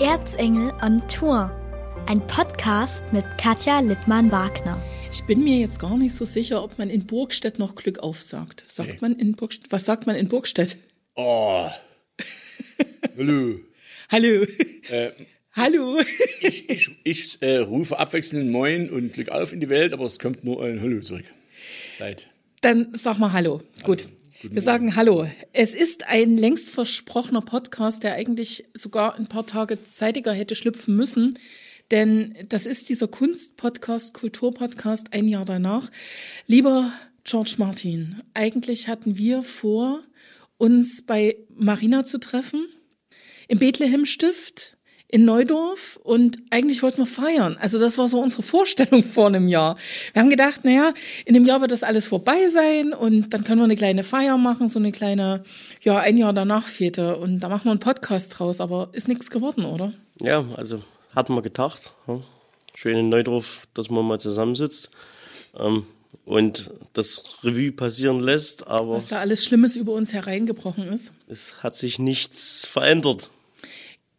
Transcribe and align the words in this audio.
Erzengel 0.00 0.72
on 0.82 1.02
Tour. 1.08 1.50
Ein 2.06 2.26
Podcast 2.26 3.02
mit 3.12 3.24
Katja 3.38 3.80
Lippmann-Wagner. 3.80 4.82
Ich 5.12 5.22
bin 5.24 5.44
mir 5.44 5.58
jetzt 5.58 5.78
gar 5.78 5.96
nicht 5.96 6.14
so 6.14 6.24
sicher, 6.24 6.62
ob 6.64 6.78
man 6.78 6.88
in 6.90 7.06
Burgstedt 7.06 7.58
noch 7.58 7.74
Glück 7.74 7.98
auf 8.00 8.20
sagt. 8.22 8.64
Sagt 8.68 8.88
Nee. 8.92 8.98
man 9.00 9.16
in 9.18 9.32
Burgstedt? 9.36 9.70
Was 9.70 9.84
sagt 9.84 10.06
man 10.06 10.16
in 10.16 10.28
Burgstedt? 10.28 10.76
Oh. 11.14 11.68
Hallo. 13.18 13.60
Hallo. 14.10 14.46
Äh, 14.90 15.10
Hallo. 15.52 16.00
ich 16.40 16.68
ich, 16.70 16.90
ich 17.04 17.42
äh, 17.42 17.58
rufe 17.58 17.98
abwechselnd 17.98 18.50
Moin 18.50 18.88
und 18.90 19.12
Glück 19.12 19.28
auf 19.28 19.52
in 19.52 19.60
die 19.60 19.68
Welt, 19.68 19.92
aber 19.92 20.06
es 20.06 20.18
kommt 20.18 20.44
nur 20.44 20.62
ein 20.64 20.80
Hallo 20.80 21.00
zurück. 21.00 21.24
Zeit. 21.98 22.28
Dann 22.62 22.88
sag 22.94 23.18
mal 23.18 23.32
Hallo. 23.32 23.62
Gut. 23.84 24.08
Wir 24.42 24.62
sagen 24.62 24.96
Hallo. 24.96 25.26
Es 25.52 25.74
ist 25.74 26.08
ein 26.08 26.38
längst 26.38 26.70
versprochener 26.70 27.42
Podcast, 27.42 28.02
der 28.02 28.14
eigentlich 28.14 28.64
sogar 28.72 29.16
ein 29.16 29.26
paar 29.26 29.44
Tage 29.44 29.78
zeitiger 29.84 30.32
hätte 30.32 30.54
schlüpfen 30.54 30.96
müssen. 30.96 31.38
Denn 31.90 32.34
das 32.48 32.64
ist 32.64 32.88
dieser 32.88 33.06
Kunstpodcast, 33.06 34.14
Kulturpodcast 34.14 35.12
ein 35.12 35.28
Jahr 35.28 35.44
danach. 35.44 35.90
Lieber 36.46 36.90
George 37.24 37.56
Martin, 37.58 38.22
eigentlich 38.32 38.88
hatten 38.88 39.18
wir 39.18 39.42
vor, 39.42 40.00
uns 40.56 41.02
bei 41.04 41.36
Marina 41.54 42.04
zu 42.04 42.18
treffen, 42.18 42.66
im 43.46 43.58
Bethlehem-Stift, 43.58 44.78
in 45.12 45.24
Neudorf 45.24 45.98
und 46.04 46.38
eigentlich 46.50 46.82
wollten 46.82 46.98
wir 46.98 47.06
feiern. 47.06 47.56
Also 47.60 47.78
das 47.80 47.98
war 47.98 48.08
so 48.08 48.20
unsere 48.20 48.42
Vorstellung 48.42 49.02
vor 49.02 49.26
einem 49.26 49.48
Jahr. 49.48 49.76
Wir 50.12 50.22
haben 50.22 50.30
gedacht, 50.30 50.64
naja, 50.64 50.92
in 51.24 51.34
einem 51.34 51.44
Jahr 51.44 51.60
wird 51.60 51.72
das 51.72 51.82
alles 51.82 52.06
vorbei 52.06 52.48
sein 52.50 52.92
und 52.92 53.34
dann 53.34 53.42
können 53.42 53.58
wir 53.60 53.64
eine 53.64 53.76
kleine 53.76 54.04
Feier 54.04 54.38
machen, 54.38 54.68
so 54.68 54.78
eine 54.78 54.92
kleine, 54.92 55.42
ja, 55.82 55.98
ein 55.98 56.16
Jahr 56.16 56.32
danach 56.32 56.68
Fete 56.68 57.16
und 57.16 57.40
da 57.40 57.48
machen 57.48 57.64
wir 57.64 57.72
einen 57.72 57.80
Podcast 57.80 58.38
draus, 58.38 58.60
aber 58.60 58.90
ist 58.92 59.08
nichts 59.08 59.30
geworden, 59.30 59.64
oder? 59.64 59.92
Ja, 60.20 60.44
also 60.56 60.80
hatten 61.14 61.34
wir 61.34 61.42
gedacht. 61.42 61.92
Ja. 62.06 62.20
Schön 62.74 62.96
in 62.96 63.08
Neudorf, 63.08 63.66
dass 63.74 63.90
man 63.90 64.04
mal 64.06 64.20
zusammensitzt 64.20 64.90
ähm, 65.58 65.86
und 66.24 66.70
das 66.92 67.24
Revue 67.42 67.72
passieren 67.72 68.20
lässt, 68.20 68.68
aber 68.68 68.92
Was 68.92 69.06
da 69.06 69.18
alles 69.18 69.44
Schlimmes 69.44 69.74
über 69.74 69.92
uns 69.92 70.12
hereingebrochen 70.12 70.84
ist. 70.84 71.12
es 71.26 71.62
hat 71.64 71.74
sich 71.74 71.98
nichts 71.98 72.64
verändert. 72.66 73.30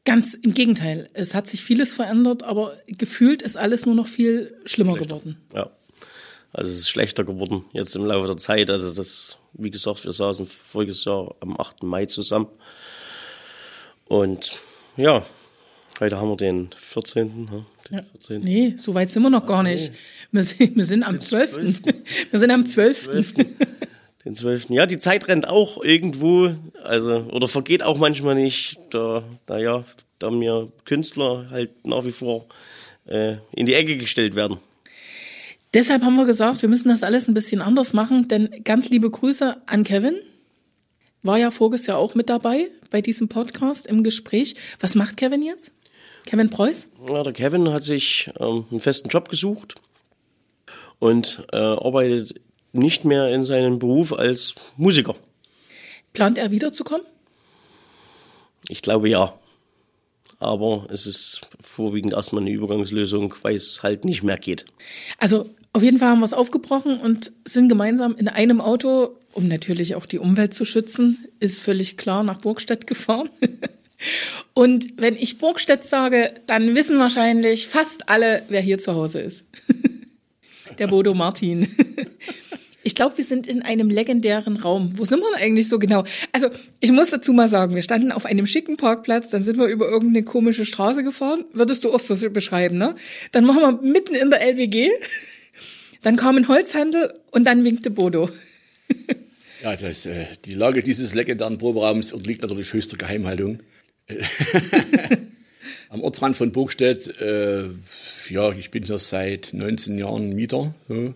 Ganz 0.03 0.33
im 0.33 0.53
Gegenteil. 0.53 1.09
Es 1.13 1.35
hat 1.35 1.47
sich 1.47 1.63
vieles 1.63 1.93
verändert, 1.93 2.43
aber 2.43 2.77
gefühlt 2.87 3.41
ist 3.43 3.55
alles 3.55 3.85
nur 3.85 3.93
noch 3.93 4.07
viel 4.07 4.55
schlimmer 4.65 4.95
geworden. 4.95 5.37
Ja. 5.53 5.69
Also 6.53 6.69
es 6.71 6.79
ist 6.79 6.89
schlechter 6.89 7.23
geworden 7.23 7.65
jetzt 7.71 7.95
im 7.95 8.05
Laufe 8.05 8.27
der 8.27 8.37
Zeit. 8.37 8.69
Also 8.69 8.93
das, 8.93 9.37
wie 9.53 9.71
gesagt, 9.71 10.03
wir 10.03 10.11
saßen 10.11 10.45
voriges 10.45 11.05
Jahr 11.05 11.35
am 11.39 11.59
8. 11.59 11.83
Mai 11.83 12.05
zusammen. 12.07 12.47
Und 14.05 14.57
ja, 14.97 15.25
heute 15.99 16.17
haben 16.17 16.29
wir 16.29 16.35
den 16.35 16.69
14. 16.75 17.49
ja, 17.89 17.97
Den 17.99 18.05
14. 18.11 18.41
Nee, 18.41 18.73
so 18.77 18.93
weit 18.93 19.09
sind 19.09 19.23
wir 19.23 19.29
noch 19.29 19.45
gar 19.45 19.63
nicht. 19.63 19.93
Wir 20.31 20.43
sind, 20.43 20.75
wir 20.75 20.85
sind 20.85 21.03
am 21.03 21.21
12. 21.21 21.83
Wir 22.31 22.39
sind 22.39 22.51
am 22.51 22.65
12. 22.65 23.35
Den 24.25 24.35
12. 24.35 24.69
Ja, 24.69 24.85
die 24.85 24.99
Zeit 24.99 25.27
rennt 25.27 25.47
auch 25.47 25.83
irgendwo, 25.83 26.53
also, 26.83 27.25
oder 27.31 27.47
vergeht 27.47 27.81
auch 27.81 27.97
manchmal 27.97 28.35
nicht, 28.35 28.77
da, 28.91 29.23
naja, 29.47 29.83
da 30.19 30.29
mir 30.29 30.71
Künstler 30.85 31.47
halt 31.49 31.85
nach 31.87 32.05
wie 32.05 32.11
vor 32.11 32.45
äh, 33.05 33.37
in 33.51 33.65
die 33.65 33.73
Ecke 33.73 33.97
gestellt 33.97 34.35
werden. 34.35 34.57
Deshalb 35.73 36.03
haben 36.03 36.17
wir 36.17 36.25
gesagt, 36.25 36.61
wir 36.61 36.69
müssen 36.69 36.89
das 36.89 37.01
alles 37.01 37.27
ein 37.27 37.33
bisschen 37.33 37.61
anders 37.61 37.93
machen, 37.93 38.27
denn 38.27 38.49
ganz 38.63 38.89
liebe 38.89 39.09
Grüße 39.09 39.57
an 39.65 39.83
Kevin. 39.83 40.15
War 41.23 41.37
ja 41.37 41.49
voriges 41.49 41.87
Jahr 41.87 41.97
auch 41.97 42.13
mit 42.13 42.29
dabei 42.29 42.69
bei 42.89 43.01
diesem 43.01 43.29
Podcast 43.29 43.87
im 43.87 44.03
Gespräch. 44.03 44.55
Was 44.79 44.95
macht 44.95 45.17
Kevin 45.17 45.41
jetzt? 45.41 45.71
Kevin 46.25 46.49
Preuß? 46.49 46.87
Ja, 47.07 47.23
der 47.23 47.33
Kevin 47.33 47.71
hat 47.71 47.83
sich 47.83 48.29
ähm, 48.39 48.65
einen 48.69 48.79
festen 48.79 49.07
Job 49.07 49.29
gesucht 49.29 49.75
und 50.99 51.45
äh, 51.51 51.57
arbeitet 51.57 52.39
nicht 52.73 53.05
mehr 53.05 53.33
in 53.33 53.43
seinem 53.43 53.79
Beruf 53.79 54.13
als 54.13 54.55
Musiker. 54.77 55.15
Plant 56.13 56.37
er 56.37 56.51
wiederzukommen? 56.51 57.05
Ich 58.67 58.81
glaube 58.81 59.09
ja. 59.09 59.33
Aber 60.39 60.87
es 60.89 61.05
ist 61.05 61.41
vorwiegend 61.61 62.13
erstmal 62.13 62.41
eine 62.41 62.51
Übergangslösung, 62.51 63.35
weil 63.43 63.55
es 63.55 63.83
halt 63.83 64.05
nicht 64.05 64.23
mehr 64.23 64.37
geht. 64.37 64.65
Also 65.19 65.49
auf 65.73 65.83
jeden 65.83 65.99
Fall 65.99 66.09
haben 66.09 66.19
wir 66.19 66.25
es 66.25 66.33
aufgebrochen 66.33 66.99
und 66.99 67.31
sind 67.45 67.69
gemeinsam 67.69 68.15
in 68.15 68.27
einem 68.27 68.59
Auto, 68.59 69.15
um 69.33 69.47
natürlich 69.47 69.95
auch 69.95 70.05
die 70.05 70.19
Umwelt 70.19 70.53
zu 70.53 70.65
schützen, 70.65 71.25
ist 71.39 71.59
völlig 71.59 71.95
klar, 71.95 72.23
nach 72.23 72.39
Burgstedt 72.39 72.87
gefahren. 72.87 73.29
Und 74.53 74.99
wenn 74.99 75.15
ich 75.15 75.37
Burgstedt 75.37 75.83
sage, 75.83 76.33
dann 76.47 76.75
wissen 76.75 76.99
wahrscheinlich 76.99 77.67
fast 77.67 78.09
alle, 78.09 78.43
wer 78.49 78.61
hier 78.61 78.79
zu 78.79 78.95
Hause 78.95 79.21
ist. 79.21 79.45
Der 80.79 80.87
Bodo 80.87 81.13
Martin. 81.13 81.67
Ich 82.83 82.95
glaube, 82.95 83.17
wir 83.17 83.25
sind 83.25 83.47
in 83.47 83.61
einem 83.61 83.89
legendären 83.89 84.57
Raum. 84.57 84.97
Wo 84.97 85.05
sind 85.05 85.19
wir 85.19 85.31
denn 85.31 85.41
eigentlich 85.41 85.69
so 85.69 85.77
genau? 85.77 86.03
Also, 86.31 86.49
ich 86.79 86.91
muss 86.91 87.09
dazu 87.09 87.31
mal 87.31 87.47
sagen, 87.47 87.75
wir 87.75 87.83
standen 87.83 88.11
auf 88.11 88.25
einem 88.25 88.47
schicken 88.47 88.77
Parkplatz, 88.77 89.29
dann 89.29 89.43
sind 89.43 89.57
wir 89.59 89.67
über 89.67 89.87
irgendeine 89.87 90.25
komische 90.25 90.65
Straße 90.65 91.03
gefahren. 91.03 91.45
Würdest 91.53 91.83
du 91.83 91.93
auch 91.93 91.99
so 91.99 92.15
beschreiben, 92.31 92.77
ne? 92.77 92.95
Dann 93.31 93.47
waren 93.47 93.61
wir 93.61 93.81
mitten 93.81 94.15
in 94.15 94.31
der 94.31 94.41
LWG. 94.41 94.89
Dann 96.01 96.15
kam 96.15 96.37
ein 96.37 96.47
Holzhandel 96.47 97.13
und 97.31 97.45
dann 97.45 97.63
winkte 97.63 97.91
Bodo. 97.91 98.29
Ja, 99.61 99.75
das, 99.75 100.07
äh, 100.07 100.25
die 100.45 100.55
Lage 100.55 100.81
dieses 100.81 101.13
legendären 101.13 101.59
Proberaums 101.59 102.13
unterliegt 102.13 102.41
natürlich 102.41 102.73
höchster 102.73 102.97
Geheimhaltung. 102.97 103.59
Am 105.89 106.01
Ortsrand 106.01 106.35
von 106.35 106.51
Burgstedt, 106.51 107.07
äh, 107.19 107.65
ja, 108.29 108.51
ich 108.53 108.71
bin 108.71 108.83
hier 108.83 108.97
seit 108.97 109.53
19 109.53 109.99
Jahren 109.99 110.33
Mieter, 110.33 110.73
so, 110.87 111.13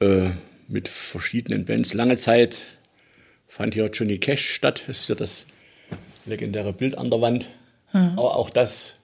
äh, 0.00 0.30
mit 0.68 0.88
verschiedenen 0.88 1.64
Bands. 1.64 1.94
Lange 1.94 2.16
Zeit 2.16 2.62
fand 3.48 3.74
hier 3.74 3.90
Johnny 3.92 4.18
Cash 4.18 4.50
statt, 4.50 4.84
das 4.86 5.00
ist 5.00 5.08
ja 5.08 5.14
das 5.14 5.46
legendäre 6.26 6.72
Bild 6.72 6.98
an 6.98 7.10
der 7.10 7.20
Wand. 7.20 7.48
Aber 7.92 8.36
auch 8.36 8.50
das 8.50 8.94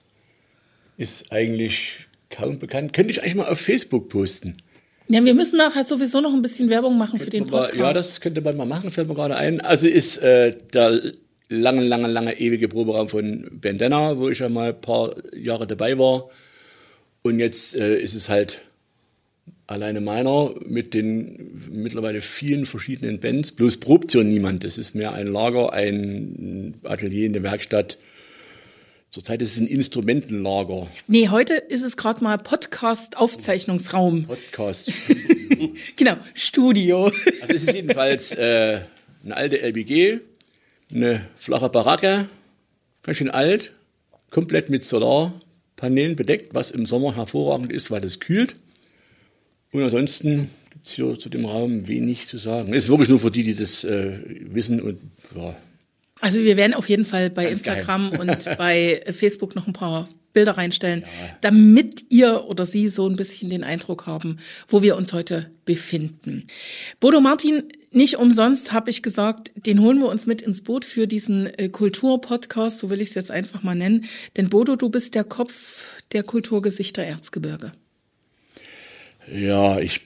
ist 0.97 1.31
eigentlich 1.31 2.07
kaum 2.29 2.59
bekannt. 2.59 2.93
Könnte 2.93 3.11
ich 3.11 3.21
eigentlich 3.21 3.35
mal 3.35 3.47
auf 3.47 3.59
Facebook 3.59 4.09
posten? 4.09 4.57
Ja, 5.07 5.23
wir 5.23 5.33
müssen 5.33 5.57
nachher 5.57 5.83
sowieso 5.83 6.21
noch 6.21 6.33
ein 6.33 6.41
bisschen 6.41 6.69
Werbung 6.69 6.97
machen 6.97 7.19
für 7.19 7.29
den 7.29 7.45
Podcast. 7.45 7.75
Ja, 7.75 7.93
das 7.93 8.21
könnte 8.21 8.41
man 8.41 8.55
mal 8.55 8.65
machen, 8.65 8.91
fällt 8.91 9.07
mir 9.07 9.15
gerade 9.15 9.35
ein. 9.35 9.61
Also 9.61 9.87
ist 9.87 10.17
äh, 10.17 10.55
der 10.73 11.13
lange, 11.49 11.83
lange, 11.83 12.07
lange 12.07 12.39
ewige 12.39 12.67
Proberaum 12.67 13.09
von 13.09 13.47
Bandana, 13.51 14.17
wo 14.17 14.29
ich 14.29 14.39
ja 14.39 14.49
mal 14.49 14.69
ein 14.69 14.81
paar 14.81 15.15
Jahre 15.35 15.67
dabei 15.67 15.97
war. 15.97 16.29
Und 17.21 17.39
jetzt 17.39 17.75
äh, 17.75 17.99
ist 17.99 18.13
es 18.13 18.29
halt 18.29 18.61
alleine 19.73 20.01
meiner 20.01 20.53
mit 20.65 20.93
den 20.93 21.61
mittlerweile 21.71 22.21
vielen 22.21 22.65
verschiedenen 22.65 23.19
Bands. 23.19 23.51
Bloß 23.51 23.77
probt 23.77 24.11
hier 24.11 24.23
niemand. 24.23 24.63
Es 24.63 24.77
ist 24.77 24.95
mehr 24.95 25.13
ein 25.13 25.27
Lager, 25.27 25.73
ein 25.73 26.75
Atelier, 26.83 27.27
eine 27.27 27.43
Werkstatt. 27.43 27.97
Zurzeit 29.09 29.41
ist 29.43 29.53
es 29.53 29.61
ein 29.61 29.67
Instrumentenlager, 29.67 30.87
nee, 31.05 31.29
heute 31.29 31.53
ist 31.53 31.83
es 31.83 31.97
gerade 31.97 32.23
mal 32.23 32.39
Podcast-Aufzeichnungsraum. 32.39 34.25
Podcast. 34.25 34.91
Genau, 35.95 36.17
Studio. 36.33 37.05
Also 37.41 37.53
es 37.53 37.63
ist 37.63 37.73
jedenfalls 37.73 38.33
äh, 38.33 38.81
eine 39.23 39.37
alte 39.37 39.61
LBG, 39.61 40.19
eine 40.91 41.25
flache 41.37 41.69
Baracke, 41.69 42.27
ganz 43.03 43.17
schön 43.17 43.29
alt, 43.29 43.71
komplett 44.29 44.69
mit 44.69 44.83
Solarpanelen 44.83 46.17
bedeckt, 46.17 46.53
was 46.53 46.71
im 46.71 46.85
Sommer 46.85 47.15
hervorragend 47.15 47.71
ist, 47.71 47.91
weil 47.91 48.03
es 48.03 48.19
kühlt. 48.19 48.55
Und 49.73 49.83
ansonsten 49.83 50.49
gibt 50.71 50.87
es 50.87 50.93
hier 50.93 51.19
zu 51.19 51.29
dem 51.29 51.45
Raum 51.45 51.87
wenig 51.87 52.27
zu 52.27 52.37
sagen. 52.37 52.73
Ist 52.73 52.89
wirklich 52.89 53.09
nur 53.09 53.19
für 53.19 53.31
die, 53.31 53.43
die 53.43 53.55
das 53.55 53.83
äh, 53.83 54.19
wissen 54.45 54.79
und 54.81 54.99
ja, 55.35 55.55
Also 56.21 56.39
wir 56.39 56.55
werden 56.57 56.73
auf 56.73 56.87
jeden 56.87 57.05
Fall 57.05 57.29
bei 57.29 57.43
Ganz 57.45 57.59
Instagram 57.59 58.11
und 58.11 58.45
bei 58.57 59.03
Facebook 59.11 59.55
noch 59.55 59.67
ein 59.67 59.73
paar 59.73 60.07
Bilder 60.31 60.57
reinstellen, 60.57 61.05
damit 61.41 62.05
ihr 62.09 62.45
oder 62.45 62.65
Sie 62.65 62.87
so 62.87 63.07
ein 63.07 63.15
bisschen 63.15 63.49
den 63.49 63.63
Eindruck 63.63 64.07
haben, 64.07 64.37
wo 64.67 64.81
wir 64.81 64.97
uns 64.97 65.13
heute 65.13 65.51
befinden. 65.65 66.47
Bodo 66.99 67.21
Martin, 67.21 67.63
nicht 67.91 68.17
umsonst 68.17 68.73
habe 68.73 68.89
ich 68.89 69.03
gesagt, 69.03 69.51
den 69.55 69.79
holen 69.79 69.99
wir 69.99 70.07
uns 70.07 70.25
mit 70.25 70.41
ins 70.41 70.63
Boot 70.63 70.85
für 70.85 71.05
diesen 71.07 71.45
äh, 71.45 71.69
Kulturpodcast, 71.69 72.79
so 72.79 72.89
will 72.89 73.01
ich 73.01 73.09
es 73.09 73.15
jetzt 73.15 73.29
einfach 73.29 73.61
mal 73.61 73.75
nennen. 73.75 74.05
Denn 74.35 74.49
Bodo, 74.49 74.75
du 74.75 74.89
bist 74.89 75.13
der 75.13 75.23
Kopf 75.23 76.01
der 76.11 76.23
Kulturgesichter 76.23 77.03
Erzgebirge. 77.03 77.73
Ja, 79.31 79.79
ich, 79.79 80.01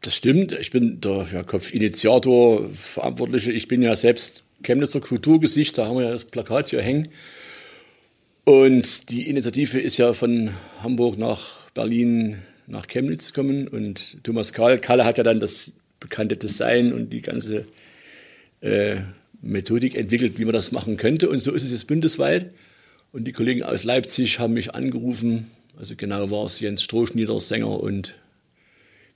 das 0.00 0.16
stimmt. 0.16 0.52
Ich 0.52 0.70
bin 0.70 1.00
der 1.00 1.26
ja, 1.32 1.42
Kopfinitiator, 1.42 2.70
Verantwortliche. 2.74 3.52
Ich 3.52 3.68
bin 3.68 3.82
ja 3.82 3.96
selbst 3.96 4.42
Chemnitzer 4.62 5.00
Kulturgesicht, 5.00 5.78
da 5.78 5.86
haben 5.86 5.96
wir 5.96 6.04
ja 6.04 6.10
das 6.10 6.24
Plakat 6.24 6.68
hier 6.68 6.82
hängen. 6.82 7.08
Und 8.44 9.10
die 9.10 9.28
Initiative 9.28 9.78
ist 9.78 9.98
ja 9.98 10.14
von 10.14 10.50
Hamburg 10.82 11.18
nach 11.18 11.70
Berlin 11.74 12.38
nach 12.66 12.86
Chemnitz 12.86 13.32
gekommen 13.32 13.68
und 13.68 14.22
Thomas 14.24 14.52
Kahl, 14.52 14.78
Kalle 14.78 15.04
hat 15.04 15.18
ja 15.18 15.24
dann 15.24 15.40
das 15.40 15.72
bekannte 16.00 16.36
Design 16.36 16.92
und 16.92 17.10
die 17.10 17.22
ganze 17.22 17.66
äh, 18.60 18.96
Methodik 19.40 19.96
entwickelt, 19.96 20.38
wie 20.38 20.44
man 20.44 20.54
das 20.54 20.72
machen 20.72 20.96
könnte. 20.96 21.28
Und 21.28 21.40
so 21.40 21.52
ist 21.52 21.64
es 21.64 21.70
jetzt 21.70 21.86
bundesweit. 21.86 22.52
Und 23.12 23.24
die 23.24 23.32
Kollegen 23.32 23.62
aus 23.62 23.84
Leipzig 23.84 24.38
haben 24.38 24.54
mich 24.54 24.74
angerufen. 24.74 25.50
Also 25.78 25.94
genau 25.96 26.30
war 26.30 26.44
es 26.44 26.60
Jens 26.60 26.82
Strohschnieder, 26.82 27.40
Sänger 27.40 27.80
und 27.80 28.16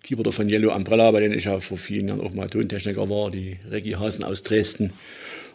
Keyboarder 0.02 0.32
von 0.32 0.48
Yellow 0.48 0.74
Umbrella, 0.74 1.10
bei 1.10 1.20
denen 1.20 1.36
ich 1.36 1.44
ja 1.44 1.60
vor 1.60 1.78
vielen 1.78 2.08
Jahren 2.08 2.20
auch 2.20 2.34
mal 2.34 2.50
Tontechniker 2.50 3.08
war, 3.08 3.30
die 3.30 3.58
Reggie 3.70 3.96
Hasen 3.96 4.24
aus 4.24 4.42
Dresden. 4.42 4.92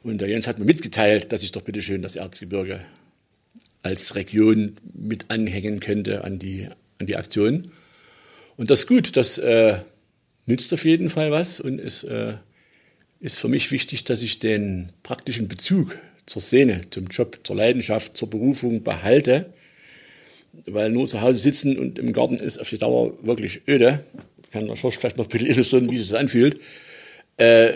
Und 0.04 0.20
der 0.20 0.30
Jens 0.30 0.48
hat 0.48 0.60
mir 0.60 0.66
mitgeteilt, 0.66 1.32
dass 1.32 1.44
ich 1.44 1.52
doch 1.52 1.64
bitte 1.64 1.82
schön 1.82 2.02
das 2.02 2.16
Erzgebirge 2.16 2.82
als 3.84 4.16
Region 4.16 4.78
mit 4.94 5.30
anhängen 5.30 5.80
könnte 5.80 6.24
an 6.24 6.40
die, 6.40 6.68
an 7.00 7.08
die 7.08 7.18
Aktion. 7.18 7.72
Und 8.56 8.70
das 8.70 8.82
ist 8.82 8.88
gut, 8.88 9.18
das 9.18 9.38
äh, 9.38 9.80
nützt 10.46 10.74
auf 10.74 10.86
jeden 10.86 11.10
Fall 11.10 11.32
was 11.32 11.60
und 11.60 11.80
ist, 11.80 12.04
äh, 12.04 12.34
ist 13.20 13.38
für 13.38 13.48
mich 13.48 13.72
wichtig, 13.72 14.04
dass 14.04 14.22
ich 14.22 14.40
den 14.40 14.90
praktischen 15.04 15.48
Bezug 15.48 15.98
zur 16.26 16.42
Szene, 16.42 16.82
zum 16.90 17.08
Job, 17.08 17.40
zur 17.44 17.56
Leidenschaft, 17.56 18.18
zur 18.18 18.30
Berufung 18.30 18.84
behalte. 18.84 19.54
Weil 20.66 20.92
nur 20.92 21.08
zu 21.08 21.22
Hause 21.22 21.40
sitzen 21.40 21.78
und 21.78 22.00
im 22.00 22.14
Garten 22.14 22.38
ist 22.38 22.60
auf 22.60 22.70
die 22.70 22.80
Dauer 22.80 23.14
wirklich 23.24 23.62
öde. 23.68 24.04
Kann 24.58 24.68
der 24.68 24.76
Schorsch 24.76 24.98
vielleicht 24.98 25.18
noch 25.18 25.26
ein 25.26 25.30
bisschen 25.30 25.48
illustrieren, 25.48 25.92
wie 25.92 25.98
sich 25.98 26.18
anfühlt. 26.18 26.60
Äh, 27.38 27.74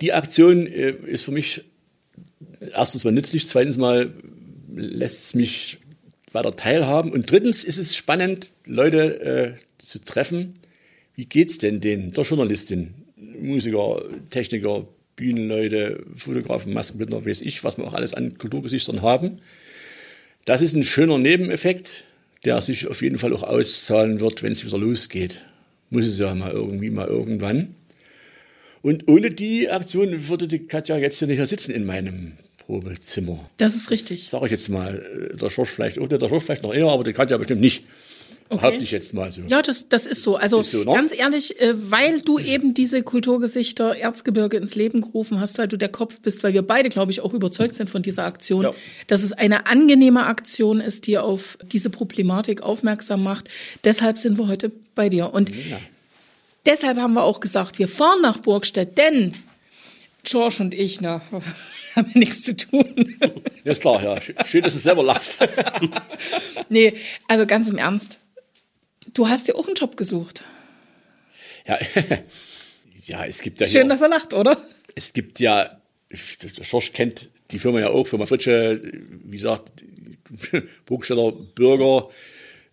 die 0.00 0.12
Aktion 0.12 0.66
äh, 0.66 0.90
ist 0.90 1.24
für 1.24 1.32
mich 1.32 1.64
erstens 2.72 3.04
mal 3.04 3.12
nützlich, 3.12 3.48
zweitens 3.48 3.78
mal 3.78 4.12
lässt 4.74 5.24
es 5.24 5.34
mich 5.34 5.78
weiter 6.32 6.54
teilhaben 6.54 7.12
und 7.12 7.30
drittens 7.30 7.64
ist 7.64 7.78
es 7.78 7.96
spannend, 7.96 8.52
Leute 8.66 9.20
äh, 9.20 9.54
zu 9.78 10.04
treffen. 10.04 10.54
Wie 11.14 11.24
geht's 11.24 11.56
denn 11.56 11.80
denen, 11.80 12.12
der 12.12 12.24
Journalistin, 12.24 12.92
Musiker, 13.16 14.02
Techniker, 14.28 14.86
Bühnenleute, 15.16 16.04
Fotografen, 16.16 16.74
Maskenbildner, 16.74 17.24
weiß 17.24 17.40
ich, 17.40 17.64
was 17.64 17.78
wir 17.78 17.86
auch 17.86 17.94
alles 17.94 18.12
an 18.12 18.36
Kulturgesichtern 18.36 19.00
haben. 19.00 19.38
Das 20.44 20.60
ist 20.60 20.74
ein 20.74 20.82
schöner 20.82 21.18
Nebeneffekt, 21.18 22.04
der 22.44 22.60
sich 22.60 22.86
auf 22.86 23.00
jeden 23.00 23.16
Fall 23.16 23.32
auch 23.32 23.42
auszahlen 23.42 24.20
wird, 24.20 24.42
wenn 24.42 24.52
es 24.52 24.64
wieder 24.64 24.76
losgeht. 24.76 25.46
Muss 25.90 26.06
es 26.06 26.18
ja 26.18 26.34
mal 26.34 26.50
irgendwie 26.50 26.90
mal 26.90 27.06
irgendwann. 27.06 27.74
Und 28.82 29.08
ohne 29.08 29.30
die 29.30 29.68
Aktion 29.68 30.28
würde 30.28 30.48
die 30.48 30.66
Katja 30.66 30.96
jetzt 30.96 31.18
hier 31.18 31.28
nicht 31.28 31.38
mehr 31.38 31.46
sitzen 31.46 31.72
in 31.72 31.86
meinem 31.86 32.32
Probezimmer. 32.58 33.48
Das 33.56 33.74
ist 33.74 33.90
richtig. 33.90 34.28
Sage 34.28 34.46
ich 34.46 34.52
jetzt 34.52 34.68
mal. 34.68 35.30
Der 35.40 35.50
Schorsch 35.50 35.70
vielleicht 35.70 35.98
auch, 35.98 36.08
der 36.08 36.28
Schorsch 36.28 36.44
vielleicht 36.44 36.62
noch 36.62 36.74
eher, 36.74 36.86
aber 36.86 37.04
die 37.04 37.12
Katja 37.12 37.36
bestimmt 37.36 37.60
nicht. 37.60 37.84
Okay. 38.48 38.62
Haupt 38.62 38.82
ich 38.82 38.92
jetzt 38.92 39.12
mal 39.12 39.32
so. 39.32 39.42
Ja, 39.48 39.60
das, 39.60 39.88
das 39.88 40.06
ist 40.06 40.22
so. 40.22 40.36
Also 40.36 40.60
ist 40.60 40.70
so, 40.70 40.78
ne? 40.78 40.92
ganz 40.92 41.12
ehrlich, 41.12 41.60
äh, 41.60 41.74
weil 41.90 42.20
du 42.20 42.38
eben 42.38 42.74
diese 42.74 43.02
Kulturgesichter 43.02 43.96
Erzgebirge 43.96 44.56
ins 44.56 44.76
Leben 44.76 45.00
gerufen 45.00 45.40
hast, 45.40 45.58
weil 45.58 45.66
du 45.66 45.76
der 45.76 45.88
Kopf 45.88 46.20
bist, 46.20 46.44
weil 46.44 46.54
wir 46.54 46.62
beide, 46.62 46.88
glaube 46.88 47.10
ich, 47.10 47.22
auch 47.22 47.34
überzeugt 47.34 47.74
sind 47.74 47.90
von 47.90 48.02
dieser 48.02 48.24
Aktion, 48.24 48.62
ja. 48.62 48.74
dass 49.08 49.24
es 49.24 49.32
eine 49.32 49.66
angenehme 49.66 50.26
Aktion 50.26 50.80
ist, 50.80 51.08
die 51.08 51.18
auf 51.18 51.58
diese 51.72 51.90
Problematik 51.90 52.62
aufmerksam 52.62 53.24
macht. 53.24 53.48
Deshalb 53.82 54.16
sind 54.16 54.38
wir 54.38 54.46
heute 54.46 54.70
bei 54.94 55.08
dir. 55.08 55.34
Und 55.34 55.50
ja. 55.50 55.78
deshalb 56.66 56.98
haben 56.98 57.14
wir 57.14 57.24
auch 57.24 57.40
gesagt, 57.40 57.80
wir 57.80 57.88
fahren 57.88 58.22
nach 58.22 58.38
Burgstedt, 58.38 58.96
denn 58.96 59.34
George 60.22 60.58
und 60.60 60.72
ich, 60.72 61.00
na, 61.00 61.20
haben 61.96 62.14
wir 62.14 62.20
nichts 62.20 62.42
zu 62.42 62.56
tun. 62.56 63.16
Ja, 63.64 63.72
ist 63.72 63.80
klar, 63.80 64.00
ja. 64.04 64.44
Schön, 64.44 64.62
dass 64.62 64.74
du 64.74 64.78
selber 64.78 65.02
lachst. 65.02 65.38
nee, 66.68 66.94
also 67.26 67.44
ganz 67.44 67.68
im 67.68 67.78
Ernst 67.78 68.20
Du 69.16 69.26
hast 69.26 69.48
dir 69.48 69.56
auch 69.56 69.66
einen 69.66 69.74
Job 69.74 69.96
gesucht. 69.96 70.44
Ja, 71.66 71.78
ja 73.06 73.24
es 73.24 73.40
gibt 73.40 73.62
ja. 73.62 73.66
Schön, 73.66 73.88
dass 73.88 74.02
er 74.02 74.10
lacht, 74.10 74.34
oder? 74.34 74.58
Es 74.94 75.14
gibt 75.14 75.40
ja, 75.40 75.80
der 76.10 76.64
Schorsch 76.64 76.92
kennt 76.92 77.30
die 77.50 77.58
Firma 77.58 77.80
ja 77.80 77.88
auch, 77.88 78.06
Firma 78.06 78.26
Fritsche, 78.26 78.78
wie 79.24 79.36
gesagt, 79.36 79.84
Burgsteller 80.84 81.32
Bürger, 81.32 82.10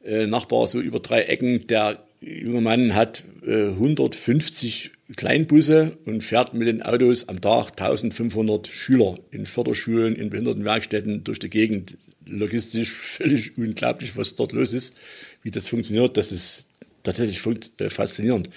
äh, 0.03 0.27
Nachbar 0.27 0.67
so 0.67 0.81
über 0.81 0.99
drei 0.99 1.21
Ecken. 1.21 1.65
Der 1.67 2.03
junge 2.19 2.59
Mann 2.59 2.93
hat 2.93 3.23
äh, 3.47 3.69
150 3.69 4.91
Kleinbusse 5.15 5.97
und 6.05 6.25
fährt 6.25 6.53
mit 6.53 6.67
den 6.67 6.81
Autos 6.81 7.29
am 7.29 7.39
Tag 7.39 7.79
1500 7.79 8.67
Schüler 8.67 9.17
in 9.31 9.45
Förderschulen, 9.45 10.15
in 10.15 10.29
Behindertenwerkstätten 10.29 11.23
durch 11.23 11.39
die 11.39 11.49
Gegend. 11.49 11.97
Logistisch 12.25 12.89
völlig 12.91 13.57
unglaublich, 13.57 14.17
was 14.17 14.35
dort 14.35 14.51
los 14.51 14.73
ist 14.73 14.97
wie 15.43 15.51
das 15.51 15.67
funktioniert, 15.67 16.17
das 16.17 16.31
ist 16.31 16.67
tatsächlich 17.03 17.41
äh, 17.77 17.89
faszinierend. 17.89 18.49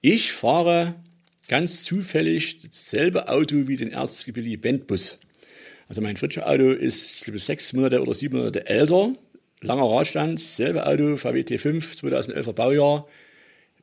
Ich 0.00 0.32
fahre 0.32 0.94
ganz 1.48 1.84
zufällig 1.84 2.60
dasselbe 2.60 3.28
Auto 3.28 3.68
wie 3.68 3.76
den 3.76 3.90
Erzgebirge 3.90 4.56
Bandbus. 4.56 5.18
Also 5.88 6.00
mein 6.00 6.16
Fritsche 6.16 6.46
Auto 6.46 6.70
ist, 6.70 7.16
ich 7.16 7.20
glaube, 7.22 7.40
sechs 7.40 7.72
Monate 7.72 8.00
oder 8.00 8.14
sieben 8.14 8.38
Monate 8.38 8.66
älter. 8.66 9.12
Langer 9.60 9.90
Radstand, 9.90 10.40
selbe 10.40 10.86
Auto, 10.86 11.16
VW 11.16 11.40
T5, 11.40 12.00
2011er 12.00 12.52
Baujahr. 12.52 13.08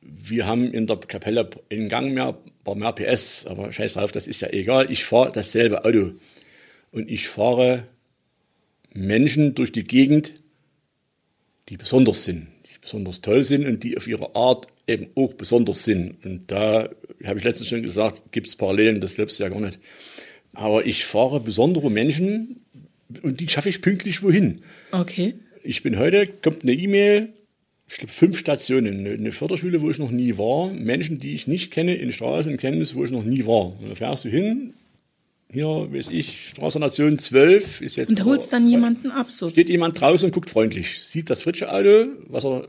Wir 0.00 0.46
haben 0.46 0.72
in 0.72 0.86
der 0.86 0.96
Kapelle 0.96 1.48
in 1.68 1.88
Gang 1.88 2.14
mehr, 2.14 2.38
paar 2.64 2.74
mehr 2.74 2.92
PS, 2.92 3.46
aber 3.46 3.72
scheiß 3.72 3.94
drauf, 3.94 4.10
das 4.10 4.26
ist 4.26 4.40
ja 4.40 4.48
egal. 4.48 4.90
Ich 4.90 5.04
fahre 5.04 5.30
dasselbe 5.30 5.84
Auto. 5.84 6.12
Und 6.90 7.10
ich 7.10 7.28
fahre 7.28 7.86
Menschen 8.94 9.54
durch 9.54 9.70
die 9.70 9.84
Gegend, 9.84 10.34
die 11.68 11.76
besonders 11.76 12.24
sind, 12.24 12.48
die 12.66 12.78
besonders 12.80 13.20
toll 13.20 13.44
sind 13.44 13.66
und 13.66 13.84
die 13.84 13.96
auf 13.96 14.06
ihre 14.06 14.34
Art 14.34 14.68
eben 14.86 15.08
auch 15.14 15.34
besonders 15.34 15.84
sind. 15.84 16.24
Und 16.24 16.50
da 16.50 16.88
habe 17.24 17.38
ich 17.38 17.44
letztens 17.44 17.68
schon 17.68 17.82
gesagt, 17.82 18.22
gibt 18.32 18.46
es 18.46 18.56
Parallelen, 18.56 19.00
das 19.00 19.14
glaubst 19.14 19.38
du 19.38 19.44
ja 19.44 19.50
gar 19.50 19.60
nicht. 19.60 19.78
Aber 20.54 20.86
ich 20.86 21.04
fahre 21.04 21.40
besondere 21.40 21.90
Menschen 21.90 22.64
und 23.22 23.40
die 23.40 23.48
schaffe 23.48 23.68
ich 23.68 23.82
pünktlich 23.82 24.22
wohin. 24.22 24.62
Okay. 24.92 25.34
Ich 25.62 25.82
bin 25.82 25.98
heute, 25.98 26.26
kommt 26.26 26.62
eine 26.62 26.72
E-Mail, 26.72 27.28
ich 27.88 27.96
glaube 27.96 28.12
fünf 28.12 28.38
Stationen, 28.38 29.06
eine 29.06 29.32
Förderschule, 29.32 29.80
wo 29.80 29.90
ich 29.90 29.98
noch 29.98 30.10
nie 30.10 30.36
war, 30.36 30.70
Menschen, 30.70 31.18
die 31.18 31.34
ich 31.34 31.46
nicht 31.46 31.70
kenne, 31.70 31.94
in 31.94 32.12
Straßen 32.12 32.56
kenne, 32.56 32.84
wo 32.94 33.04
ich 33.04 33.10
noch 33.10 33.24
nie 33.24 33.46
war. 33.46 33.78
Und 33.80 33.88
da 33.88 33.94
fährst 33.94 34.24
du 34.24 34.28
hin, 34.28 34.74
hier, 35.50 35.66
weiß 35.66 36.08
ich, 36.10 36.50
Straßennation 36.50 37.18
12 37.18 37.80
ist 37.80 37.96
jetzt. 37.96 38.10
Und 38.10 38.24
holst 38.24 38.52
dann 38.52 38.66
jemanden 38.66 39.10
ab, 39.10 39.30
so. 39.30 39.48
Steht 39.48 39.70
jemand 39.70 39.98
draußen 39.98 40.26
und 40.26 40.32
guckt 40.32 40.50
freundlich, 40.50 41.00
sieht 41.02 41.30
das 41.30 41.40
fritsche 41.40 41.72
Auto, 41.72 42.08
was 42.28 42.44
er 42.44 42.68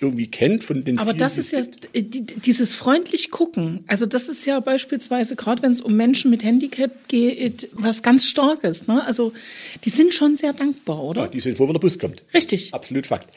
irgendwie 0.00 0.26
kennt 0.26 0.62
von 0.62 0.84
den 0.84 0.98
Aber 0.98 1.14
das 1.14 1.38
ist 1.38 1.52
ja 1.52 1.62
dieses 1.94 2.74
freundlich 2.74 3.30
gucken. 3.30 3.84
Also 3.86 4.04
das 4.04 4.28
ist 4.28 4.44
ja 4.44 4.60
beispielsweise 4.60 5.36
gerade 5.36 5.62
wenn 5.62 5.70
es 5.70 5.80
um 5.80 5.96
Menschen 5.96 6.30
mit 6.30 6.44
Handicap 6.44 7.08
geht, 7.08 7.68
was 7.72 8.02
ganz 8.02 8.26
starkes. 8.26 8.86
Ne? 8.86 9.02
Also 9.04 9.32
die 9.84 9.90
sind 9.90 10.12
schon 10.12 10.36
sehr 10.36 10.52
dankbar, 10.52 11.02
oder? 11.02 11.22
Ja, 11.22 11.28
die 11.28 11.40
sind 11.40 11.56
froh, 11.56 11.66
wenn 11.66 11.74
der 11.74 11.80
Bus 11.80 11.98
kommt. 11.98 12.24
Richtig. 12.34 12.74
Absolut 12.74 13.06
Fakt 13.06 13.28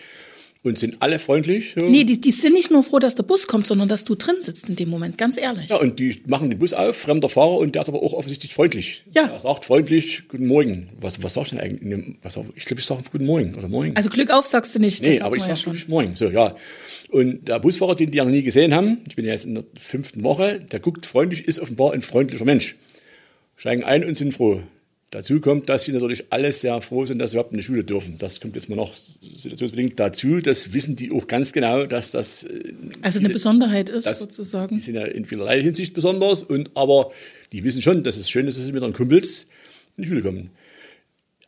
und 0.61 0.77
sind 0.77 0.97
alle 0.99 1.19
freundlich. 1.19 1.75
Ja. 1.79 1.87
Nee, 1.87 2.03
die, 2.03 2.19
die 2.19 2.31
sind 2.31 2.53
nicht 2.53 2.69
nur 2.69 2.83
froh, 2.83 2.99
dass 2.99 3.15
der 3.15 3.23
Bus 3.23 3.47
kommt, 3.47 3.65
sondern 3.65 3.87
dass 3.87 4.03
du 4.03 4.15
drin 4.15 4.35
sitzt 4.41 4.69
in 4.69 4.75
dem 4.75 4.89
Moment, 4.89 5.17
ganz 5.17 5.37
ehrlich. 5.37 5.69
Ja, 5.69 5.77
und 5.77 5.99
die 5.99 6.21
machen 6.27 6.49
den 6.49 6.59
Bus 6.59 6.73
auf, 6.73 6.97
fremder 6.97 7.29
Fahrer, 7.29 7.57
und 7.57 7.75
der 7.75 7.83
ist 7.83 7.87
aber 7.87 8.03
auch 8.03 8.13
offensichtlich 8.13 8.53
freundlich. 8.53 9.05
Ja. 9.13 9.27
Er 9.27 9.39
sagt 9.39 9.65
freundlich, 9.65 10.27
guten 10.27 10.47
Morgen. 10.47 10.89
Was, 10.99 11.23
was 11.23 11.35
sagst 11.35 11.53
du 11.53 11.55
denn 11.55 11.65
eigentlich? 11.65 12.17
Was, 12.23 12.37
ich 12.55 12.65
glaube, 12.65 12.81
ich 12.81 12.85
sage 12.85 13.03
guten 13.09 13.25
Morgen 13.25 13.55
oder 13.55 13.69
Morgen. 13.69 13.95
Also 13.95 14.09
Glück 14.09 14.31
auf 14.31 14.45
sagst 14.45 14.75
du 14.75 14.79
nicht. 14.79 15.01
Nee, 15.01 15.21
aber 15.21 15.37
ich 15.37 15.43
sage 15.43 15.61
ja 15.65 15.73
Morgen. 15.87 16.15
So, 16.17 16.29
ja. 16.29 16.55
Und 17.09 17.47
der 17.47 17.59
Busfahrer, 17.59 17.95
den 17.95 18.11
die 18.11 18.17
ja 18.17 18.25
noch 18.25 18.31
nie 18.31 18.43
gesehen 18.43 18.73
haben, 18.73 18.99
ich 19.07 19.15
bin 19.15 19.25
ja 19.25 19.31
jetzt 19.31 19.45
in 19.45 19.55
der 19.55 19.63
fünften 19.77 20.23
Woche, 20.23 20.59
der 20.59 20.79
guckt 20.81 21.05
freundlich, 21.05 21.47
ist 21.47 21.59
offenbar 21.59 21.93
ein 21.93 22.01
freundlicher 22.01 22.45
Mensch. 22.45 22.75
Steigen 23.55 23.83
ein 23.83 24.03
und 24.03 24.15
sind 24.15 24.33
froh. 24.33 24.61
Dazu 25.11 25.41
kommt, 25.41 25.69
dass 25.69 25.83
sie 25.83 25.91
natürlich 25.91 26.25
alle 26.29 26.53
sehr 26.53 26.79
froh 26.81 27.05
sind, 27.05 27.17
dass 27.17 27.31
sie 27.31 27.37
überhaupt 27.37 27.51
in 27.51 27.57
die 27.57 27.63
Schule 27.63 27.83
dürfen. 27.83 28.19
Das 28.19 28.39
kommt 28.39 28.55
jetzt 28.55 28.69
mal 28.69 28.75
noch 28.75 28.93
situationsbedingt 29.37 29.99
dazu. 29.99 30.39
Das 30.39 30.71
wissen 30.71 30.95
die 30.95 31.11
auch 31.11 31.27
ganz 31.27 31.51
genau, 31.51 31.85
dass 31.85 32.11
das 32.11 32.43
äh, 32.43 32.73
also 33.01 33.17
eine 33.17 33.29
Besonderheit 33.29 33.89
ist 33.89 34.05
das, 34.05 34.19
sozusagen. 34.19 34.75
Die 34.75 34.81
sind 34.81 34.95
ja 34.95 35.05
in 35.05 35.25
vielerlei 35.25 35.63
Hinsicht 35.63 35.95
besonders 35.95 36.43
und 36.43 36.69
aber 36.75 37.11
die 37.51 37.63
wissen 37.63 37.81
schon, 37.81 38.03
dass 38.03 38.17
es 38.17 38.29
schön 38.29 38.47
ist, 38.47 38.59
dass 38.59 38.65
sie 38.65 38.71
mit 38.71 38.83
ihren 38.83 38.93
Kumpels 38.93 39.47
in 39.97 40.03
die 40.03 40.09
Schule 40.09 40.21
kommen. 40.21 40.51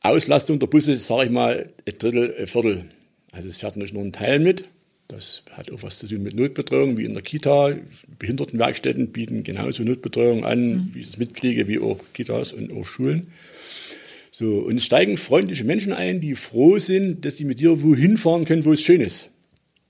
Auslastung 0.02 0.58
der 0.58 0.66
Busse, 0.66 0.96
sage 0.98 1.26
ich 1.26 1.32
mal, 1.32 1.70
ein 1.86 1.94
Drittel, 2.00 2.36
ein 2.40 2.48
Viertel. 2.48 2.86
Also 3.32 3.48
es 3.48 3.58
fährt 3.58 3.78
nicht 3.78 3.94
nur 3.94 4.04
ein 4.04 4.12
Teil 4.12 4.40
mit. 4.40 4.66
Das 5.08 5.44
hat 5.52 5.72
auch 5.72 5.84
was 5.84 6.00
zu 6.00 6.08
tun 6.08 6.24
mit 6.24 6.36
Notbetreuung, 6.36 6.98
wie 6.98 7.04
in 7.04 7.14
der 7.14 7.22
Kita. 7.22 7.76
Behindertenwerkstätten 8.18 9.10
bieten 9.10 9.44
genauso 9.44 9.84
Notbetreuung 9.84 10.46
an, 10.46 10.68
mhm. 10.68 10.90
wie 10.94 11.00
ich 11.00 11.10
es 11.10 11.18
mitkriege, 11.18 11.68
wie 11.68 11.80
auch 11.80 12.00
Kitas 12.14 12.54
und 12.54 12.72
auch 12.72 12.88
Schulen. 12.88 13.28
So, 14.42 14.56
und 14.56 14.78
es 14.78 14.86
steigen 14.86 15.18
freundliche 15.18 15.64
Menschen 15.64 15.94
ein, 15.94 16.20
die 16.20 16.34
froh 16.34 16.80
sind, 16.80 17.24
dass 17.24 17.38
sie 17.38 17.46
mit 17.46 17.60
dir 17.60 17.84
wohin 17.84 18.18
fahren 18.18 18.46
können, 18.46 18.66
wo 18.66 18.74
es 18.74 18.82
schön 18.82 19.00
ist. 19.00 19.30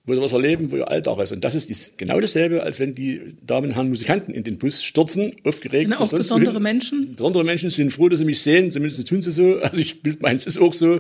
Wo 0.06 0.14
sie 0.14 0.20
was 0.20 0.34
erleben, 0.34 0.74
wo 0.74 0.76
ihr 0.76 0.90
Alltag 0.92 1.20
ist. 1.20 1.32
Und 1.32 1.42
das 1.46 1.56
ist 1.56 1.98
genau 1.98 2.20
dasselbe, 2.20 2.62
als 2.62 2.78
wenn 2.78 2.94
die 2.94 3.22
Damen 3.48 3.68
und 3.68 3.76
Herren 3.76 3.88
Musikanten 3.88 4.34
in 4.34 4.44
den 4.44 4.58
Bus 4.58 4.84
stürzen, 4.84 5.32
aufgeregt. 5.46 5.88
Sind 5.88 5.94
auch 5.94 6.12
besondere 6.12 6.56
wohin. 6.56 6.64
Menschen? 6.64 7.16
Besondere 7.16 7.46
Menschen 7.46 7.70
sind 7.70 7.94
froh, 7.94 8.10
dass 8.10 8.20
sie 8.20 8.26
mich 8.26 8.42
sehen, 8.42 8.74
zumindest 8.74 9.08
tun 9.08 9.22
sie 9.22 9.32
so. 9.32 9.60
Also 9.62 9.78
ich 9.78 10.00
meins 10.20 10.46
ist 10.46 10.60
auch 10.60 10.74
so. 10.74 11.00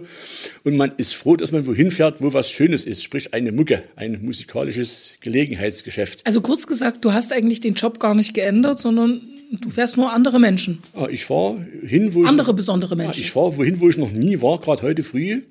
Und 0.63 0.77
man 0.77 0.93
ist 0.95 1.13
froh, 1.13 1.35
dass 1.35 1.51
man 1.51 1.67
wohin 1.67 1.91
fährt, 1.91 2.21
wo 2.21 2.31
was 2.31 2.49
Schönes 2.49 2.85
ist. 2.85 3.03
Sprich 3.03 3.33
eine 3.33 3.51
Mucke, 3.51 3.83
ein 3.97 4.23
musikalisches 4.23 5.15
Gelegenheitsgeschäft. 5.19 6.25
Also 6.25 6.39
kurz 6.39 6.67
gesagt, 6.67 7.03
du 7.03 7.11
hast 7.11 7.33
eigentlich 7.33 7.59
den 7.59 7.73
Job 7.73 7.99
gar 7.99 8.15
nicht 8.15 8.33
geändert, 8.33 8.79
sondern 8.79 9.30
Du 9.51 9.69
fährst 9.69 9.97
nur 9.97 10.13
andere 10.13 10.39
Menschen. 10.39 10.79
Ja, 10.95 11.09
ich 11.09 11.25
fahre 11.25 11.65
hin, 11.83 12.13
wo 12.13 12.23
Andere 12.23 12.51
ich, 12.51 12.55
besondere 12.55 12.91
Ja, 12.95 13.03
Menschen. 13.03 13.19
ich 13.19 13.31
fahre 13.31 13.57
wohin, 13.57 13.79
wo 13.81 13.89
ich 13.89 13.97
noch 13.97 14.11
nie 14.11 14.41
war, 14.41 14.59
gerade 14.59 14.81
heute 14.81 15.03
früh. 15.03 15.41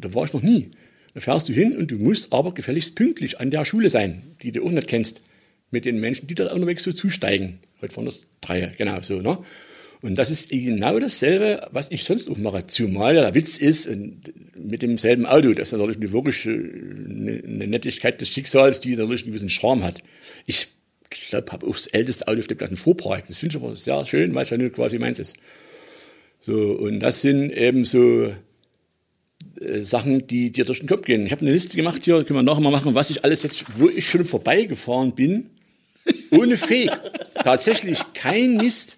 Da 0.00 0.12
war 0.12 0.24
ich 0.24 0.32
noch 0.32 0.42
nie. 0.42 0.70
Da 1.14 1.20
fährst 1.20 1.48
du 1.48 1.52
hin 1.52 1.76
und 1.76 1.90
du 1.90 1.96
musst 1.96 2.32
aber 2.32 2.52
gefälligst 2.52 2.96
pünktlich 2.96 3.38
an 3.38 3.50
der 3.50 3.64
Schule 3.64 3.90
sein, 3.90 4.22
die 4.42 4.50
du 4.52 4.64
auch 4.64 4.70
nicht 4.70 4.88
kennst. 4.88 5.22
Mit 5.70 5.84
den 5.84 6.00
Menschen, 6.00 6.26
die 6.26 6.34
dort 6.34 6.52
unterwegs 6.52 6.82
so 6.82 6.92
zusteigen. 6.92 7.58
Heute 7.80 7.94
waren 7.96 8.06
das 8.06 8.22
drei, 8.40 8.74
genau 8.78 9.00
so. 9.02 9.20
Ne? 9.20 9.38
Und 10.00 10.16
das 10.16 10.30
ist 10.30 10.48
genau 10.50 10.98
dasselbe, 10.98 11.68
was 11.72 11.90
ich 11.90 12.04
sonst 12.04 12.28
auch 12.30 12.36
mache. 12.38 12.66
Zumal 12.66 13.14
ja 13.16 13.22
der 13.22 13.34
Witz 13.34 13.58
ist, 13.58 13.88
mit 14.56 14.82
demselben 14.82 15.26
Auto, 15.26 15.52
das 15.52 15.68
ist 15.68 15.78
natürlich 15.78 15.96
eine 15.98 16.12
wirklich 16.12 16.46
äh, 16.46 16.50
eine, 16.50 17.42
eine 17.44 17.66
Nettigkeit 17.66 18.20
des 18.20 18.30
Schicksals, 18.30 18.80
die 18.80 18.96
natürlich 18.96 19.22
einen 19.22 19.32
gewissen 19.32 19.50
Charme 19.50 19.84
hat. 19.84 20.02
Ich 20.46 20.68
glaube, 21.10 21.52
habe 21.52 21.66
auch 21.66 21.72
das 21.72 21.86
älteste 21.88 22.28
Auto 22.28 22.38
auf 22.38 22.46
dem 22.46 22.58
ganzen 22.58 22.76
Vorpark. 22.76 23.26
Das 23.28 23.38
finde 23.38 23.56
ich 23.56 23.62
aber 23.62 23.76
sehr 23.76 24.04
schön, 24.06 24.34
weil 24.34 24.42
es 24.42 24.50
ja 24.50 24.58
nur 24.58 24.70
quasi 24.70 24.98
meins 24.98 25.18
ist. 25.18 25.36
So, 26.40 26.72
und 26.72 27.00
das 27.00 27.20
sind 27.20 27.50
eben 27.50 27.84
so 27.84 28.32
äh, 29.60 29.82
Sachen, 29.82 30.26
die 30.26 30.50
dir 30.50 30.64
durch 30.64 30.80
den 30.80 30.88
Kopf 30.88 31.04
gehen. 31.04 31.26
Ich 31.26 31.32
habe 31.32 31.42
eine 31.42 31.52
Liste 31.52 31.76
gemacht 31.76 32.04
hier, 32.04 32.24
können 32.24 32.38
wir 32.38 32.42
nachher 32.42 32.60
mal 32.60 32.70
machen, 32.70 32.94
was 32.94 33.10
ich 33.10 33.24
alles 33.24 33.42
jetzt, 33.42 33.78
wo 33.78 33.88
ich 33.88 34.08
schon 34.08 34.24
vorbeigefahren 34.24 35.14
bin, 35.14 35.50
ohne 36.30 36.56
Fake. 36.56 36.96
Tatsächlich 37.34 38.00
kein 38.14 38.56
Mist. 38.56 38.96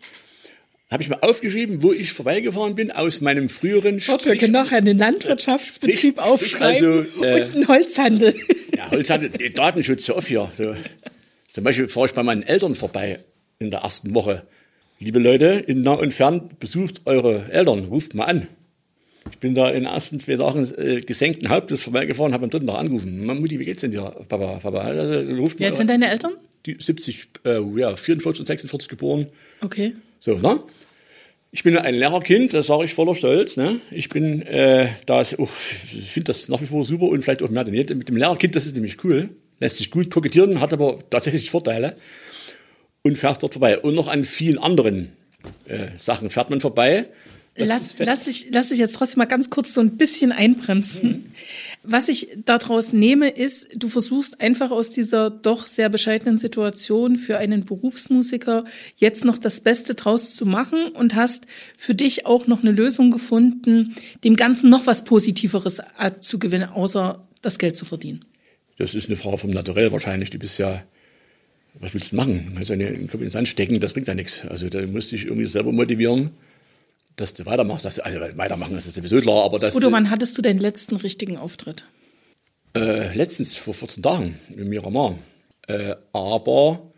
Habe 0.91 1.05
ich 1.05 1.09
mal 1.09 1.19
aufgeschrieben, 1.21 1.83
wo 1.85 1.93
ich 1.93 2.13
vorbeigefahren 2.13 2.75
bin 2.75 2.91
aus 2.91 3.21
meinem 3.21 3.49
früheren 3.49 4.01
Gott, 4.05 4.27
wir 4.27 4.37
können 4.37 4.53
nachher 4.53 4.79
einen 4.79 4.99
Landwirtschaftsbetrieb 4.99 6.19
Sprich- 6.19 6.19
aufschreiben 6.19 7.09
sprich 7.09 7.25
also, 7.25 7.25
äh, 7.25 7.45
und 7.45 7.55
einen 7.55 7.69
Holzhandel. 7.69 8.35
Ja, 8.77 8.91
Holzhandel, 8.91 9.31
Datenschutz 9.51 10.07
so 10.07 10.17
oft 10.17 10.27
hier. 10.27 10.51
So. 10.57 10.75
Zum 11.53 11.65
Beispiel 11.65 11.89
fahre 11.89 12.07
ich 12.07 12.15
bei 12.15 12.23
meinen 12.23 12.43
Eltern 12.43 12.75
vorbei 12.75 13.21
in 13.59 13.71
der 13.71 13.81
ersten 13.81 14.15
Woche. 14.15 14.45
Liebe 14.99 15.19
Leute, 15.19 15.47
in 15.67 15.83
nah 15.83 15.95
und 15.95 16.13
fern, 16.13 16.51
besucht 16.59 17.03
eure 17.07 17.51
Eltern, 17.51 17.87
ruft 17.87 18.15
mal 18.15 18.25
an. 18.25 18.47
Ich 19.31 19.39
bin 19.39 19.55
da 19.55 19.69
in 19.69 19.85
den 19.85 19.93
ersten 19.93 20.19
zwei 20.21 20.37
Tagen 20.37 20.71
äh, 20.77 21.01
gesenkten 21.01 21.49
Hauptes 21.49 21.83
vorbeigefahren, 21.83 22.33
habe 22.33 22.45
am 22.45 22.51
dritten 22.51 22.67
Tag 22.67 22.77
angerufen. 22.77 23.25
Mutti, 23.25 23.59
wie 23.59 23.65
geht's 23.65 23.83
denn 23.83 23.91
dir, 23.91 24.03
Papa? 24.29 24.59
Papa, 24.63 24.79
also, 24.81 25.41
ruft 25.41 25.61
mal. 25.61 25.73
sind 25.73 25.91
deine 25.91 26.11
Eltern? 26.11 26.35
Die 26.67 26.77
70, 26.79 27.29
äh, 27.45 27.61
ja, 27.77 27.97
44 27.97 28.41
und 28.41 28.47
46 28.47 28.89
geboren. 28.89 29.27
Okay. 29.61 29.95
So, 30.21 30.37
ne? 30.39 30.61
Ich 31.53 31.65
bin 31.65 31.77
ein 31.77 31.95
Lehrerkind, 31.95 32.55
das 32.55 32.69
sage 32.69 32.85
ich 32.85 32.95
voller 32.95 33.15
Stolz. 33.15 33.57
Ne? 33.57 33.81
Ich 33.91 34.09
bin 34.09 34.43
äh, 34.43 34.91
da, 35.07 35.23
oh, 35.39 35.49
ich 35.93 36.11
finde 36.11 36.27
das 36.27 36.49
nach 36.49 36.61
wie 36.61 36.67
vor 36.67 36.85
super 36.85 37.07
und 37.07 37.23
vielleicht 37.23 37.43
auch 37.43 37.51
mehr 37.51 37.65
denn 37.65 37.75
je. 37.75 37.83
Mit 37.95 38.09
dem 38.09 38.17
Lehrerkind, 38.17 38.55
das 38.55 38.67
ist 38.67 38.75
nämlich 38.75 39.03
cool. 39.05 39.31
Lässt 39.61 39.77
sich 39.77 39.91
gut 39.91 40.11
kokettieren, 40.11 40.61
hat 40.61 40.73
aber 40.73 40.99
tatsächlich 41.11 41.51
Vorteile. 41.51 41.95
Und 43.03 43.17
fährt 43.17 43.43
dort 43.43 43.55
vorbei. 43.55 43.79
Und 43.79 43.95
noch 43.95 44.09
an 44.09 44.25
vielen 44.25 44.59
anderen 44.59 45.13
äh, 45.67 45.89
Sachen 45.97 46.31
fährt 46.31 46.51
man 46.51 46.61
vorbei. 46.61 47.07
Das 47.55 47.69
Lass, 47.69 47.99
lass, 47.99 48.25
dich, 48.25 48.47
lass 48.53 48.69
dich 48.69 48.79
jetzt 48.79 48.95
trotzdem 48.95 49.19
mal 49.19 49.25
ganz 49.25 49.51
kurz 49.51 49.75
so 49.75 49.81
ein 49.81 49.97
bisschen 49.97 50.33
einbremsen. 50.33 51.33
Was 51.83 52.09
ich 52.09 52.29
daraus 52.45 52.93
nehme, 52.93 53.29
ist, 53.29 53.69
du 53.75 53.89
versuchst 53.89 54.41
einfach 54.41 54.71
aus 54.71 54.91
dieser 54.91 55.31
doch 55.31 55.67
sehr 55.67 55.89
bescheidenen 55.89 56.39
Situation 56.39 57.17
für 57.17 57.39
einen 57.39 57.65
Berufsmusiker 57.65 58.65
jetzt 58.97 59.25
noch 59.25 59.37
das 59.37 59.61
Beste 59.61 59.95
draus 59.95 60.37
zu 60.37 60.47
machen 60.47 60.89
und 60.89 61.17
hast 61.17 61.47
für 61.77 61.95
dich 61.95 62.25
auch 62.25 62.47
noch 62.47 62.61
eine 62.61 62.71
Lösung 62.71 63.11
gefunden, 63.11 63.97
dem 64.23 64.37
Ganzen 64.37 64.71
noch 64.71 64.87
was 64.87 65.05
Positiveres 65.05 65.83
zu 66.21 66.39
gewinnen, 66.39 66.69
außer 66.71 67.27
das 67.43 67.59
Geld 67.59 67.77
zu 67.77 67.85
verdienen. 67.85 68.21
Das 68.81 68.95
ist 68.95 69.09
eine 69.09 69.17
Frage 69.17 69.39
vom 69.39 69.51
Naturell 69.51 69.93
wahrscheinlich. 69.93 70.31
Du 70.31 70.39
bist 70.39 70.59
ja, 70.59 70.83
was 71.75 71.95
willst 71.95 72.13
du 72.13 72.17
machen? 72.17 72.55
Also 72.57 72.73
einen 72.73 73.07
Kopf 73.07 73.15
in 73.15 73.21
den 73.21 73.31
Sand 73.31 73.49
stecken, 73.49 73.79
das 73.79 73.93
bringt 73.93 74.09
ja 74.09 74.15
nichts. 74.15 74.47
Also 74.47 74.69
da 74.69 74.81
musst 74.87 75.13
du 75.13 75.17
dich 75.17 75.27
irgendwie 75.27 75.47
selber 75.47 75.71
motivieren, 75.71 76.31
dass 77.17 77.35
du 77.35 77.45
weitermachst. 77.47 77.85
Das, 77.85 77.99
also 77.99 78.19
weitermachen, 78.37 78.75
das 78.75 78.87
ist 78.87 78.95
sowieso 78.95 79.21
klar, 79.21 79.45
aber 79.45 79.59
das 79.59 79.77
Udo, 79.77 79.93
wann 79.93 80.11
hattest 80.11 80.37
du 80.37 80.43
deinen 80.43 80.61
letzten 80.61 80.97
richtigen 80.97 81.37
Auftritt? 81.37 81.85
äh, 82.75 83.15
letztens 83.15 83.57
vor 83.57 83.75
14 83.75 84.03
Tagen 84.03 84.39
in 84.57 84.69
Miramar. 84.69 85.19
Äh, 85.67 85.97
aber 86.13 86.90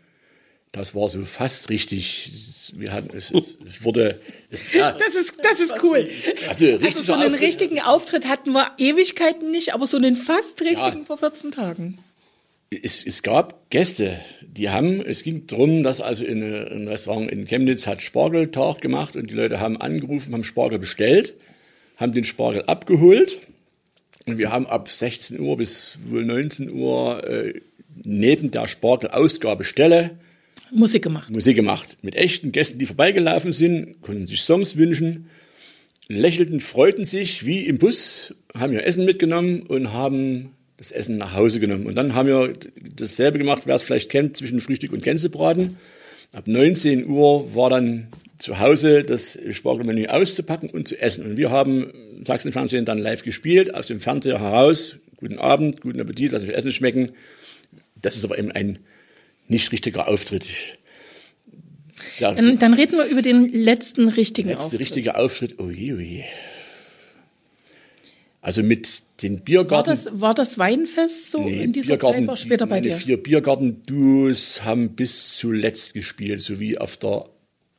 das 0.73 0.95
war 0.95 1.07
so 1.07 1.23
fast 1.23 1.69
richtig. 1.69 2.71
Wir 2.75 2.91
hatten, 2.91 3.15
es, 3.15 3.29
es, 3.31 3.59
es 3.65 3.83
wurde, 3.83 4.19
es, 4.49 4.73
ja, 4.73 4.91
Das 4.97 5.15
ist, 5.15 5.35
das 5.41 5.59
ist 5.59 5.75
cool. 5.83 6.09
also 6.49 6.65
Also 6.83 7.03
so 7.03 7.13
einen 7.13 7.35
richtigen 7.35 7.79
Auftritt 7.79 8.27
hatten 8.27 8.51
wir 8.51 8.71
Ewigkeiten 8.79 9.51
nicht, 9.51 9.73
aber 9.73 9.85
so 9.87 9.97
einen 9.97 10.15
fast 10.15 10.61
richtigen 10.61 10.99
Ja. 10.99 11.05
vor 11.05 11.19
14 11.19 11.51
Tagen. 11.51 11.95
es, 12.71 13.05
es 13.05 13.21
gab 13.21 13.69
Gäste, 13.69 14.19
die 14.41 14.69
haben, 14.69 14.99
es 15.01 15.21
ging 15.21 15.45
darum, 15.45 15.83
dass 15.83 16.01
also 16.01 16.25
in 16.25 16.41
ein 16.41 16.87
Restaurant 16.87 17.29
in 17.31 17.45
Chemnitz 17.45 17.85
hat 17.85 18.01
Spargeltag 18.01 18.81
gemacht 18.81 19.15
und 19.15 19.29
die 19.29 19.35
Leute 19.35 19.59
haben 19.59 19.79
angerufen, 19.79 20.33
haben 20.33 20.43
Spargel 20.43 20.79
bestellt, 20.79 21.35
haben 21.97 22.13
den 22.13 22.23
Spargel 22.23 22.63
abgeholt 22.63 23.37
und 24.25 24.39
wir 24.39 24.51
haben 24.51 24.65
ab 24.65 24.89
16 24.89 25.39
Uhr 25.39 25.55
bis 25.57 25.99
wohl 26.09 26.25
19 26.25 26.71
Uhr 26.71 27.23
äh, 27.27 27.61
neben 28.03 28.49
der 28.49 28.67
Spargelausgabestelle 28.67 30.17
Musik 30.73 31.03
gemacht. 31.03 31.29
Musik 31.29 31.55
gemacht. 31.55 31.97
Mit 32.01 32.15
echten 32.15 32.51
Gästen, 32.51 32.79
die 32.79 32.85
vorbeigelaufen 32.85 33.51
sind, 33.51 34.01
konnten 34.01 34.27
sich 34.27 34.41
Songs 34.41 34.75
wünschen, 34.75 35.29
lächelten, 36.07 36.59
freuten 36.59 37.05
sich 37.05 37.45
wie 37.45 37.65
im 37.65 37.77
Bus, 37.77 38.33
haben 38.55 38.73
ihr 38.73 38.85
Essen 38.85 39.05
mitgenommen 39.05 39.61
und 39.61 39.93
haben 39.93 40.51
das 40.77 40.91
Essen 40.91 41.17
nach 41.17 41.33
Hause 41.33 41.59
genommen. 41.59 41.85
Und 41.85 41.95
dann 41.95 42.15
haben 42.15 42.27
wir 42.27 42.53
dasselbe 42.95 43.37
gemacht, 43.37 43.63
wer 43.65 43.75
es 43.75 43.83
vielleicht 43.83 44.09
kennt, 44.09 44.35
zwischen 44.35 44.61
Frühstück 44.61 44.91
und 44.91 45.03
Gänsebraten. 45.03 45.77
Ab 46.31 46.47
19 46.47 47.07
Uhr 47.07 47.53
war 47.55 47.69
dann 47.69 48.07
zu 48.39 48.59
Hause 48.59 49.03
das 49.03 49.37
Spargelmenü 49.51 50.07
auszupacken 50.07 50.69
und 50.69 50.87
zu 50.87 50.99
essen. 50.99 51.25
Und 51.25 51.37
wir 51.37 51.51
haben 51.51 51.91
Sachsenfernsehen 52.25 52.85
dann 52.85 52.97
live 52.97 53.23
gespielt, 53.23 53.73
aus 53.73 53.85
dem 53.85 54.01
Fernseher 54.01 54.39
heraus. 54.39 54.97
Guten 55.17 55.37
Abend, 55.37 55.81
guten 55.81 56.01
Appetit, 56.01 56.31
lass 56.31 56.43
euch 56.43 56.49
Essen 56.49 56.71
schmecken. 56.71 57.11
Das 58.01 58.15
ist 58.15 58.25
aber 58.25 58.37
eben 58.37 58.51
ein 58.51 58.79
nicht 59.47 59.71
richtiger 59.71 60.07
Auftritt. 60.07 60.47
Dann, 62.19 62.59
dann 62.59 62.73
reden 62.73 62.97
wir 62.97 63.05
über 63.05 63.21
den 63.21 63.47
letzten 63.51 64.09
richtigen 64.09 64.49
letzte 64.49 64.65
Auftritt. 64.65 64.79
richtige 64.81 65.15
Auftritt, 65.15 65.59
oh 65.59 65.69
je, 65.69 65.93
oh. 65.93 66.23
Also 68.41 68.61
mit 68.61 69.03
den 69.21 69.37
War 69.37 69.43
Biergarten. 69.45 69.89
das, 69.91 70.09
war 70.19 70.33
das 70.33 70.57
Weinfest 70.57 71.31
so 71.31 71.43
Nee, 71.45 71.63
in 71.63 71.71
dieser 71.71 71.97
Zeit? 71.97 72.27
War 72.27 72.35
später 72.35 72.67
bei 72.67 72.81
dir? 72.81 72.91
vier 72.93 73.15
Biergarten-Duos 73.21 74.63
haben 74.65 74.89
bis 74.95 75.37
zuletzt 75.37 75.93
gespielt, 75.93 76.41
so 76.41 76.59
wie 76.59 76.77
auf 76.77 76.97
der, 76.97 77.25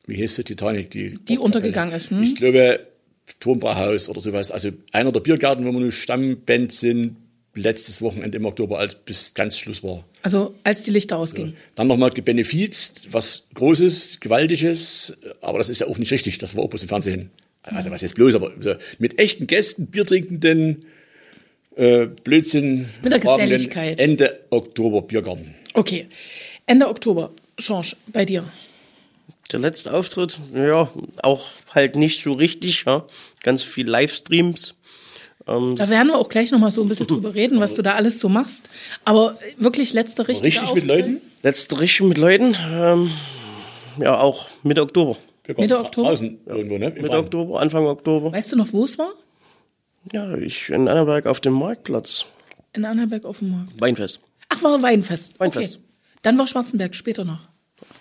wie 0.06 0.22
heißt 0.22 0.38
die 0.38 0.44
Titanic? 0.44 0.90
Die, 0.90 1.18
Die 1.28 1.36
untergegangen 1.38 1.94
ist, 1.94 2.10
hm? 2.10 2.22
Ich 2.22 2.36
glaube, 2.36 2.86
Turmbrauhaus 3.40 4.08
oder 4.08 4.22
sowas. 4.22 4.50
Also 4.50 4.70
einer 4.92 5.12
der 5.12 5.20
Biergärten, 5.20 5.66
wo 5.66 5.72
wir 5.72 5.80
nur 5.80 5.92
Stammband 5.92 6.72
sind, 6.72 7.16
letztes 7.54 8.02
Wochenende 8.02 8.38
im 8.38 8.46
Oktober, 8.46 8.78
als 8.78 8.94
bis 8.94 9.34
ganz 9.34 9.58
Schluss 9.58 9.82
war. 9.82 10.04
Also 10.22 10.54
als 10.64 10.82
die 10.82 10.90
Lichter 10.90 11.18
ausgingen. 11.18 11.56
Dann 11.74 11.86
nochmal 11.86 12.10
gebenefizt, 12.10 13.12
was 13.12 13.44
Großes, 13.54 14.20
Gewaltiges, 14.20 15.14
aber 15.40 15.58
das 15.58 15.68
ist 15.68 15.80
ja 15.80 15.86
auch 15.86 15.98
nicht 15.98 16.12
richtig, 16.12 16.38
das 16.38 16.56
war 16.56 16.64
auch 16.64 16.68
bloß 16.68 16.82
im 16.82 16.88
Fernsehen. 16.88 17.30
Also 17.62 17.90
was 17.90 18.02
jetzt 18.02 18.14
bloß, 18.14 18.34
aber 18.34 18.52
so 18.60 18.74
mit 18.98 19.18
echten 19.18 19.46
Gästen, 19.46 19.86
Biertrinkenden, 19.86 20.84
äh, 21.76 22.06
Blödsinn. 22.06 22.90
Mit 23.02 23.12
der 23.12 23.20
Geselligkeit. 23.20 24.00
Ende 24.00 24.40
Oktober 24.50 25.02
Biergarten. 25.02 25.54
Okay. 25.72 26.06
Ende 26.66 26.88
Oktober. 26.88 27.32
Change, 27.58 27.96
bei 28.08 28.24
dir. 28.24 28.44
Der 29.52 29.60
letzte 29.60 29.92
Auftritt, 29.92 30.40
ja, 30.54 30.90
auch 31.22 31.46
halt 31.70 31.96
nicht 31.96 32.20
so 32.20 32.32
richtig, 32.32 32.84
ja. 32.86 33.06
Ganz 33.42 33.62
viel 33.62 33.88
Livestreams. 33.88 34.74
Da 35.46 35.88
werden 35.90 36.08
wir 36.08 36.16
auch 36.18 36.28
gleich 36.28 36.50
nochmal 36.50 36.70
so 36.70 36.82
ein 36.82 36.88
bisschen 36.88 37.06
drüber 37.08 37.34
reden, 37.34 37.60
was 37.60 37.74
du 37.74 37.82
da 37.82 37.94
alles 37.94 38.18
so 38.18 38.28
machst. 38.28 38.70
Aber 39.04 39.38
wirklich 39.58 39.92
letzter 39.92 40.26
richtiger 40.26 40.46
Richtig 40.46 40.74
mit 40.74 40.84
Auftritt. 40.84 40.88
Leuten? 40.88 41.20
Letzte 41.42 41.80
richtig 41.80 42.06
mit 42.06 42.18
Leuten, 42.18 42.56
ähm, 42.70 43.10
ja, 44.00 44.18
auch 44.18 44.48
Mitte 44.62 44.82
Oktober. 44.82 45.16
Mitte 45.46 45.78
Oktober? 45.78 46.08
Draußen 46.08 46.38
irgendwo, 46.46 46.78
ne? 46.78 46.86
Im 46.96 47.02
Mitte. 47.02 47.18
Oktober, 47.18 47.60
Anfang 47.60 47.86
Oktober. 47.86 48.32
Weißt 48.32 48.52
du 48.52 48.56
noch, 48.56 48.72
wo 48.72 48.84
es 48.84 48.98
war? 48.98 49.12
Ja, 50.12 50.34
ich 50.36 50.70
in 50.70 50.88
Annaberg 50.88 51.26
auf 51.26 51.40
dem 51.40 51.52
Marktplatz. 51.52 52.24
In 52.72 52.84
Annaberg 52.84 53.24
auf 53.24 53.40
dem 53.40 53.50
Markt. 53.50 53.78
Weinfest. 53.78 54.20
Ach, 54.48 54.62
war 54.62 54.80
Weinfest. 54.82 55.38
Weinfest. 55.38 55.76
Okay. 55.76 55.84
Dann 56.22 56.38
war 56.38 56.46
Schwarzenberg 56.46 56.94
später 56.94 57.24
noch. 57.24 57.40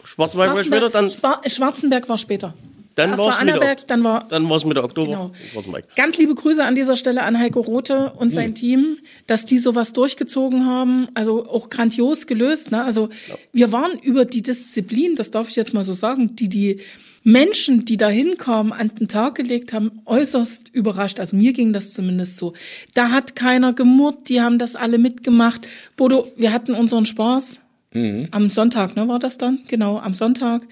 Schwarzwald 0.05 0.53
war 0.55 0.63
später, 0.63 0.89
dann, 0.89 1.09
Schwar 1.12 1.41
Schwarzenberg 1.45 2.07
war 2.07 2.17
später. 2.17 2.53
Dann 2.95 3.17
war 3.17 3.29
es 3.29 3.39
Mitte, 3.39 3.53
Annaberg, 3.53 3.88
dann 3.88 4.03
war 4.03 4.27
dann 4.27 4.50
war's 4.50 4.65
Mitte 4.65 4.83
Oktober. 4.83 5.31
Genau. 5.55 5.81
Ganz 5.95 6.17
liebe 6.17 6.35
Grüße 6.35 6.63
an 6.63 6.75
dieser 6.75 6.95
Stelle 6.95 7.23
an 7.23 7.39
Heiko 7.39 7.62
Rothe 7.62 8.13
und 8.17 8.31
sein 8.31 8.53
Team, 8.53 8.97
dass 9.27 9.45
die 9.45 9.57
sowas 9.57 9.93
durchgezogen 9.93 10.65
haben. 10.65 11.07
Also 11.13 11.47
auch 11.47 11.69
grandios 11.69 12.27
gelöst. 12.27 12.71
Ne? 12.71 12.83
Also 12.83 13.09
wir 13.51 13.71
waren 13.71 13.97
über 14.00 14.25
die 14.25 14.41
Disziplin, 14.41 15.15
das 15.15 15.31
darf 15.31 15.50
ich 15.50 15.55
jetzt 15.55 15.73
mal 15.73 15.83
so 15.83 15.93
sagen, 15.93 16.35
die 16.35 16.50
die 16.50 16.81
Menschen, 17.23 17.85
die 17.85 17.97
da 17.97 18.09
hinkamen, 18.09 18.73
an 18.73 18.91
den 18.95 19.07
Tag 19.07 19.35
gelegt 19.35 19.71
haben, 19.73 20.01
äußerst 20.05 20.69
überrascht. 20.73 21.19
Also 21.19 21.35
mir 21.35 21.53
ging 21.53 21.71
das 21.73 21.93
zumindest 21.93 22.38
so. 22.38 22.53
Da 22.93 23.12
hat 23.12 23.35
keiner 23.35 23.73
gemurrt, 23.73 24.29
die 24.29 24.41
haben 24.41 24.59
das 24.59 24.75
alle 24.75 24.97
mitgemacht. 24.97 25.67
Bodo, 25.95 26.27
wir 26.35 26.51
hatten 26.51 26.73
unseren 26.73 27.05
Spaß. 27.05 27.62
Mhm. 27.93 28.27
Am 28.31 28.50
Sonntag, 28.50 28.95
ne, 28.95 29.07
war 29.07 29.19
das 29.19 29.38
dann? 29.38 29.59
Genau, 29.67 29.97
am 30.00 30.13
Sonntag. 30.13 30.67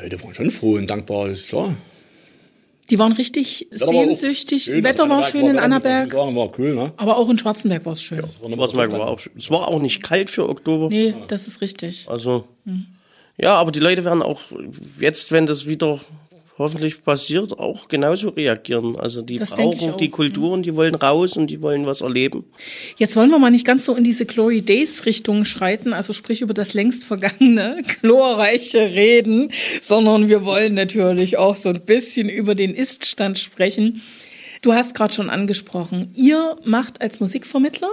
Leute 0.00 0.22
waren 0.22 0.34
schon 0.34 0.50
froh 0.50 0.74
und 0.76 0.88
dankbar, 0.88 1.28
ist 1.28 1.48
klar. 1.48 1.74
Die 2.90 2.98
waren 2.98 3.12
richtig 3.12 3.68
Wetter 3.70 3.86
war 3.86 3.94
auch 3.94 4.02
sehnsüchtig. 4.02 4.64
schön. 4.64 4.82
Wetter 4.82 5.08
war 5.08 5.22
schön 5.24 5.46
in 5.46 5.58
Annaberg, 5.58 6.12
War, 6.12 6.34
war 6.34 6.50
cool, 6.58 6.74
ne? 6.74 6.92
aber 6.96 7.16
auch 7.18 7.28
in 7.28 7.38
Schwarzenberg 7.38 7.86
war 7.86 7.92
es 7.92 8.02
schön. 8.02 8.18
Schwarzmarkt 8.18 8.92
war 8.92 9.06
auch, 9.06 9.18
schön. 9.20 9.32
es 9.38 9.50
war 9.50 9.68
auch 9.68 9.80
nicht 9.80 10.02
kalt 10.02 10.28
für 10.28 10.48
Oktober. 10.48 10.88
Nee, 10.88 11.14
das 11.28 11.46
ist 11.46 11.60
richtig. 11.60 12.06
Also, 12.08 12.48
ja, 13.38 13.54
aber 13.54 13.70
die 13.70 13.78
Leute 13.80 14.04
werden 14.04 14.22
auch 14.22 14.40
jetzt, 14.98 15.30
wenn 15.30 15.46
das 15.46 15.66
wieder 15.66 16.00
hoffentlich 16.60 17.02
passiert, 17.02 17.58
auch 17.58 17.88
genauso 17.88 18.28
reagieren. 18.28 18.96
Also 18.96 19.22
die 19.22 19.36
Das 19.36 19.50
brauchen 19.50 19.90
auch, 19.90 19.96
die 19.96 20.10
Kulturen, 20.10 20.62
die 20.62 20.76
wollen 20.76 20.94
raus 20.94 21.36
und 21.36 21.48
die 21.48 21.60
wollen 21.60 21.86
was 21.86 22.02
erleben. 22.02 22.44
Jetzt 22.96 23.16
wollen 23.16 23.30
wir 23.30 23.38
mal 23.38 23.50
nicht 23.50 23.66
ganz 23.66 23.84
so 23.84 23.94
in 23.94 24.04
diese 24.04 24.26
Glory 24.26 24.62
Days 24.62 25.06
Richtung 25.06 25.44
schreiten, 25.44 25.92
also 25.92 26.12
sprich 26.12 26.42
über 26.42 26.54
das 26.54 26.74
längst 26.74 27.04
vergangene, 27.04 27.82
glorreiche 28.00 28.78
Reden, 28.78 29.50
sondern 29.82 30.28
wir 30.28 30.44
wollen 30.44 30.74
natürlich 30.74 31.38
auch 31.38 31.56
so 31.56 31.70
ein 31.70 31.80
bisschen 31.80 32.28
über 32.28 32.54
den 32.54 32.74
Iststand 32.74 33.38
sprechen. 33.38 34.02
Du 34.62 34.74
hast 34.74 34.94
gerade 34.94 35.14
schon 35.14 35.30
angesprochen, 35.30 36.12
ihr 36.14 36.58
macht 36.64 37.00
als 37.00 37.18
Musikvermittler, 37.18 37.88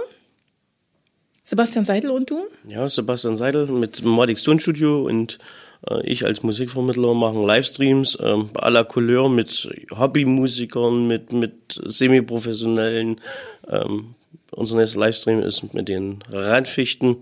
Sebastian 1.42 1.86
Seidel 1.86 2.10
und 2.10 2.30
du, 2.30 2.44
Ja, 2.68 2.86
Sebastian 2.90 3.36
Seidel 3.38 3.66
mit 3.68 4.00
dem 4.00 4.08
Modix 4.08 4.42
Tonstudio 4.42 5.06
und 5.06 5.34
äh, 5.34 5.67
ich 6.04 6.24
als 6.26 6.42
Musikvermittler 6.42 7.14
machen 7.14 7.44
Livestreams 7.46 8.18
à 8.18 8.68
la 8.70 8.84
Couleur 8.84 9.28
mit 9.28 9.68
Hobbymusikern, 9.96 11.06
mit, 11.06 11.32
mit 11.32 11.80
Semiprofessionellen. 11.86 13.20
Ähm, 13.68 14.14
unser 14.50 14.76
nächster 14.76 14.98
Livestream 15.00 15.40
ist 15.40 15.72
mit 15.74 15.88
den 15.88 16.18
Randfichten 16.30 17.16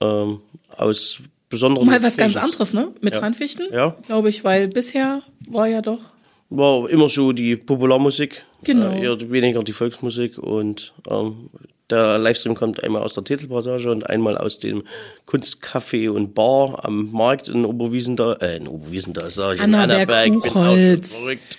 ähm, 0.00 0.40
aus 0.76 1.20
besonderen 1.48 1.86
mal 1.86 2.02
was 2.02 2.16
ganz 2.16 2.34
Locations. 2.34 2.52
anderes, 2.60 2.72
ne? 2.74 2.92
Mit 3.00 3.14
Ja. 3.14 3.20
Randfichten, 3.20 3.66
Ja. 3.72 3.96
glaube 4.06 4.28
ich, 4.30 4.42
weil 4.42 4.68
bisher 4.68 5.22
war 5.48 5.68
ja 5.68 5.80
doch 5.82 6.00
War 6.50 6.88
immer 6.90 7.08
so 7.08 7.32
die 7.32 7.56
Popularmusik, 7.56 8.44
Genau. 8.64 8.90
äh, 8.90 9.02
eher 9.04 9.30
weniger 9.30 9.62
die 9.62 9.72
Volksmusik 9.72 10.38
und 10.38 10.92
ähm, 11.08 11.50
der 11.90 12.18
Livestream 12.18 12.54
kommt 12.54 12.82
einmal 12.82 13.02
aus 13.02 13.14
der 13.14 13.24
Tetzelpassage 13.24 13.90
und 13.90 14.08
einmal 14.08 14.38
aus 14.38 14.58
dem 14.58 14.84
Kunstcafé 15.26 16.08
und 16.10 16.34
Bar 16.34 16.84
am 16.84 17.10
Markt 17.12 17.48
in 17.48 17.64
Oberwiesenthal, 17.64 18.38
äh, 18.40 18.56
in 18.56 18.68
Oberwiesenthal, 18.68 19.30
sag 19.30 19.54
ich, 19.56 19.62
in 19.62 19.74
Annaberg, 19.74 20.08
Annaberg, 20.08 20.24
bin 20.30 20.40
auch 20.40 20.44
schon 20.44 20.52
Buchholz. 20.52 21.14
verrückt. 21.14 21.58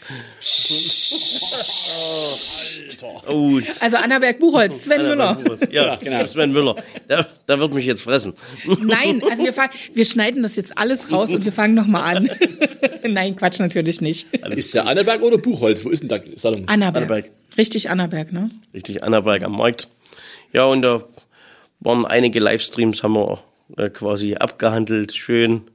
Oh, 3.28 3.60
Also 3.82 3.98
Annaberg 3.98 4.40
Buchholz, 4.40 4.84
Sven 4.86 5.04
Müller. 5.04 5.38
Ja, 5.72 5.96
genau, 5.96 6.26
Sven 6.26 6.52
Müller. 6.52 6.76
Der, 7.08 7.28
der 7.48 7.60
wird 7.60 7.74
mich 7.74 7.86
jetzt 7.86 8.02
fressen. 8.02 8.34
Nein, 8.80 9.22
also 9.30 9.44
wir, 9.44 9.54
fang, 9.54 9.70
wir 9.94 10.06
schneiden 10.06 10.44
das 10.44 10.56
jetzt 10.56 10.78
alles 10.78 11.12
raus 11.12 11.32
und 11.32 11.46
wir 11.46 11.52
fangen 11.52 11.74
nochmal 11.76 12.18
an. 12.18 12.30
Nein, 13.08 13.36
Quatsch 13.36 13.60
natürlich 13.60 14.02
nicht. 14.02 14.34
Ist 14.34 14.74
der 14.74 14.88
Anneberg 14.88 15.22
oder 15.22 15.38
Buchholz? 15.38 15.86
Wo 15.86 15.90
ist 15.90 16.02
denn 16.10 16.38
Salon? 16.38 16.64
Annaberg. 16.68 17.04
Annaberg. 17.04 17.32
Richtig 17.58 17.90
Annaberg, 17.90 18.34
ne? 18.34 18.50
Richtig, 18.74 19.04
Annaberg 19.04 19.44
am 19.44 19.56
Markt. 19.56 19.88
Ja, 20.54 20.66
und 20.66 20.82
da 20.82 21.04
waren 21.80 22.06
einige 22.06 22.40
Livestreams, 22.40 23.04
haben 23.04 23.14
wir 23.16 23.40
äh, 23.78 23.90
quasi 23.90 24.36
abgehandelt, 24.36 25.14
schön, 25.14 25.70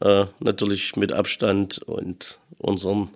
äh, 0.00 0.26
natürlich 0.40 0.96
mit 0.96 1.12
Abstand 1.12 1.78
und 1.78 2.40
unseren 2.58 3.10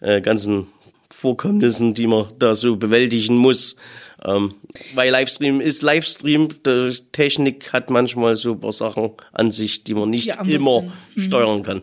äh, 0.00 0.20
ganzen 0.20 0.68
Vorkommnissen, 1.12 1.94
die 1.94 2.06
man 2.06 2.26
da 2.38 2.54
so 2.54 2.76
bewältigen 2.76 3.36
muss. 3.36 3.76
Ähm, 4.24 4.54
weil 4.94 5.10
Livestream 5.10 5.60
ist 5.60 5.82
Livestream, 5.82 6.48
die 6.66 6.96
Technik 7.12 7.72
hat 7.72 7.90
manchmal 7.90 8.36
so 8.36 8.52
ein 8.52 8.60
paar 8.60 8.72
Sachen 8.72 9.12
an 9.32 9.50
sich, 9.50 9.84
die 9.84 9.94
man 9.94 10.10
nicht 10.10 10.38
anders 10.38 10.54
immer. 10.54 10.82
Mhm. 10.82 11.20
steuern 11.20 11.62
kann. 11.62 11.82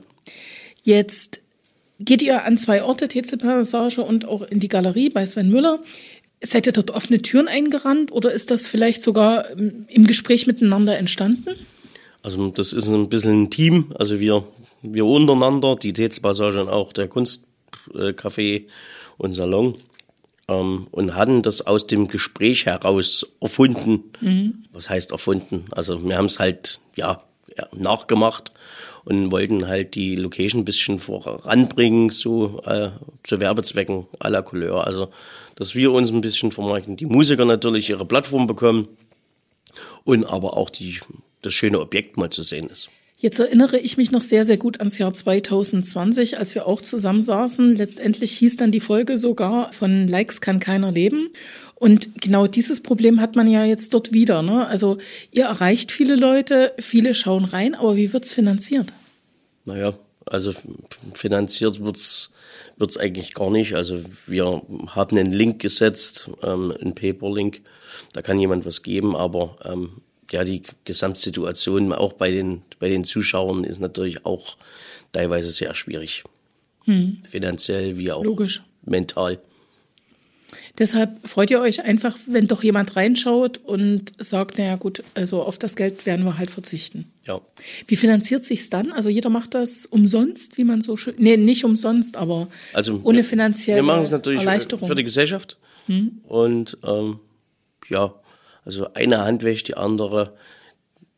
Jetzt 0.84 1.42
geht 2.00 2.22
ihr 2.22 2.44
an 2.44 2.58
zwei 2.58 2.84
Orte, 2.84 3.08
Tetzelpassage 3.08 4.02
und 4.02 4.28
auch 4.28 4.42
in 4.42 4.60
die 4.60 4.68
Galerie 4.68 5.10
bei 5.10 5.26
Sven 5.26 5.50
Müller. 5.50 5.80
Seid 6.44 6.66
ihr 6.66 6.74
dort 6.74 6.92
offene 6.92 7.22
Türen 7.22 7.48
eingerannt 7.48 8.12
oder 8.12 8.32
ist 8.32 8.50
das 8.50 8.68
vielleicht 8.68 9.04
sogar 9.04 9.50
ähm, 9.52 9.86
im 9.88 10.08
Gespräch 10.08 10.48
miteinander 10.48 10.98
entstanden? 10.98 11.56
Also 12.24 12.50
das 12.50 12.74
ist 12.74 12.88
ein 12.88 13.10
bisschen 13.10 13.44
ein 13.44 13.50
Team, 13.50 13.94
also 13.98 14.20
wir, 14.20 14.46
wir 14.82 15.06
untereinander, 15.06 15.76
die 15.76 15.94
Tetzelpassage 15.94 16.62
und 16.62 16.70
auch 16.70 16.94
der 16.94 17.10
Kunstcafé 17.10 18.66
und 19.18 19.34
Salon 19.34 19.78
ähm, 20.48 20.88
und 20.92 21.16
hatten 21.16 21.42
das 21.42 21.66
aus 21.66 21.88
dem 21.88 22.08
Gespräch 22.08 22.66
heraus 22.66 23.26
erfunden. 23.40 24.12
Was 24.72 24.90
heißt 24.90 25.12
erfunden? 25.12 25.66
Also 25.72 26.04
wir 26.04 26.18
haben 26.18 26.26
es 26.26 26.40
halt 26.40 26.80
ja 26.96 27.24
nachgemacht 27.76 28.52
und 29.04 29.32
wollten 29.32 29.68
halt 29.68 29.96
die 29.96 30.16
Location 30.16 30.62
ein 30.62 30.66
bisschen 30.66 31.00
voranbringen, 31.00 32.10
so 32.10 32.62
äh, 32.66 32.90
zu 33.24 33.40
Werbezwecken 33.40 34.06
à 34.20 34.30
la 34.30 34.42
Couleur. 34.42 34.86
Also 34.86 35.10
dass 35.56 35.76
wir 35.76 35.92
uns 35.92 36.12
ein 36.12 36.22
bisschen 36.22 36.52
vermarkten, 36.52 36.96
die 36.96 37.06
Musiker 37.06 37.46
natürlich 37.46 37.90
ihre 37.90 38.06
Plattform 38.06 38.48
bekommen 38.48 38.88
und 40.04 40.26
aber 40.26 40.58
auch 40.58 40.70
die, 40.70 41.00
das 41.42 41.54
schöne 41.54 41.80
Objekt 41.80 42.18
mal 42.18 42.30
zu 42.30 42.42
sehen 42.42 42.70
ist. 42.70 42.90
Jetzt 43.18 43.40
erinnere 43.40 43.78
ich 43.78 43.98
mich 43.98 44.12
noch 44.12 44.24
sehr, 44.24 44.46
sehr 44.46 44.58
gut 44.58 44.80
ans 44.80 44.98
Jahr 44.98 45.14
2020, 45.14 46.40
als 46.40 46.56
wir 46.56 46.66
auch 46.66 46.82
zusammensaßen. 46.82 47.76
Letztendlich 47.76 48.32
hieß 48.32 48.58
dann 48.58 48.72
die 48.72 48.80
Folge 48.80 49.18
sogar 49.18 49.72
von 49.74 50.08
Likes 50.08 50.42
kann 50.42 50.60
keiner 50.60 50.92
leben. 50.92 51.30
Und 51.82 52.22
genau 52.22 52.46
dieses 52.46 52.80
Problem 52.80 53.22
hat 53.22 53.36
man 53.36 53.48
ja 53.48 53.66
jetzt 53.66 53.96
dort 53.96 54.14
wieder. 54.14 54.44
Ne? 54.44 54.68
Also 54.68 55.00
ihr 55.32 55.46
erreicht 55.46 55.92
viele 55.92 56.16
Leute, 56.16 56.74
viele 56.78 57.16
schauen 57.16 57.44
rein, 57.44 57.74
aber 57.74 57.96
wie 57.96 58.14
wird's 58.14 58.32
finanziert? 58.32 58.94
Naja, 59.66 59.96
also 60.28 60.54
finanziert 61.16 61.84
wird's 61.84 62.34
wird's 62.78 62.98
eigentlich 62.98 63.34
gar 63.34 63.50
nicht. 63.50 63.74
Also 63.74 64.00
wir 64.28 64.62
haben 64.90 65.18
einen 65.18 65.34
Link 65.34 65.60
gesetzt, 65.60 66.30
ähm, 66.44 66.72
einen 66.80 66.94
Paper-Link. 66.94 67.62
Da 68.14 68.22
kann 68.22 68.38
jemand 68.38 68.64
was 68.64 68.84
geben, 68.84 69.16
aber 69.16 69.58
ähm, 69.66 69.90
ja, 70.32 70.44
die 70.44 70.62
Gesamtsituation 70.86 71.94
auch 71.94 72.14
bei 72.14 72.30
den, 72.30 72.62
bei 72.78 72.90
den 72.90 73.06
Zuschauern 73.06 73.64
ist 73.64 73.80
natürlich 73.80 74.24
auch 74.24 74.56
teilweise 75.14 75.50
sehr 75.50 75.74
schwierig. 75.74 76.24
Finanziell 77.28 77.98
wie 77.98 78.12
auch 78.12 78.24
Logisch. 78.24 78.62
mental. 78.86 79.40
Deshalb 80.78 81.28
freut 81.28 81.52
ihr 81.52 81.60
euch 81.60 81.84
einfach, 81.84 82.18
wenn 82.28 82.48
doch 82.48 82.64
jemand 82.64 82.96
reinschaut 82.96 83.60
und 83.64 84.12
sagt, 84.20 84.58
naja 84.58 84.76
gut, 84.78 85.04
also 85.16 85.42
auf 85.44 85.58
das 85.58 85.76
Geld 85.76 86.06
werden 86.06 86.26
wir 86.26 86.38
halt 86.38 86.50
verzichten. 86.50 87.12
Ja. 87.26 87.42
Wie 87.88 87.96
finanziert 87.96 88.46
sich's 88.46 88.70
dann? 88.70 88.92
Also 88.92 89.10
jeder 89.10 89.30
macht 89.30 89.54
das 89.54 89.86
umsonst, 89.86 90.58
wie 90.58 90.64
man 90.64 90.82
so 90.82 90.96
schön, 90.96 91.16
nee, 91.18 91.38
nicht 91.38 91.66
umsonst, 91.66 92.18
aber 92.18 92.48
Also 92.74 93.02
ohne 93.04 93.24
finanzielle 93.24 93.80
Wir 93.80 93.84
machen 93.84 94.04
es 94.04 94.12
natürlich 94.12 94.42
für 94.42 94.96
die 94.96 95.04
Gesellschaft. 95.04 95.58
Und 96.28 96.78
ähm, 96.84 97.20
ja, 97.90 98.14
also 98.64 98.94
eine 98.94 99.20
Hand 99.20 99.44
wäscht 99.44 99.68
die 99.68 99.76
andere. 99.76 100.36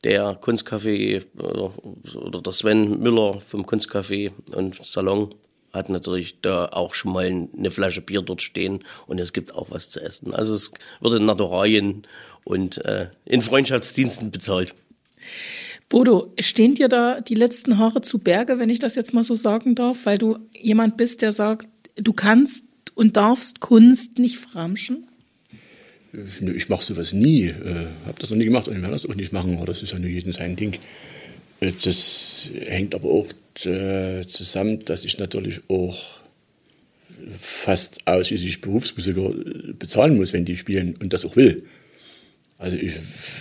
Der 0.03 0.37
Kunstcafé 0.41 1.23
oder, 1.37 1.71
oder 2.15 2.41
der 2.41 2.51
Sven 2.51 2.99
Müller 2.99 3.39
vom 3.39 3.65
Kunstcafé 3.65 4.31
und 4.53 4.83
Salon 4.83 5.29
hat 5.73 5.89
natürlich 5.89 6.39
da 6.41 6.67
auch 6.67 6.93
schon 6.93 7.11
mal 7.13 7.25
eine 7.25 7.71
Flasche 7.71 8.01
Bier 8.01 8.21
dort 8.21 8.41
stehen 8.41 8.83
und 9.07 9.19
es 9.19 9.33
gibt 9.33 9.55
auch 9.55 9.71
was 9.71 9.89
zu 9.89 9.99
essen. 9.99 10.33
Also 10.33 10.53
es 10.53 10.71
wird 11.01 11.15
in 11.15 11.25
Naturalien 11.25 12.03
und 12.43 12.83
äh, 12.85 13.07
in 13.25 13.41
Freundschaftsdiensten 13.41 14.31
bezahlt. 14.31 14.75
Bodo, 15.89 16.31
stehen 16.39 16.75
dir 16.75 16.87
da 16.87 17.21
die 17.21 17.35
letzten 17.35 17.77
Haare 17.77 18.01
zu 18.01 18.19
Berge, 18.19 18.59
wenn 18.59 18.69
ich 18.69 18.79
das 18.79 18.95
jetzt 18.95 19.13
mal 19.13 19.23
so 19.23 19.35
sagen 19.35 19.75
darf, 19.75 20.05
weil 20.05 20.17
du 20.17 20.37
jemand 20.59 20.97
bist, 20.97 21.21
der 21.21 21.31
sagt, 21.31 21.67
du 21.95 22.13
kannst 22.13 22.65
und 22.95 23.17
darfst 23.17 23.59
Kunst 23.59 24.19
nicht 24.19 24.37
verramschen? 24.37 25.07
Nö, 26.11 26.53
Ich 26.53 26.69
mache 26.69 26.83
sowas 26.83 27.13
nie. 27.13 27.45
Äh, 27.45 27.87
habe 28.05 28.19
das 28.19 28.29
noch 28.29 28.37
nie 28.37 28.45
gemacht 28.45 28.67
und 28.67 28.79
werde 28.81 28.93
das 28.93 29.07
auch 29.07 29.15
nicht 29.15 29.33
machen. 29.33 29.57
Aber 29.57 29.65
das 29.65 29.81
ist 29.81 29.93
ja 29.93 29.99
nur 29.99 30.09
jedem 30.09 30.31
sein 30.31 30.55
Ding. 30.55 30.77
Das 31.83 32.49
hängt 32.65 32.95
aber 32.95 33.09
auch 33.09 33.27
äh, 33.65 34.25
zusammen, 34.25 34.83
dass 34.85 35.05
ich 35.05 35.17
natürlich 35.19 35.61
auch 35.69 36.23
fast 37.39 38.05
ausschließlich 38.07 38.61
Berufsmusiker 38.61 39.29
äh, 39.29 39.73
bezahlen 39.73 40.17
muss, 40.17 40.33
wenn 40.33 40.45
die 40.45 40.57
spielen 40.57 40.95
und 40.99 41.13
das 41.13 41.25
auch 41.25 41.35
will. 41.35 41.63
Also 42.57 42.77
ich 42.77 42.93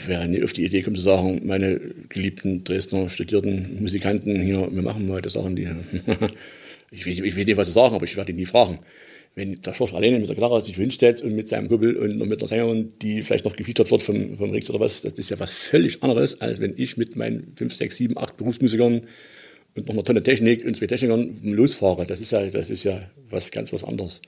wäre 0.06 0.26
nie 0.26 0.42
auf 0.42 0.52
die 0.52 0.64
Idee 0.64 0.78
gekommen 0.78 0.96
zu 0.96 1.02
sagen, 1.02 1.42
meine 1.44 1.80
geliebten 2.08 2.64
Dresdner 2.64 3.08
studierten 3.08 3.80
Musikanten 3.80 4.40
hier, 4.40 4.68
wir 4.72 4.82
machen 4.82 5.06
mal 5.06 5.22
das 5.22 5.34
Sachen, 5.34 5.54
die 5.54 5.68
ich 6.90 7.06
will, 7.06 7.24
ich 7.24 7.36
will 7.36 7.44
dir 7.44 7.56
was 7.56 7.72
sagen, 7.72 7.94
aber 7.94 8.04
ich 8.04 8.16
werde 8.16 8.32
ihn 8.32 8.36
nie 8.36 8.46
fragen. 8.46 8.78
Wenn 9.34 9.60
der 9.62 9.72
Schorsch 9.72 9.94
alleine 9.94 10.18
mit 10.18 10.28
der 10.28 10.34
Gitarre 10.34 10.60
sich 10.60 10.76
hinstellt 10.76 11.22
und 11.22 11.34
mit 11.34 11.48
seinem 11.48 11.68
Kumpel 11.68 11.96
und 11.96 12.18
mit 12.18 12.40
einer 12.40 12.48
Sängerin, 12.48 12.92
die 13.00 13.22
vielleicht 13.22 13.46
noch 13.46 13.56
gefeatured 13.56 13.90
wird 13.90 14.02
vom, 14.02 14.36
vom 14.36 14.50
Rix 14.50 14.68
oder 14.68 14.80
was, 14.80 15.02
das 15.02 15.14
ist 15.14 15.30
ja 15.30 15.40
was 15.40 15.50
völlig 15.50 16.02
anderes, 16.02 16.40
als 16.40 16.60
wenn 16.60 16.74
ich 16.76 16.98
mit 16.98 17.16
meinen 17.16 17.54
5, 17.56 17.74
6, 17.74 17.96
7, 17.96 18.18
8 18.18 18.36
Berufsmusikern 18.36 19.02
und 19.74 19.86
noch 19.86 19.94
einer 19.94 20.04
Tonne 20.04 20.22
Technik 20.22 20.64
und 20.66 20.76
zwei 20.76 20.86
Technikern 20.86 21.40
losfahre. 21.42 22.06
Das 22.06 22.20
ist 22.20 22.32
ja, 22.32 22.46
das 22.46 22.68
ist 22.68 22.84
ja 22.84 23.00
was 23.30 23.50
ganz 23.50 23.72
was 23.72 23.84
anderes. 23.84 24.20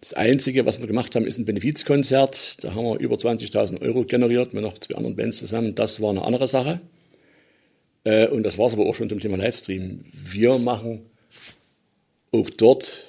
Das 0.00 0.14
Einzige, 0.14 0.64
was 0.64 0.78
wir 0.80 0.86
gemacht 0.86 1.16
haben, 1.16 1.26
ist 1.26 1.38
ein 1.38 1.44
Benefizkonzert. 1.44 2.62
Da 2.62 2.74
haben 2.74 2.84
wir 2.84 3.00
über 3.00 3.16
20.000 3.16 3.82
Euro 3.82 4.04
generiert 4.04 4.54
mit 4.54 4.62
noch 4.62 4.78
zwei 4.78 4.94
anderen 4.94 5.16
Bands 5.16 5.38
zusammen. 5.38 5.74
Das 5.74 6.00
war 6.00 6.10
eine 6.10 6.22
andere 6.22 6.46
Sache. 6.46 6.80
Äh, 8.04 8.28
und 8.28 8.44
das 8.44 8.58
war 8.58 8.66
es 8.66 8.74
aber 8.74 8.86
auch 8.86 8.94
schon 8.94 9.08
zum 9.08 9.18
Thema 9.18 9.36
Livestream. 9.36 10.04
Wir 10.12 10.58
machen 10.58 11.00
auch 12.30 12.48
dort 12.50 13.07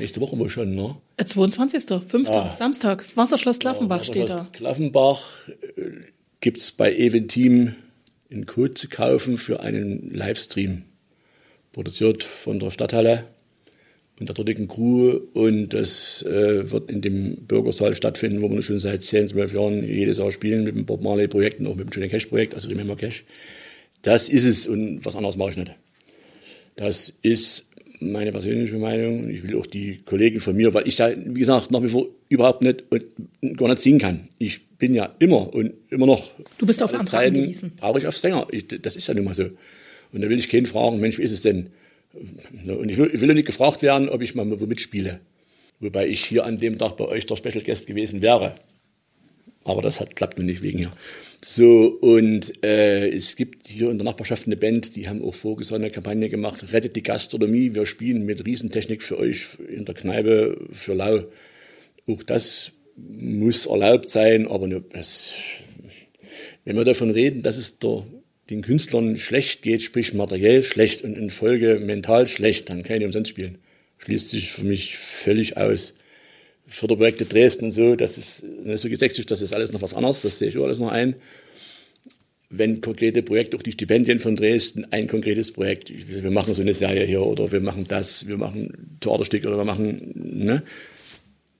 nächste 0.00 0.20
Woche 0.20 0.38
wohl 0.38 0.50
schon, 0.50 0.74
ne? 0.74 0.96
22. 1.22 1.84
5. 2.06 2.28
Ah. 2.28 2.54
Samstag. 2.56 3.04
Wasserschloss 3.16 3.58
Klaffenbach 3.58 4.04
steht 4.04 4.28
da. 4.28 4.48
Klaffenbach 4.52 5.22
gibt 6.40 6.58
es 6.58 6.72
bei 6.72 6.94
Eventeam 6.94 7.74
einen 8.30 8.46
Code 8.46 8.74
zu 8.74 8.88
kaufen 8.88 9.38
für 9.38 9.60
einen 9.60 10.10
Livestream. 10.10 10.82
Produziert 11.72 12.24
von 12.24 12.58
der 12.58 12.70
Stadthalle 12.70 13.26
und 14.18 14.28
der 14.28 14.34
dortigen 14.34 14.68
Crew 14.68 15.20
und 15.32 15.70
das 15.70 16.22
äh, 16.22 16.70
wird 16.70 16.90
in 16.90 17.00
dem 17.00 17.36
Bürgersaal 17.46 17.94
stattfinden, 17.94 18.42
wo 18.42 18.50
wir 18.50 18.60
schon 18.62 18.78
seit 18.78 19.02
10, 19.02 19.28
12 19.28 19.54
Jahren 19.54 19.84
jedes 19.84 20.18
Jahr 20.18 20.30
spielen 20.30 20.64
mit 20.64 20.76
dem 20.76 20.84
Bob 20.84 21.02
Marley 21.02 21.28
Projekt 21.28 21.60
und 21.60 21.66
auch 21.68 21.76
mit 21.76 21.86
dem 21.86 21.90
Johnny 21.90 22.08
Cash 22.08 22.26
Projekt, 22.26 22.54
also 22.54 22.68
Remember 22.68 22.96
Cash. 22.96 23.24
Das 24.02 24.28
ist 24.28 24.44
es 24.44 24.66
und 24.66 25.04
was 25.04 25.16
anderes 25.16 25.36
mache 25.36 25.50
ich 25.50 25.56
nicht. 25.56 25.74
Das 26.76 27.12
ist 27.22 27.69
meine 28.00 28.32
persönliche 28.32 28.76
Meinung 28.76 29.24
und 29.24 29.30
ich 29.30 29.42
will 29.42 29.56
auch 29.56 29.66
die 29.66 30.00
Kollegen 30.04 30.40
von 30.40 30.56
mir, 30.56 30.72
weil 30.74 30.88
ich 30.88 30.96
da, 30.96 31.10
wie 31.16 31.40
gesagt, 31.40 31.70
nach 31.70 31.82
wie 31.82 31.88
vor 31.88 32.06
überhaupt 32.28 32.62
nicht 32.62 32.84
und 32.90 33.04
gar 33.56 33.68
nicht 33.68 33.80
singen 33.80 33.98
kann. 33.98 34.28
Ich 34.38 34.66
bin 34.78 34.94
ja 34.94 35.14
immer 35.18 35.52
und 35.54 35.72
immer 35.90 36.06
noch. 36.06 36.32
Du 36.58 36.66
bist 36.66 36.82
auf 36.82 36.92
Zeiten 37.04 37.36
angewiesen. 37.36 37.72
Brauche 37.76 37.98
ich 37.98 38.06
auf 38.06 38.16
Sänger. 38.16 38.46
Ich, 38.50 38.66
das 38.66 38.96
ist 38.96 39.06
ja 39.06 39.14
nun 39.14 39.24
mal 39.24 39.34
so. 39.34 39.44
Und 40.12 40.22
da 40.22 40.28
will 40.28 40.38
ich 40.38 40.48
keinen 40.48 40.66
fragen, 40.66 40.98
Mensch, 40.98 41.18
wie 41.18 41.22
ist 41.22 41.32
es 41.32 41.42
denn? 41.42 41.68
Und 42.66 42.88
ich 42.88 42.96
will, 42.96 43.10
ich 43.12 43.20
will 43.20 43.28
ja 43.28 43.34
nicht 43.34 43.46
gefragt 43.46 43.82
werden, 43.82 44.08
ob 44.08 44.22
ich 44.22 44.34
mal 44.34 44.44
mitspiele. 44.44 45.20
Wobei 45.78 46.08
ich 46.08 46.24
hier 46.24 46.44
an 46.44 46.58
dem 46.58 46.78
Tag 46.78 46.96
bei 46.96 47.04
euch 47.04 47.26
der 47.26 47.36
Special 47.36 47.62
Guest 47.62 47.86
gewesen 47.86 48.20
wäre. 48.22 48.54
Aber 49.70 49.82
das 49.82 50.00
hat, 50.00 50.16
klappt 50.16 50.36
nun 50.36 50.46
nicht 50.46 50.62
wegen 50.62 50.78
hier. 50.78 50.92
So, 51.42 51.86
und 52.00 52.62
äh, 52.64 53.08
es 53.08 53.36
gibt 53.36 53.68
hier 53.68 53.90
in 53.90 53.98
der 53.98 54.04
Nachbarschaft 54.04 54.46
eine 54.46 54.56
Band, 54.56 54.96
die 54.96 55.08
haben 55.08 55.22
auch 55.22 55.34
vorgesorgt 55.34 55.82
eine 55.82 55.92
Kampagne 55.92 56.28
gemacht, 56.28 56.72
Rettet 56.72 56.96
die 56.96 57.02
Gastronomie, 57.02 57.74
wir 57.74 57.86
spielen 57.86 58.26
mit 58.26 58.44
Riesentechnik 58.44 59.02
für 59.02 59.18
euch 59.18 59.56
in 59.68 59.84
der 59.84 59.94
Kneipe 59.94 60.58
für 60.72 60.94
Lau. 60.94 61.24
Auch 62.08 62.22
das 62.24 62.72
muss 62.96 63.66
erlaubt 63.66 64.08
sein, 64.08 64.48
aber 64.48 64.66
nur 64.66 64.80
das, 64.80 65.36
wenn 66.64 66.76
wir 66.76 66.84
davon 66.84 67.10
reden, 67.10 67.42
dass 67.42 67.56
es 67.56 67.78
der, 67.78 68.04
den 68.50 68.62
Künstlern 68.62 69.16
schlecht 69.16 69.62
geht, 69.62 69.82
sprich 69.82 70.12
materiell 70.12 70.62
schlecht 70.62 71.02
und 71.02 71.16
in 71.16 71.30
Folge 71.30 71.78
mental 71.78 72.26
schlecht, 72.26 72.68
dann 72.68 72.82
kann 72.82 72.98
ich 72.98 73.06
umsonst 73.06 73.30
spielen. 73.30 73.58
Schließt 73.98 74.30
sich 74.30 74.50
für 74.50 74.64
mich 74.64 74.96
völlig 74.96 75.56
aus. 75.56 75.94
Förderprojekte 76.70 77.24
Dresden 77.24 77.66
und 77.66 77.70
so, 77.72 77.96
das 77.96 78.16
ist 78.16 78.42
nicht 78.42 78.80
so 78.80 78.88
gesächsisch, 78.88 79.26
das 79.26 79.42
ist 79.42 79.52
alles 79.52 79.72
noch 79.72 79.82
was 79.82 79.94
anderes, 79.94 80.22
das 80.22 80.38
sehe 80.38 80.48
ich 80.48 80.58
auch 80.58 80.64
alles 80.64 80.80
noch 80.80 80.90
ein. 80.90 81.16
Wenn 82.48 82.80
konkrete 82.80 83.22
Projekte, 83.22 83.56
auch 83.56 83.62
die 83.62 83.72
Stipendien 83.72 84.18
von 84.20 84.36
Dresden, 84.36 84.86
ein 84.90 85.06
konkretes 85.06 85.52
Projekt, 85.52 85.92
wir 86.08 86.30
machen 86.30 86.54
so 86.54 86.62
eine 86.62 86.74
Serie 86.74 87.04
hier 87.04 87.22
oder 87.22 87.52
wir 87.52 87.60
machen 87.60 87.84
das, 87.86 88.26
wir 88.26 88.38
machen 88.38 88.96
Theaterstück 89.00 89.44
oder 89.44 89.56
wir 89.56 89.64
machen 89.64 90.12
ne, 90.14 90.62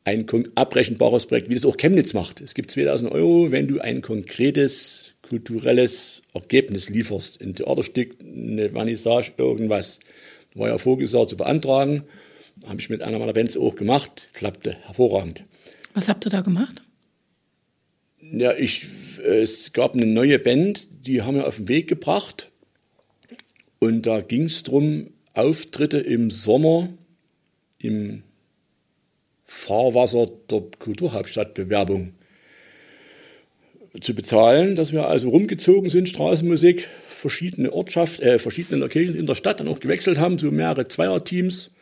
ein 0.04 0.26
abrechenbares 0.54 1.26
Projekt, 1.26 1.48
wie 1.48 1.54
das 1.54 1.64
auch 1.64 1.76
Chemnitz 1.76 2.14
macht. 2.14 2.40
Es 2.40 2.54
gibt 2.54 2.70
2000 2.70 3.12
Euro, 3.12 3.50
wenn 3.50 3.68
du 3.68 3.80
ein 3.80 4.02
konkretes 4.02 5.12
kulturelles 5.22 6.22
Ergebnis 6.34 6.88
lieferst, 6.88 7.40
ein 7.40 7.54
Theaterstück, 7.54 8.16
eine 8.20 8.70
Vernissage, 8.70 9.32
irgendwas. 9.36 10.00
War 10.54 10.68
ja 10.68 10.78
vorgesagt 10.78 11.30
zu 11.30 11.36
beantragen. 11.36 12.02
Habe 12.66 12.80
ich 12.80 12.90
mit 12.90 13.02
einer 13.02 13.18
meiner 13.18 13.32
Bands 13.32 13.56
auch 13.56 13.74
gemacht. 13.74 14.28
Klappte 14.32 14.76
hervorragend. 14.82 15.44
Was 15.94 16.08
habt 16.08 16.26
ihr 16.26 16.30
da 16.30 16.40
gemacht? 16.40 16.82
Ja, 18.20 18.54
ich, 18.54 18.86
es 19.24 19.72
gab 19.72 19.94
eine 19.94 20.06
neue 20.06 20.38
Band, 20.38 20.86
die 21.06 21.22
haben 21.22 21.36
wir 21.36 21.46
auf 21.46 21.56
den 21.56 21.68
Weg 21.68 21.88
gebracht. 21.88 22.50
Und 23.78 24.06
da 24.06 24.20
ging 24.20 24.44
es 24.44 24.62
darum, 24.62 25.10
Auftritte 25.32 25.98
im 25.98 26.30
Sommer 26.30 26.90
im 27.78 28.22
Fahrwasser 29.46 30.28
der 30.50 30.62
Kulturhauptstadtbewerbung 30.78 32.12
zu 34.00 34.14
bezahlen, 34.14 34.76
dass 34.76 34.92
wir 34.92 35.08
also 35.08 35.30
rumgezogen 35.30 35.90
sind, 35.90 36.08
Straßenmusik, 36.08 36.86
verschiedene 37.08 37.72
Ortschaften, 37.72 38.24
äh, 38.24 38.38
verschiedene 38.38 38.78
Locations 38.78 39.18
in 39.18 39.26
der 39.26 39.34
Stadt 39.34 39.58
dann 39.58 39.68
auch 39.68 39.80
gewechselt 39.80 40.18
haben, 40.18 40.38
so 40.38 40.50
mehrere 40.50 40.86
Zweierteams 40.86 41.72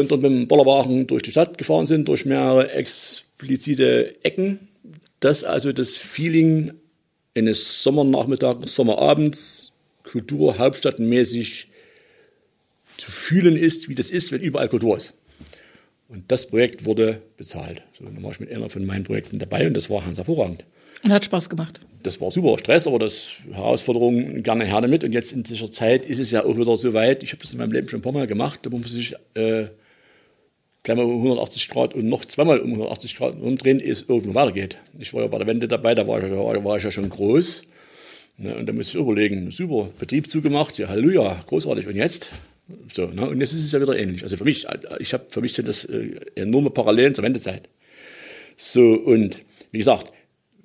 und 0.00 0.10
dann 0.10 0.20
mit 0.20 0.30
dem 0.30 0.48
Bollerwagen 0.48 1.06
durch 1.06 1.22
die 1.22 1.30
Stadt 1.30 1.58
gefahren 1.58 1.86
sind, 1.86 2.08
durch 2.08 2.24
mehrere 2.24 2.70
explizite 2.72 4.14
Ecken, 4.24 4.68
dass 5.20 5.44
also 5.44 5.72
das 5.72 5.96
Feeling 5.96 6.72
eines 7.34 7.82
Sommernachmittags, 7.82 8.74
Sommerabends, 8.74 9.72
kulturhauptstadtmäßig 10.04 11.68
zu 12.96 13.10
fühlen 13.10 13.56
ist, 13.56 13.88
wie 13.88 13.94
das 13.94 14.10
ist, 14.10 14.32
wenn 14.32 14.40
überall 14.40 14.68
Kultur 14.68 14.96
ist. 14.96 15.14
Und 16.08 16.24
das 16.28 16.46
Projekt 16.46 16.84
wurde 16.84 17.20
bezahlt. 17.36 17.82
So, 17.98 18.04
dann 18.04 18.22
war 18.22 18.30
ich 18.30 18.40
mit 18.40 18.52
einer 18.52 18.70
von 18.70 18.86
meinen 18.86 19.04
Projekten 19.04 19.38
dabei 19.38 19.66
und 19.66 19.74
das 19.74 19.90
war 19.90 20.02
ganz 20.02 20.16
hervorragend. 20.18 20.64
Und 21.02 21.12
hat 21.12 21.24
Spaß 21.24 21.50
gemacht. 21.50 21.80
Das 22.02 22.20
war 22.20 22.30
super 22.30 22.58
Stress, 22.58 22.86
aber 22.86 22.98
das 22.98 23.32
Herausforderung 23.52 24.42
gerne 24.42 24.64
her 24.64 24.80
damit. 24.80 25.04
Und 25.04 25.12
jetzt 25.12 25.32
in 25.32 25.42
dieser 25.42 25.70
Zeit 25.70 26.06
ist 26.06 26.20
es 26.20 26.30
ja 26.30 26.44
auch 26.44 26.56
wieder 26.56 26.76
so 26.76 26.92
weit. 26.94 27.22
Ich 27.22 27.32
habe 27.32 27.42
das 27.42 27.52
in 27.52 27.58
meinem 27.58 27.72
Leben 27.72 27.88
schon 27.88 27.98
ein 27.98 28.02
paar 28.02 28.12
Mal 28.12 28.26
gemacht. 28.26 28.60
Da 28.62 28.70
muss 28.70 28.90
sich 28.90 29.14
äh, 29.34 29.66
mal 30.94 31.04
um 31.04 31.16
180 31.16 31.68
Grad 31.68 31.94
und 31.94 32.08
noch 32.08 32.24
zweimal 32.24 32.60
um 32.60 32.70
180 32.70 33.16
Grad 33.16 33.40
umdrehen, 33.40 33.80
ehe 33.80 33.90
es 33.90 34.04
irgendwo 34.08 34.34
weitergeht. 34.34 34.78
Ich 34.98 35.12
war 35.12 35.22
ja 35.22 35.26
bei 35.28 35.38
der 35.38 35.46
Wende 35.46 35.66
dabei, 35.66 35.94
da 35.94 36.06
war 36.06 36.22
ich, 36.22 36.30
da 36.30 36.64
war, 36.64 36.76
ich 36.76 36.84
ja 36.84 36.90
schon 36.90 37.08
groß. 37.08 37.64
Ne, 38.38 38.54
und 38.54 38.66
da 38.66 38.72
musste 38.72 38.98
ich 38.98 39.02
überlegen, 39.02 39.50
super, 39.50 39.88
Betrieb 39.98 40.30
zugemacht, 40.30 40.78
ja, 40.78 40.88
Halleluja, 40.88 41.42
großartig. 41.46 41.88
Und 41.88 41.96
jetzt? 41.96 42.30
So, 42.92 43.06
ne, 43.06 43.28
und 43.28 43.40
jetzt 43.40 43.52
ist 43.52 43.64
es 43.64 43.72
ja 43.72 43.80
wieder 43.80 43.98
ähnlich. 43.98 44.22
Also 44.22 44.36
für 44.36 44.44
mich, 44.44 44.66
ich 45.00 45.12
habe 45.12 45.26
für 45.28 45.40
mich 45.40 45.54
sind 45.54 45.68
das 45.68 45.84
äh, 45.86 46.20
enorme 46.34 46.70
Parallelen 46.70 47.14
zur 47.14 47.24
Wendezeit. 47.24 47.68
So, 48.56 48.92
und 48.92 49.42
wie 49.72 49.78
gesagt, 49.78 50.12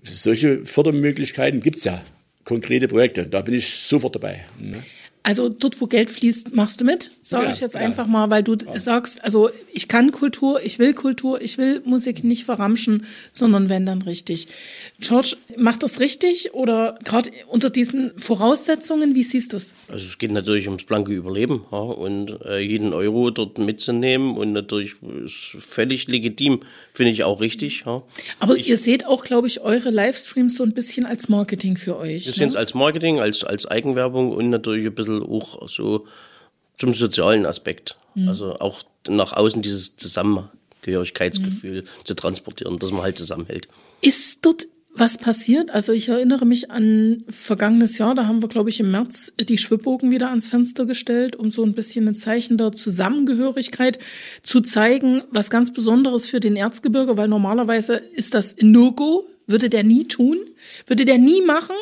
solche 0.04 0.66
Fördermöglichkeiten 0.66 1.62
gibt 1.62 1.78
es 1.78 1.86
ja. 1.86 2.04
Konkrete 2.44 2.88
Projekte, 2.88 3.28
da 3.28 3.42
bin 3.42 3.54
ich 3.54 3.70
sofort 3.70 4.16
dabei. 4.16 4.44
Ne? 4.60 4.84
Also 5.24 5.50
dort, 5.50 5.80
wo 5.80 5.86
Geld 5.86 6.10
fließt, 6.10 6.56
machst 6.56 6.82
du 6.82 6.86
mit, 6.86 7.12
sage 7.22 7.46
Ja, 7.46 7.52
ich 7.52 7.60
jetzt 7.60 7.76
ja. 7.76 7.82
einfach 7.82 8.08
mal, 8.08 8.32
weil 8.32 8.42
du 8.42 8.56
sagst, 8.76 9.24
also 9.24 9.52
ich 9.72 9.88
kann 9.88 10.12
Kultur, 10.12 10.64
ich 10.64 10.80
will 10.80 10.96
Kultur, 10.96 11.40
ich 11.40 11.60
will 11.60 11.82
Musik 11.86 12.24
nicht 12.24 12.44
verramschen, 12.44 13.06
sondern 13.32 13.70
wenn 13.70 13.86
dann 13.86 14.02
richtig. 14.02 14.48
George, 15.00 15.38
macht 15.58 15.84
das 15.84 16.00
richtig 16.00 16.56
oder 16.56 16.98
gerade 17.04 17.30
unter 17.48 17.70
diesen 17.70 18.20
Voraussetzungen, 18.20 19.14
wie 19.14 19.22
siehst 19.22 19.54
du 19.54 19.58
es? 19.58 19.76
Also 19.90 20.06
es 20.06 20.18
geht 20.18 20.32
natürlich 20.32 20.68
ums 20.68 20.86
blanke 20.86 21.12
Überleben 21.12 21.66
ja, 21.72 21.78
und 21.78 22.42
äh, 22.44 22.58
jeden 22.60 22.92
Euro 22.92 23.30
dort 23.30 23.60
mitzunehmen 23.60 24.36
und 24.36 24.54
natürlich 24.54 24.96
ist 25.24 25.56
völlig 25.60 26.08
legitim, 26.08 26.62
finde 26.94 27.12
ich 27.12 27.24
auch 27.24 27.42
richtig. 27.42 27.84
Ja. 27.86 28.02
Aber 28.40 28.58
ihr 28.58 28.78
seht 28.78 29.06
auch, 29.06 29.24
glaube 29.24 29.46
ich, 29.46 29.62
eure 29.62 29.92
Livestreams 29.92 30.56
so 30.56 30.64
ein 30.64 30.74
bisschen 30.74 31.06
als 31.06 31.30
Marketing 31.30 31.78
für 31.78 31.98
euch. 31.98 32.26
Wir 32.26 32.32
ne? 32.32 32.38
sehen 32.38 32.48
es 32.48 32.56
als 32.56 32.74
Marketing, 32.74 33.20
als, 33.20 33.44
als 33.44 33.68
Eigenwerbung 33.68 34.32
und 34.32 34.50
natürlich 34.50 34.88
ein 34.88 34.96
bisschen 34.96 35.11
auch 35.19 35.67
so 35.67 36.06
zum 36.78 36.93
sozialen 36.93 37.45
Aspekt. 37.45 37.97
Also 38.28 38.60
auch 38.60 38.82
nach 39.08 39.34
außen 39.34 39.62
dieses 39.62 39.95
Zusammengehörigkeitsgefühl 39.95 41.86
zu 42.04 42.13
transportieren, 42.13 42.78
dass 42.78 42.91
man 42.91 43.04
halt 43.04 43.17
zusammenhält. 43.17 43.67
Ist 44.02 44.39
dort 44.45 44.67
was 44.93 45.17
passiert? 45.17 45.71
Also 45.71 45.93
ich 45.93 46.10
erinnere 46.10 46.45
mich 46.45 46.69
an 46.69 47.24
vergangenes 47.30 47.97
Jahr, 47.97 48.13
da 48.13 48.28
haben 48.28 48.41
wir, 48.41 48.50
glaube 48.50 48.69
ich, 48.69 48.82
im 48.82 48.91
März 48.91 49.32
die 49.39 49.58
Schwibbogen 49.58 50.12
wieder 50.12 50.30
ans 50.30 50.47
Fenster 50.47 50.86
gestellt, 50.86 51.38
um 51.38 51.50
so 51.50 51.63
ein 51.63 51.74
bisschen 51.74 52.08
ein 52.10 52.15
Zeichen 52.15 52.58
der 52.58 52.74
Zusammengehörigkeit 52.74 54.00
zu 54.43 54.60
zeigen, 54.60 55.24
was 55.32 55.50
ganz 55.50 55.71
Besonderes 55.71 56.26
für 56.28 56.41
den 56.41 56.58
Erzgebirge, 56.58 57.15
weil 57.15 57.30
normalerweise 57.30 57.95
ist 57.95 58.34
das 58.34 58.58
No-Go, 58.60 59.26
würde 59.52 59.70
der 59.70 59.84
nie 59.84 60.08
tun, 60.08 60.40
würde 60.88 61.06
der 61.06 61.18
nie 61.18 61.42
machen. 61.42 61.76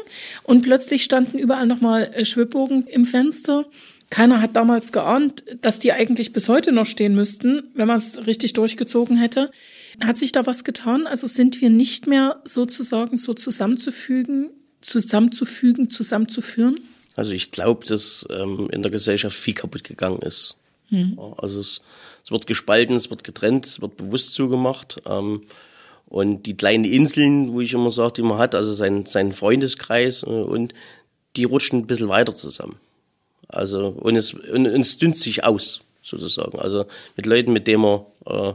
Und 0.43 0.62
plötzlich 0.62 1.03
standen 1.03 1.39
überall 1.39 1.67
nochmal 1.67 2.12
äh, 2.13 2.25
Schwibbogen 2.25 2.88
im 2.88 3.05
Fenster. 3.05 3.65
Keiner 4.10 4.41
hat 4.41 4.55
damals 4.55 4.91
geahnt, 4.91 5.43
dass 5.62 5.79
die 5.79 5.93
eigentlich 5.93 6.34
bis 6.34 6.49
heute 6.49 6.71
noch 6.71 6.88
stehen 6.88 7.13
müssten, 7.13 7.63
wenn 7.75 7.88
man 7.88 7.97
es 7.97 8.25
richtig 8.25 8.53
durchgezogen 8.53 9.17
hätte. 9.17 9.51
Hat 10.03 10.17
sich 10.17 10.32
da 10.32 10.45
was 10.45 10.63
getan? 10.63 11.05
Also 11.05 11.27
sind 11.27 11.62
wir 11.62 11.69
nicht 11.69 12.08
mehr 12.08 12.41
sozusagen 12.43 13.17
so 13.17 13.34
zusammenzufügen, 13.34 14.49
zusammenzufügen, 14.82 15.89
zusammenzuführen? 15.89 16.79
Also 17.15 17.34
ich 17.34 17.51
glaube, 17.51 17.86
dass 17.86 18.25
ähm, 18.32 18.69
in 18.71 18.82
der 18.82 18.91
Gesellschaft 18.91 19.38
viel 19.38 19.53
kaputt 19.53 19.84
gegangen 19.84 20.21
ist. 20.21 20.55
Ja, 20.89 21.34
also 21.38 21.60
es, 21.60 21.82
es 22.23 22.32
wird 22.32 22.47
gespalten, 22.47 22.95
es 22.95 23.10
wird 23.10 23.23
getrennt, 23.23 23.65
es 23.65 23.82
wird 23.82 23.97
bewusst 23.97 24.34
zugemacht. 24.34 24.97
Ähm, 25.05 25.41
und 26.09 26.43
die 26.47 26.57
kleinen 26.57 26.85
Inseln, 26.85 27.53
wo 27.53 27.61
ich 27.61 27.73
immer 27.73 27.91
sage, 27.91 28.13
die 28.13 28.21
man 28.23 28.39
hat, 28.39 28.55
also 28.55 28.73
sein, 28.73 29.05
sein 29.05 29.31
Freundeskreis 29.31 30.23
äh, 30.23 30.25
und 30.25 30.73
die 31.35 31.43
rutschen 31.43 31.79
ein 31.79 31.87
bisschen 31.87 32.09
weiter 32.09 32.35
zusammen. 32.35 32.77
Also 33.47 33.89
und 33.89 34.15
es, 34.15 34.33
und, 34.33 34.67
und 34.67 34.81
es 34.81 34.97
dünnt 34.97 35.17
sich 35.17 35.43
aus, 35.43 35.81
sozusagen. 36.01 36.59
Also 36.59 36.85
mit 37.15 37.25
Leuten, 37.27 37.53
mit 37.53 37.67
denen 37.67 37.83
man 37.83 38.01
äh, 38.25 38.53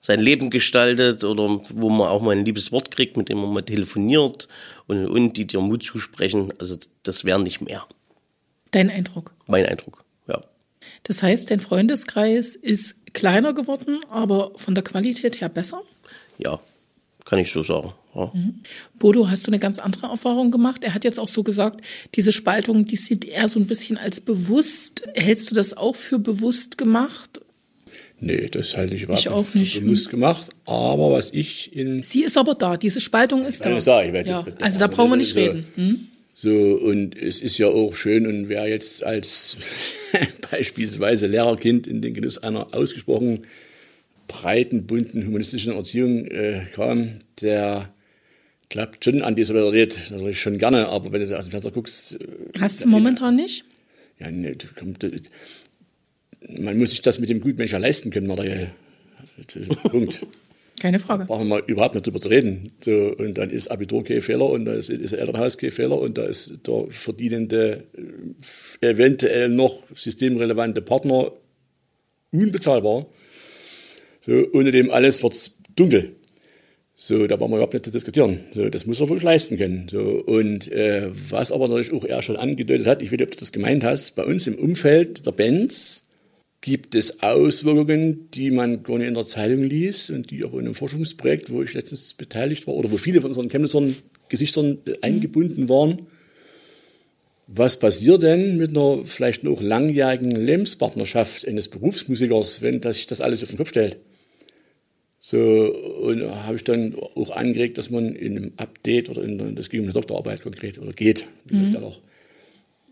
sein 0.00 0.20
Leben 0.20 0.50
gestaltet 0.50 1.24
oder 1.24 1.60
wo 1.70 1.90
man 1.90 2.08
auch 2.08 2.22
mal 2.22 2.32
ein 2.36 2.44
liebes 2.44 2.70
Wort 2.70 2.90
kriegt, 2.92 3.16
mit 3.16 3.28
dem 3.28 3.38
man 3.38 3.52
mal 3.52 3.62
telefoniert 3.62 4.48
und, 4.86 5.06
und 5.06 5.32
die 5.32 5.46
dir 5.46 5.60
Mut 5.60 5.82
zusprechen, 5.82 6.52
also 6.58 6.76
das 7.02 7.24
wäre 7.24 7.40
nicht 7.40 7.60
mehr. 7.60 7.84
Dein 8.70 8.90
Eindruck? 8.90 9.32
Mein 9.46 9.66
Eindruck, 9.66 10.04
ja. 10.28 10.44
Das 11.02 11.22
heißt, 11.22 11.50
dein 11.50 11.60
Freundeskreis 11.60 12.54
ist 12.54 13.14
kleiner 13.14 13.52
geworden, 13.52 14.00
aber 14.10 14.52
von 14.56 14.74
der 14.74 14.84
Qualität 14.84 15.40
her 15.40 15.48
besser? 15.48 15.82
Ja, 16.38 16.60
kann 17.24 17.38
ich 17.38 17.50
so 17.50 17.62
sagen. 17.62 17.92
Ja. 18.14 18.30
Mhm. 18.34 18.60
Bodo, 18.98 19.28
hast 19.28 19.46
du 19.46 19.50
eine 19.50 19.58
ganz 19.58 19.78
andere 19.78 20.06
Erfahrung 20.08 20.50
gemacht? 20.50 20.84
Er 20.84 20.94
hat 20.94 21.04
jetzt 21.04 21.18
auch 21.18 21.28
so 21.28 21.42
gesagt, 21.42 21.80
diese 22.14 22.32
Spaltung, 22.32 22.84
die 22.84 22.96
sieht 22.96 23.24
er 23.24 23.48
so 23.48 23.58
ein 23.58 23.66
bisschen 23.66 23.96
als 23.96 24.20
bewusst. 24.20 25.02
Hältst 25.14 25.50
du 25.50 25.54
das 25.54 25.76
auch 25.76 25.96
für 25.96 26.18
bewusst 26.18 26.78
gemacht? 26.78 27.40
Nee, 28.20 28.48
das 28.48 28.76
halte 28.76 28.94
ich 28.94 29.02
überhaupt 29.02 29.20
Ich 29.20 29.28
auch 29.28 29.52
nicht. 29.54 29.80
bewusst 29.82 30.08
gemacht. 30.10 30.50
Aber 30.66 31.10
was 31.12 31.32
ich 31.32 31.74
in 31.74 32.02
Sie 32.04 32.22
ist 32.24 32.38
aber 32.38 32.54
da, 32.54 32.76
diese 32.76 33.00
Spaltung 33.00 33.44
ist 33.44 33.64
da. 33.64 33.76
Ich, 33.76 33.86
weil 33.86 34.26
ja. 34.26 34.46
Also 34.60 34.78
da 34.78 34.86
brauchen 34.86 35.10
wir 35.10 35.16
nicht 35.16 35.30
so- 35.34 35.40
reden. 35.40 35.66
Hm? 35.74 36.08
So, 36.36 36.50
und 36.50 37.16
es 37.16 37.40
ist 37.40 37.58
ja 37.58 37.68
auch 37.68 37.94
schön, 37.94 38.26
und 38.26 38.48
wer 38.48 38.66
jetzt 38.68 39.04
als 39.04 39.56
beispielsweise 40.50 41.26
Lehrerkind 41.26 41.86
in 41.86 42.02
den 42.02 42.12
Genuss 42.14 42.38
einer 42.38 42.74
ausgesprochen 42.74 43.42
breiten, 44.26 44.86
bunten, 44.86 45.26
humanistischen 45.26 45.72
Erziehung 45.74 46.26
äh, 46.26 46.66
kam, 46.74 47.20
der 47.40 47.92
klappt 48.70 49.04
schon 49.04 49.22
an 49.22 49.36
die 49.36 49.44
Solidarität, 49.44 50.10
natürlich 50.10 50.40
schon 50.40 50.58
gerne, 50.58 50.88
aber 50.88 51.12
wenn 51.12 51.26
du 51.26 51.36
aus 51.36 51.44
dem 51.44 51.50
Fenster 51.50 51.70
guckst, 51.70 52.14
äh, 52.14 52.26
Hast 52.60 52.84
du 52.84 52.88
momentan 52.88 53.36
nicht? 53.36 53.64
ja, 54.18 54.30
nee, 54.30 54.56
kommt, 54.78 55.04
man 56.48 56.78
muss 56.78 56.90
sich 56.90 57.00
das 57.02 57.18
mit 57.18 57.28
dem 57.28 57.40
Gutmensch 57.40 57.72
ja 57.72 57.78
leisten 57.78 58.10
können, 58.10 58.26
materiell. 58.26 58.72
Punkt. 59.90 60.26
Keine 60.80 60.98
Frage. 60.98 61.24
brauchen 61.24 61.48
wir 61.48 61.62
überhaupt 61.66 61.94
nicht 61.94 62.06
drüber 62.06 62.20
zu 62.20 62.28
reden. 62.28 62.72
So, 62.80 63.14
und 63.16 63.38
dann 63.38 63.50
ist 63.50 63.70
Abitur 63.70 64.02
kein 64.02 64.20
Fehler 64.20 64.50
und 64.50 64.64
da 64.64 64.74
ist, 64.74 64.90
ist 64.90 65.12
Elternhaus 65.12 65.56
kein 65.56 65.70
Fehler 65.70 65.98
und 66.00 66.18
da 66.18 66.24
ist 66.24 66.66
der 66.66 66.86
verdienende, 66.90 67.84
äh, 68.80 68.88
eventuell 68.90 69.48
noch 69.48 69.84
systemrelevante 69.94 70.82
Partner 70.82 71.32
unbezahlbar. 72.32 73.06
So, 74.24 74.46
ohne 74.52 74.70
dem 74.70 74.90
alles 74.90 75.22
wird's 75.22 75.58
dunkel. 75.76 76.16
So, 76.94 77.26
da 77.26 77.36
brauchen 77.36 77.50
wir 77.50 77.56
überhaupt 77.56 77.74
nicht 77.74 77.84
zu 77.84 77.90
diskutieren. 77.90 78.40
So, 78.52 78.68
das 78.68 78.86
muss 78.86 79.00
er 79.00 79.08
wirklich 79.08 79.24
leisten 79.24 79.58
können. 79.58 79.88
So, 79.90 80.00
und 80.00 80.70
äh, 80.70 81.10
was 81.28 81.50
aber 81.50 81.68
natürlich 81.68 81.92
auch 81.92 82.04
er 82.04 82.22
schon 82.22 82.36
angedeutet 82.36 82.86
hat, 82.86 83.02
ich 83.02 83.08
weiß 83.08 83.18
nicht, 83.18 83.28
ob 83.28 83.30
du 83.32 83.38
das 83.38 83.52
gemeint 83.52 83.82
hast, 83.82 84.12
bei 84.14 84.24
uns 84.24 84.46
im 84.46 84.54
Umfeld 84.54 85.26
der 85.26 85.32
Bands 85.32 86.08
gibt 86.60 86.94
es 86.94 87.22
Auswirkungen, 87.22 88.30
die 88.30 88.50
man 88.50 88.82
gar 88.84 88.98
nicht 88.98 89.08
in 89.08 89.14
der 89.14 89.24
Zeitung 89.24 89.64
liest 89.64 90.10
und 90.10 90.30
die 90.30 90.44
aber 90.44 90.60
in 90.60 90.66
einem 90.66 90.74
Forschungsprojekt, 90.74 91.50
wo 91.50 91.62
ich 91.62 91.74
letztens 91.74 92.14
beteiligt 92.14 92.66
war, 92.66 92.74
oder 92.74 92.90
wo 92.90 92.96
viele 92.96 93.20
von 93.20 93.30
unseren 93.30 93.50
Chemnitzern 93.50 93.94
Gesichtern 94.30 94.78
äh, 94.86 94.94
eingebunden 95.02 95.68
waren. 95.68 96.06
Was 97.46 97.78
passiert 97.78 98.22
denn 98.22 98.56
mit 98.56 98.70
einer 98.70 99.02
vielleicht 99.04 99.44
noch 99.44 99.60
langjährigen 99.60 100.30
Lebenspartnerschaft 100.30 101.46
eines 101.46 101.68
Berufsmusikers, 101.68 102.62
wenn 102.62 102.80
das 102.80 102.96
sich 102.96 103.06
das 103.06 103.20
alles 103.20 103.42
auf 103.42 103.50
den 103.50 103.58
Kopf 103.58 103.68
stellt? 103.68 103.98
So, 105.26 105.38
und 105.38 106.22
habe 106.22 106.56
ich 106.56 106.64
dann 106.64 106.94
auch 106.96 107.30
angeregt, 107.30 107.78
dass 107.78 107.88
man 107.88 108.14
in 108.14 108.36
einem 108.36 108.52
Update 108.58 109.08
oder 109.08 109.22
in, 109.22 109.56
das 109.56 109.70
ging 109.70 109.80
um 109.80 109.86
eine 109.86 109.94
Doktorarbeit 109.94 110.42
konkret 110.42 110.78
oder 110.78 110.92
geht, 110.92 111.26
wie 111.46 111.56
läuft 111.56 111.72
ja 111.72 111.80
noch. 111.80 111.98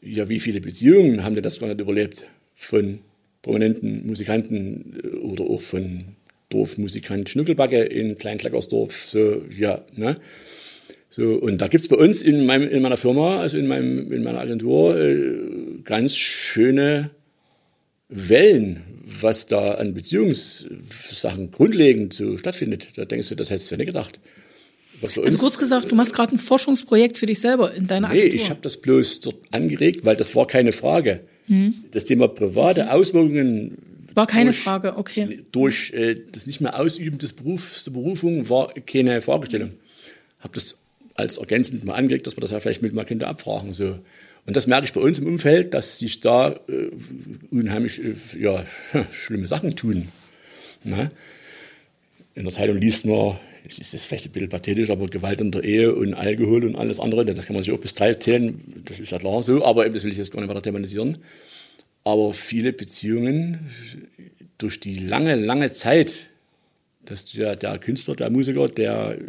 Ja, 0.00 0.30
wie 0.30 0.40
viele 0.40 0.62
Beziehungen 0.62 1.24
haben 1.24 1.34
denn 1.34 1.42
das 1.42 1.60
gar 1.60 1.66
nicht 1.66 1.78
überlebt 1.78 2.26
von 2.54 3.00
prominenten 3.42 4.06
Musikanten 4.06 4.98
äh, 5.04 5.08
oder 5.18 5.44
auch 5.44 5.60
von 5.60 6.04
Dorfmusikant 6.48 7.28
Schnuckelbacke 7.28 7.82
in 7.82 8.14
Kleinkleckersdorf, 8.14 9.08
so, 9.08 9.42
ja, 9.54 9.84
ne? 9.94 10.16
So, 11.10 11.34
und 11.34 11.58
da 11.58 11.68
gibt's 11.68 11.88
bei 11.88 11.96
uns 11.96 12.22
in, 12.22 12.46
meinem, 12.46 12.66
in 12.66 12.80
meiner 12.80 12.96
Firma, 12.96 13.40
also 13.40 13.58
in, 13.58 13.66
meinem, 13.66 14.10
in 14.10 14.22
meiner 14.22 14.40
Agentur, 14.40 14.98
äh, 14.98 15.34
ganz 15.84 16.16
schöne 16.16 17.10
Wellen, 18.08 18.91
was 19.04 19.46
da 19.46 19.72
an 19.74 19.94
Beziehungssachen 19.94 21.50
grundlegend 21.50 22.12
so 22.14 22.36
stattfindet. 22.38 22.88
Da 22.96 23.04
denkst 23.04 23.28
du, 23.28 23.34
das 23.34 23.50
hättest 23.50 23.70
du 23.70 23.74
ja 23.74 23.78
nicht 23.78 23.86
gedacht. 23.88 24.20
Also 25.22 25.38
kurz 25.38 25.58
gesagt, 25.58 25.90
du 25.90 25.96
machst 25.96 26.14
gerade 26.14 26.32
ein 26.34 26.38
Forschungsprojekt 26.38 27.18
für 27.18 27.26
dich 27.26 27.40
selber 27.40 27.74
in 27.74 27.88
deiner 27.88 28.08
Nee, 28.10 28.20
Agentur. 28.20 28.40
ich 28.40 28.50
habe 28.50 28.60
das 28.62 28.76
bloß 28.76 29.20
dort 29.20 29.36
angeregt, 29.50 30.04
weil 30.04 30.14
das 30.14 30.36
war 30.36 30.46
keine 30.46 30.72
Frage. 30.72 31.20
Hm. 31.48 31.74
Das 31.90 32.04
Thema 32.04 32.28
private 32.28 32.92
Auswirkungen 32.92 33.78
War 34.14 34.28
keine 34.28 34.50
durch- 34.50 34.60
Frage, 34.60 34.96
okay. 34.96 35.40
durch 35.50 35.92
äh, 35.92 36.14
das 36.30 36.46
nicht 36.46 36.60
mehr 36.60 36.78
Ausüben 36.78 37.18
des 37.18 37.32
Berufs, 37.32 37.82
der 37.82 37.90
Berufung 37.90 38.48
war 38.48 38.72
keine 38.86 39.20
Fragestellung. 39.22 39.72
Habe 40.38 40.54
das 40.54 40.78
als 41.14 41.36
ergänzend 41.38 41.84
mal 41.84 41.94
angeregt, 41.94 42.28
dass 42.28 42.36
wir 42.36 42.40
das 42.42 42.52
ja 42.52 42.60
vielleicht 42.60 42.82
mit 42.82 42.94
mal 42.94 43.04
Kinder 43.04 43.26
abfragen. 43.26 43.72
So. 43.72 43.98
Und 44.44 44.56
das 44.56 44.66
merke 44.66 44.86
ich 44.86 44.92
bei 44.92 45.00
uns 45.00 45.18
im 45.18 45.26
Umfeld, 45.26 45.72
dass 45.72 45.98
sich 45.98 46.20
da 46.20 46.50
äh, 46.68 46.90
unheimlich 47.50 48.00
äh, 48.02 48.14
ja, 48.38 48.64
schlimme 49.12 49.46
Sachen 49.46 49.76
tun. 49.76 50.08
Ne? 50.84 51.10
In 52.34 52.44
der 52.44 52.52
Zeitung 52.52 52.78
liest 52.78 53.06
man, 53.06 53.38
es 53.64 53.94
ist 53.94 54.06
vielleicht 54.06 54.26
ein 54.26 54.32
bisschen 54.32 54.48
pathetisch, 54.48 54.90
aber 54.90 55.06
Gewalt 55.06 55.40
in 55.40 55.52
der 55.52 55.62
Ehe 55.62 55.94
und 55.94 56.14
Alkohol 56.14 56.64
und 56.64 56.74
alles 56.74 56.98
andere, 56.98 57.24
das 57.24 57.46
kann 57.46 57.54
man 57.54 57.62
sich 57.62 57.72
auch 57.72 57.78
bis 57.78 57.94
drei 57.94 58.14
zählen, 58.14 58.60
das 58.84 58.98
ist 58.98 59.12
ja 59.12 59.18
klar 59.18 59.42
so, 59.42 59.64
aber 59.64 59.88
das 59.88 60.02
will 60.02 60.10
ich 60.10 60.18
jetzt 60.18 60.32
gar 60.32 60.40
nicht 60.40 60.50
weiter 60.50 60.62
thematisieren. 60.62 61.18
Aber 62.04 62.32
viele 62.32 62.72
Beziehungen 62.72 63.70
durch 64.58 64.80
die 64.80 64.98
lange, 64.98 65.36
lange 65.36 65.70
Zeit, 65.70 66.28
dass 67.04 67.26
der, 67.26 67.54
der 67.54 67.78
Künstler, 67.78 68.16
der 68.16 68.30
Musiker, 68.30 68.68
der 68.68 69.18
äh, 69.18 69.22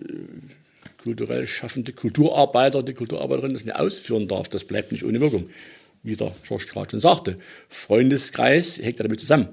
kulturell 1.04 1.46
schaffende 1.48 1.92
Kulturarbeiter, 1.92 2.82
die 2.82 2.94
Kulturarbeiterin 2.94 3.54
das 3.54 3.66
nicht 3.66 3.76
ausführen 3.76 4.28
darf, 4.28 4.48
das 4.48 4.64
bleibt 4.64 4.92
nicht 4.92 5.04
ohne 5.04 5.20
Wirkung. 5.20 5.50
Wie 6.02 6.16
der 6.16 6.34
George 6.48 6.66
gerade 6.70 6.92
schon 6.92 7.00
sagte, 7.00 7.38
Freundeskreis 7.70 8.78
hängt 8.82 9.00
ja 9.00 9.04
damit 9.04 9.20
zusammen. 9.22 9.50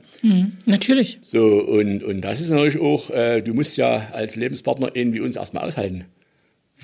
Natürlich. 0.66 1.18
So, 1.22 1.44
und, 1.44 2.02
und 2.02 2.22
das 2.22 2.40
ist 2.40 2.50
natürlich 2.50 2.80
auch, 2.80 3.10
äh, 3.10 3.40
du 3.40 3.54
musst 3.54 3.76
ja 3.76 4.10
als 4.12 4.36
Lebenspartner 4.36 4.94
ihn 4.96 5.12
wie 5.12 5.20
uns 5.20 5.36
erstmal 5.36 5.64
aushalten. 5.64 6.06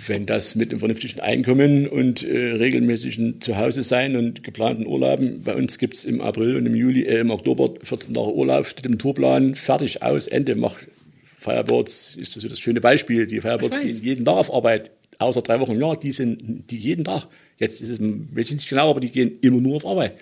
Wenn 0.06 0.26
das 0.26 0.54
mit 0.54 0.70
einem 0.70 0.78
vernünftigen 0.78 1.20
Einkommen 1.20 1.88
und 1.88 2.22
äh, 2.22 2.52
regelmäßigen 2.52 3.40
Zuhause 3.40 3.82
sein 3.82 4.14
und 4.16 4.44
geplanten 4.44 4.86
Urlauben, 4.86 5.42
bei 5.42 5.54
uns 5.54 5.78
gibt's 5.78 6.04
im 6.04 6.20
April 6.20 6.56
und 6.56 6.66
im 6.66 6.74
Juli, 6.74 7.02
äh, 7.02 7.20
im 7.20 7.30
Oktober 7.30 7.74
14 7.82 8.14
Tage 8.14 8.34
Urlaub, 8.34 8.66
steht 8.66 8.86
im 8.86 8.98
Tourplan, 8.98 9.54
fertig, 9.54 10.02
aus, 10.02 10.28
Ende, 10.28 10.54
mach 10.54 10.76
Firebirds, 11.46 12.16
ist 12.16 12.34
das 12.34 12.42
so 12.42 12.48
das 12.48 12.58
schöne 12.58 12.80
Beispiel. 12.80 13.26
Die 13.26 13.40
Firebirds 13.40 13.80
gehen 13.80 14.02
jeden 14.02 14.24
Tag 14.24 14.36
auf 14.36 14.52
Arbeit, 14.52 14.90
außer 15.18 15.42
drei 15.42 15.60
Wochen 15.60 15.72
im 15.72 15.80
Jahr, 15.80 15.96
die 15.96 16.12
sind 16.12 16.70
die 16.70 16.76
jeden 16.76 17.04
Tag. 17.04 17.28
Jetzt 17.56 17.80
ist 17.80 17.88
es, 17.88 18.00
weiß 18.00 18.48
ich 18.48 18.56
nicht 18.56 18.68
genau, 18.68 18.90
aber 18.90 19.00
die 19.00 19.10
gehen 19.10 19.38
immer 19.40 19.60
nur 19.60 19.76
auf 19.76 19.86
Arbeit. 19.86 20.14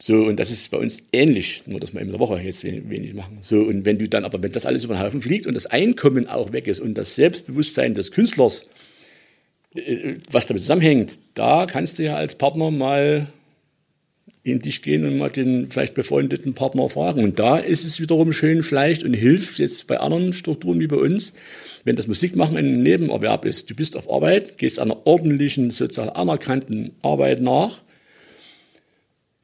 So, 0.00 0.14
und 0.14 0.38
das 0.38 0.50
ist 0.50 0.70
bei 0.70 0.78
uns 0.78 1.02
ähnlich, 1.12 1.62
nur 1.66 1.80
dass 1.80 1.92
wir 1.92 2.00
in 2.00 2.10
der 2.10 2.20
Woche 2.20 2.40
jetzt 2.40 2.64
wenig, 2.64 2.88
wenig 2.88 3.14
machen. 3.14 3.38
So, 3.42 3.60
und 3.60 3.84
wenn 3.84 3.98
du 3.98 4.08
dann, 4.08 4.24
aber 4.24 4.42
wenn 4.42 4.52
das 4.52 4.64
alles 4.64 4.84
über 4.84 4.94
den 4.94 5.02
Haufen 5.02 5.20
fliegt 5.20 5.46
und 5.46 5.54
das 5.54 5.66
Einkommen 5.66 6.28
auch 6.28 6.52
weg 6.52 6.68
ist 6.68 6.80
und 6.80 6.94
das 6.94 7.16
Selbstbewusstsein 7.16 7.94
des 7.94 8.12
Künstlers, 8.12 8.66
äh, 9.74 10.14
was 10.30 10.46
damit 10.46 10.62
zusammenhängt, 10.62 11.18
da 11.34 11.66
kannst 11.66 11.98
du 11.98 12.04
ja 12.04 12.16
als 12.16 12.36
Partner 12.36 12.70
mal 12.70 13.32
in 14.50 14.60
dich 14.60 14.82
gehen 14.82 15.04
und 15.04 15.18
mal 15.18 15.30
den 15.30 15.70
vielleicht 15.70 15.94
befreundeten 15.94 16.54
Partner 16.54 16.88
fragen. 16.88 17.24
Und 17.24 17.38
da 17.38 17.58
ist 17.58 17.84
es 17.84 18.00
wiederum 18.00 18.32
schön 18.32 18.62
vielleicht 18.62 19.04
und 19.04 19.14
hilft 19.14 19.58
jetzt 19.58 19.86
bei 19.86 19.98
anderen 19.98 20.32
Strukturen 20.32 20.80
wie 20.80 20.86
bei 20.86 20.96
uns, 20.96 21.34
wenn 21.84 21.96
das 21.96 22.06
Musikmachen 22.06 22.56
ein 22.56 22.82
Nebenerwerb 22.82 23.44
ist. 23.44 23.70
Du 23.70 23.74
bist 23.74 23.96
auf 23.96 24.10
Arbeit, 24.10 24.58
gehst 24.58 24.78
einer 24.78 25.06
ordentlichen, 25.06 25.70
sozial 25.70 26.10
anerkannten 26.10 26.92
Arbeit 27.02 27.40
nach 27.40 27.82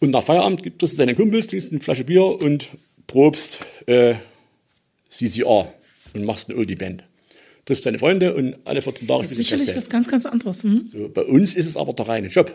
und 0.05 0.11
nach 0.11 0.23
Feierabend 0.23 0.63
gibt 0.63 0.83
es 0.83 0.97
deine 0.97 1.15
Kumpels, 1.15 1.47
trinkst 1.47 1.73
eine 1.73 1.81
Flasche 1.81 2.05
Bier 2.05 2.25
und 2.25 2.69
probst 3.07 3.61
äh, 3.87 4.17
CCR 5.09 5.73
und 6.13 6.25
machst 6.25 6.51
eine 6.51 6.59
Oldie-Band. 6.59 7.05
Triffst 7.65 7.87
deine 7.87 7.99
Freunde 7.99 8.35
und 8.35 8.57
alle 8.65 8.83
14 8.83 9.09
Tage 9.09 9.23
Das 9.23 9.33
ist 9.33 9.39
sicherlich 9.39 9.75
was 9.75 9.89
ganz, 9.89 10.09
ganz 10.09 10.27
anderes. 10.27 10.63
Hm? 10.63 10.91
So, 10.93 11.09
bei 11.09 11.23
uns 11.23 11.57
ist 11.57 11.67
es 11.67 11.79
aber 11.79 11.95
der 11.95 12.07
reine 12.07 12.29
Job. 12.29 12.53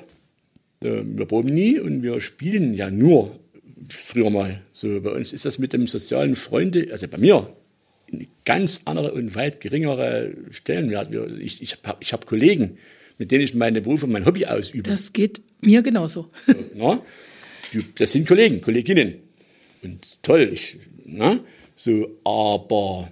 Äh, 0.83 1.03
Wir 1.03 1.25
proben 1.25 1.53
nie 1.53 1.79
und 1.79 2.03
wir 2.03 2.19
spielen 2.21 2.73
ja 2.73 2.89
nur 2.89 3.39
früher 3.89 4.29
mal. 4.29 4.61
So, 4.73 5.01
bei 5.01 5.11
uns 5.11 5.33
ist 5.33 5.45
das 5.45 5.59
mit 5.59 5.73
dem 5.73 5.87
sozialen 5.87 6.35
Freunde, 6.35 6.87
also 6.91 7.07
bei 7.07 7.17
mir, 7.17 7.53
eine 8.11 8.27
ganz 8.45 8.81
andere 8.85 9.13
und 9.13 9.35
weit 9.35 9.59
geringere 9.59 10.33
Stellenwert. 10.51 11.13
Ich, 11.39 11.61
ich 11.61 11.77
habe 11.83 12.05
hab 12.05 12.25
Kollegen, 12.25 12.77
mit 13.17 13.31
denen 13.31 13.43
ich 13.43 13.53
meine 13.53 13.81
Berufe, 13.81 14.07
mein 14.07 14.25
Hobby 14.25 14.45
ausübe. 14.45 14.89
Das 14.89 15.13
geht 15.13 15.41
mir 15.61 15.81
genauso. 15.81 16.29
Na? 16.75 17.01
Du, 17.71 17.81
das 17.95 18.11
sind 18.11 18.27
Kollegen, 18.27 18.61
Kolleginnen. 18.61 19.15
Und 19.83 20.23
toll, 20.23 20.49
ich, 20.51 20.77
na? 21.05 21.39
So, 21.75 22.09
aber 22.23 23.11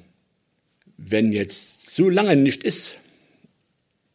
wenn 0.98 1.32
jetzt 1.32 1.96
so 1.96 2.10
lange 2.10 2.36
nicht 2.36 2.64
ist, 2.64 2.98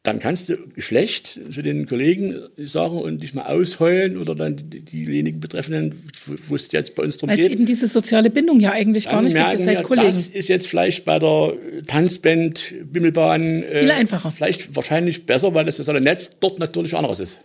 dann 0.02 0.18
kannst 0.18 0.48
du 0.48 0.56
schlecht 0.78 1.38
zu 1.50 1.62
den 1.62 1.86
Kollegen 1.86 2.42
sagen 2.56 2.98
und 2.98 3.22
dich 3.22 3.34
mal 3.34 3.44
ausheulen 3.44 4.18
oder 4.18 4.34
dann 4.34 4.56
die, 4.56 4.80
diejenigen 4.80 5.38
Betreffenden, 5.38 6.10
wo 6.48 6.56
es 6.56 6.72
jetzt 6.72 6.96
bei 6.96 7.04
uns 7.04 7.18
drum 7.18 7.30
Weil 7.30 7.38
es 7.38 7.44
geht. 7.44 7.52
eben 7.52 7.66
diese 7.66 7.86
soziale 7.86 8.28
Bindung 8.28 8.58
ja 8.58 8.72
eigentlich 8.72 9.08
gar 9.08 9.22
nicht 9.22 9.36
gibt. 9.36 9.44
Ihr 9.44 9.58
merken 9.58 9.64
seid 9.64 9.82
Kollegen. 9.84 10.08
Das 10.08 10.26
ist 10.26 10.48
jetzt 10.48 10.66
vielleicht 10.66 11.04
bei 11.04 11.20
der 11.20 11.54
Tanzband, 11.86 12.74
Bimmelbahn 12.92 13.62
äh, 13.62 13.80
Viel 13.80 13.90
einfacher. 13.92 14.32
Vielleicht 14.32 14.74
wahrscheinlich 14.74 15.24
besser, 15.24 15.54
weil 15.54 15.66
das 15.66 15.76
soziale 15.76 16.00
Netz 16.00 16.40
dort 16.40 16.58
natürlich 16.58 16.96
anderes 16.96 17.20
ist. 17.20 17.40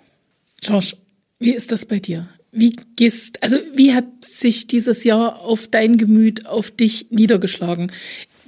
Josh, 0.64 0.96
Wie 1.38 1.54
ist 1.54 1.72
das 1.72 1.86
bei 1.86 2.00
dir? 2.00 2.28
Wie 2.52 2.76
gehst, 2.96 3.44
also 3.44 3.58
wie 3.76 3.94
hat 3.94 4.06
sich 4.26 4.66
dieses 4.66 5.04
Jahr 5.04 5.42
auf 5.42 5.68
dein 5.68 6.00
Gemüt, 6.00 6.48
auf 6.48 6.72
dich 6.72 7.12
niedergeschlagen? 7.12 7.92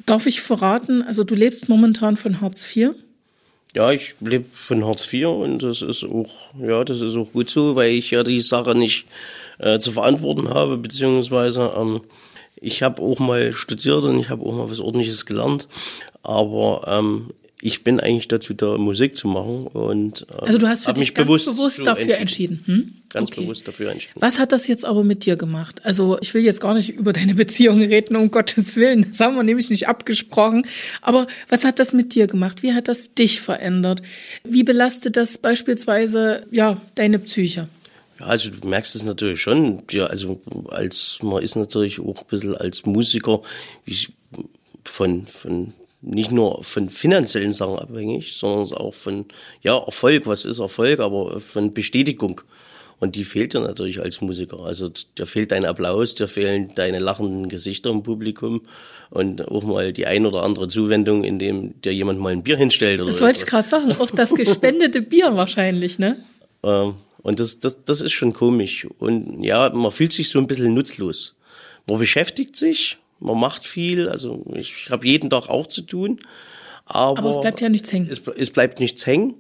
Darf 0.08 0.26
ich 0.26 0.42
verraten, 0.42 1.04
also 1.04 1.24
du 1.24 1.36
lebst 1.36 1.70
momentan 1.70 2.18
von 2.18 2.42
Hartz 2.42 2.76
IV? 2.76 2.96
Ja, 3.76 3.92
ich 3.92 4.16
lebe 4.20 4.46
von 4.52 4.84
Hartz 4.84 5.12
IV 5.14 5.28
und 5.28 5.62
das 5.62 5.84
ist 5.84 6.04
auch, 6.04 6.30
ja, 6.60 6.84
das 6.84 7.02
ist 7.02 7.16
auch 7.16 7.32
gut 7.32 7.52
so, 7.52 7.76
weil 7.76 7.92
ich 7.92 8.10
ja 8.10 8.24
die 8.24 8.42
Sache 8.42 8.74
nicht 8.74 9.06
äh, 9.60 9.78
zu 9.78 9.92
verantworten 9.92 10.50
habe, 10.50 10.78
beziehungsweise 10.78 11.72
ähm, 11.78 12.02
ich 12.56 12.82
habe 12.82 13.02
auch 13.04 13.20
mal 13.20 13.54
studiert 13.54 14.04
und 14.06 14.20
ich 14.20 14.30
habe 14.32 14.44
auch 14.44 14.54
mal 14.54 14.72
was 14.72 14.80
Ordentliches 14.80 15.28
gelernt, 15.28 15.68
aber 16.24 16.84
ähm, 16.88 17.30
ich 17.62 17.84
bin 17.84 18.00
eigentlich 18.00 18.28
dazu 18.30 18.54
da, 18.54 18.78
Musik 18.78 19.16
zu 19.16 19.28
machen 19.28 19.68
und 19.68 20.26
äh, 20.32 20.46
Also 20.46 20.58
du 20.58 20.68
hast 20.68 20.86
für 20.86 20.94
dich 20.94 21.02
mich 21.02 21.14
ganz 21.14 21.28
bewusst, 21.28 21.46
bewusst 21.48 21.86
dafür 21.86 22.18
entschieden. 22.18 22.64
Hm? 22.66 22.94
Ganz 23.10 23.30
Okay. 23.32 23.42
bewusst 23.42 23.68
dafür 23.68 23.92
entschieden. 23.92 24.22
Was 24.22 24.40
hat 24.40 24.52
das 24.52 24.68
jetzt 24.68 24.86
aber 24.86 25.04
mit 25.04 25.26
dir 25.26 25.36
gemacht? 25.36 25.82
Also 25.84 26.18
ich 26.22 26.34
will 26.34 26.44
jetzt 26.44 26.62
gar 26.62 26.74
nicht 26.74 26.90
über 26.90 27.12
deine 27.12 27.36
Beziehung 27.36 27.82
reden, 27.82 28.16
um 28.16 28.32
Gottes 28.32 28.76
Willen. 28.78 29.06
Das 29.10 29.20
haben 29.20 29.36
wir 29.36 29.44
nämlich 29.44 29.70
nicht 29.70 29.88
abgesprochen. 29.88 30.66
Aber 31.02 31.28
was 31.50 31.66
hat 31.66 31.80
das 31.80 31.92
mit 31.94 32.16
dir 32.16 32.28
gemacht? 32.28 32.64
Wie 32.64 32.74
hat 32.74 32.88
das 32.88 33.14
dich 33.14 33.42
verändert? 33.42 34.02
Wie 34.44 34.64
belastet 34.64 35.18
das 35.18 35.38
beispielsweise 35.38 36.46
ja 36.52 36.80
deine 36.96 37.20
Psyche? 37.20 37.68
Ja, 38.20 38.26
also 38.28 38.50
du 38.52 38.68
merkst 38.68 38.96
es 38.96 39.04
natürlich 39.04 39.42
schon. 39.42 39.84
Ja, 39.92 40.06
also 40.06 40.42
als 40.70 41.20
man 41.22 41.42
ist 41.44 41.56
natürlich 41.56 42.00
auch 42.00 42.22
ein 42.22 42.28
bisschen 42.30 42.56
als 42.56 42.86
Musiker 42.86 43.42
wie 43.86 43.92
ich, 43.92 44.14
von, 44.86 45.26
von 45.28 45.74
nicht 46.02 46.32
nur 46.32 46.64
von 46.64 46.90
finanziellen 46.90 47.52
Sachen 47.52 47.78
abhängig, 47.80 48.34
sondern 48.34 48.78
auch 48.78 48.94
von 48.94 49.26
ja 49.62 49.78
Erfolg. 49.78 50.28
Was 50.28 50.46
ist 50.46 50.60
Erfolg? 50.60 51.00
Aber 51.00 51.40
von 51.40 51.74
Bestätigung. 51.74 52.42
Und 53.00 53.16
die 53.16 53.24
fehlt 53.24 53.54
dir 53.54 53.62
natürlich 53.62 54.02
als 54.02 54.20
Musiker. 54.20 54.60
Also 54.60 54.90
dir 54.90 55.26
fehlt 55.26 55.54
dein 55.54 55.64
Applaus, 55.64 56.16
dir 56.16 56.28
fehlen 56.28 56.72
deine 56.76 57.00
lachenden 57.00 57.48
Gesichter 57.48 57.90
im 57.92 58.04
Publikum 58.04 58.62
und 59.10 59.48
auch 59.48 59.64
mal 59.64 59.94
die 59.94 60.06
ein 60.06 60.26
oder 60.26 60.44
andere 60.44 60.68
Zuwendung, 60.68 61.24
indem 61.24 61.80
dir 61.82 61.94
jemand 61.94 62.20
mal 62.20 62.34
ein 62.34 62.44
Bier 62.44 62.58
hinstellt. 62.58 63.00
Oder 63.00 63.12
Das 63.12 63.22
wollte 63.22 63.38
ich 63.38 63.44
etwas. 63.44 63.70
gerade 63.70 63.88
sagen. 63.88 64.02
Auch 64.02 64.12
das 64.12 64.36
gespendete 64.36 65.02
Bier 65.14 65.34
wahrscheinlich, 65.36 65.98
ne? 65.98 66.18
Ähm, 66.64 66.96
und 67.22 67.40
das, 67.40 67.60
das, 67.62 67.84
das 67.86 68.02
ist 68.02 68.12
schon 68.12 68.34
komisch. 68.34 68.86
Und 68.98 69.44
ja, 69.44 69.70
man 69.70 69.92
fühlt 69.92 70.12
sich 70.12 70.30
so 70.30 70.40
ein 70.40 70.48
bisschen 70.48 70.74
nutzlos. 70.74 71.36
Man 71.88 72.00
beschäftigt 72.00 72.58
sich, 72.58 72.98
man 73.20 73.40
macht 73.40 73.66
viel. 73.66 74.10
Also 74.10 74.46
ich 74.56 74.90
habe 74.90 75.08
jeden 75.08 75.30
Tag 75.30 75.50
auch 75.50 75.68
zu 75.68 75.82
tun. 75.82 76.20
Aber, 76.86 77.20
Aber 77.20 77.30
es 77.30 77.42
bleibt 77.42 77.62
ja 77.62 77.70
nichts 77.70 77.92
hängen. 77.92 78.10
Es, 78.10 78.22
es 78.38 78.50
bleibt 78.50 78.80
nichts 78.80 79.06
hängen. 79.06 79.36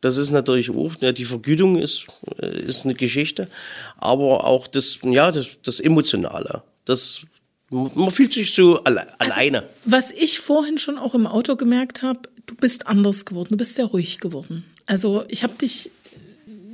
Das 0.00 0.18
ist 0.18 0.30
natürlich 0.30 0.70
auch, 0.70 0.92
ja, 1.00 1.12
die 1.12 1.24
Vergütung 1.24 1.78
ist, 1.78 2.06
äh, 2.40 2.60
ist 2.60 2.84
eine 2.84 2.94
Geschichte. 2.94 3.48
Aber 3.96 4.44
auch 4.44 4.66
das, 4.66 4.98
ja, 5.02 5.30
das, 5.30 5.48
das 5.62 5.80
Emotionale. 5.80 6.62
Das, 6.84 7.22
man 7.70 8.10
fühlt 8.10 8.32
sich 8.32 8.52
so 8.52 8.84
alle, 8.84 9.18
alleine. 9.18 9.64
Was 9.84 10.12
ich 10.12 10.40
vorhin 10.40 10.78
schon 10.78 10.98
auch 10.98 11.14
im 11.14 11.26
Auto 11.26 11.56
gemerkt 11.56 12.02
habe, 12.02 12.20
du 12.46 12.54
bist 12.54 12.86
anders 12.86 13.24
geworden, 13.24 13.48
du 13.50 13.56
bist 13.56 13.74
sehr 13.74 13.86
ruhig 13.86 14.18
geworden. 14.18 14.64
Also 14.86 15.24
ich 15.28 15.42
habe 15.42 15.54
dich 15.54 15.90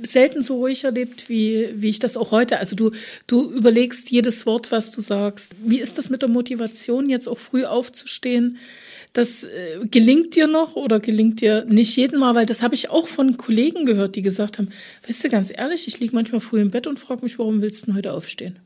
selten 0.03 0.41
so 0.41 0.57
ruhig 0.57 0.83
erlebt, 0.83 1.29
wie, 1.29 1.69
wie 1.75 1.89
ich 1.89 1.99
das 1.99 2.17
auch 2.17 2.31
heute. 2.31 2.59
Also 2.59 2.75
du, 2.75 2.91
du 3.27 3.51
überlegst 3.51 4.09
jedes 4.11 4.45
Wort, 4.45 4.71
was 4.71 4.91
du 4.91 5.01
sagst. 5.01 5.55
Wie 5.63 5.79
ist 5.79 5.97
das 5.97 6.09
mit 6.09 6.21
der 6.21 6.29
Motivation, 6.29 7.09
jetzt 7.09 7.27
auch 7.27 7.37
früh 7.37 7.65
aufzustehen? 7.65 8.57
Das 9.13 9.43
äh, 9.43 9.79
gelingt 9.89 10.35
dir 10.35 10.47
noch 10.47 10.75
oder 10.75 10.99
gelingt 10.99 11.41
dir 11.41 11.65
nicht 11.65 11.95
jeden 11.97 12.19
Mal? 12.19 12.35
Weil 12.35 12.45
das 12.45 12.61
habe 12.61 12.75
ich 12.75 12.89
auch 12.89 13.07
von 13.07 13.37
Kollegen 13.37 13.85
gehört, 13.85 14.15
die 14.15 14.21
gesagt 14.21 14.57
haben, 14.57 14.69
weißt 15.07 15.23
du, 15.23 15.29
ganz 15.29 15.51
ehrlich, 15.55 15.87
ich 15.87 15.99
liege 15.99 16.15
manchmal 16.15 16.41
früh 16.41 16.61
im 16.61 16.71
Bett 16.71 16.87
und 16.87 16.97
frage 16.97 17.23
mich, 17.23 17.37
warum 17.37 17.61
willst 17.61 17.83
du 17.83 17.85
denn 17.87 17.95
heute 17.95 18.13
aufstehen? 18.13 18.59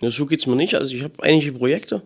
Ja, 0.00 0.10
so 0.10 0.26
geht's 0.26 0.46
mir 0.46 0.56
nicht. 0.56 0.74
Also 0.74 0.94
ich 0.94 1.02
habe 1.02 1.22
einige 1.22 1.52
Projekte, 1.52 2.02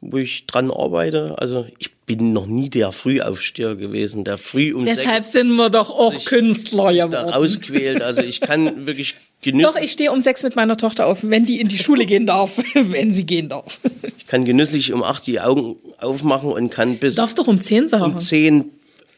wo 0.00 0.18
ich 0.18 0.46
dran 0.46 0.70
arbeite. 0.70 1.34
Also 1.38 1.66
ich 1.78 1.92
bin 2.06 2.32
noch 2.32 2.46
nie 2.46 2.70
der 2.70 2.92
Frühaufsteher 2.92 3.74
gewesen, 3.74 4.24
der 4.24 4.38
früh 4.38 4.72
um 4.72 4.84
Deshalb 4.84 5.24
sechs 5.24 5.32
sind 5.32 5.50
wir 5.56 5.70
doch 5.70 5.90
auch 5.90 6.12
sich- 6.12 6.24
Künstler 6.24 6.92
sich 6.92 7.04
da 7.10 7.22
rausquält. 7.30 8.00
Also 8.02 8.22
ich 8.22 8.40
kann 8.40 8.86
wirklich 8.86 9.14
genüsslich, 9.42 9.74
Doch, 9.74 9.80
ich 9.82 9.92
stehe 9.92 10.12
um 10.12 10.20
sechs 10.20 10.42
mit 10.42 10.56
meiner 10.56 10.76
Tochter 10.76 11.06
auf, 11.06 11.18
wenn 11.22 11.44
die 11.44 11.60
in 11.60 11.68
die 11.68 11.78
Schule 11.78 12.06
gehen 12.06 12.26
darf, 12.26 12.58
wenn 12.74 13.12
sie 13.12 13.26
gehen 13.26 13.48
darf. 13.48 13.80
ich 14.16 14.26
kann 14.26 14.44
genüsslich 14.44 14.92
um 14.92 15.02
acht 15.02 15.26
die 15.26 15.40
Augen 15.40 15.76
aufmachen 15.98 16.50
und 16.52 16.70
kann 16.70 16.98
bis 16.98 17.16
Darfst 17.16 17.38
doch 17.38 17.48
um 17.48 17.60
zehn 17.60 17.88
sagen. 17.88 18.04
um 18.04 18.18
zehn 18.18 18.70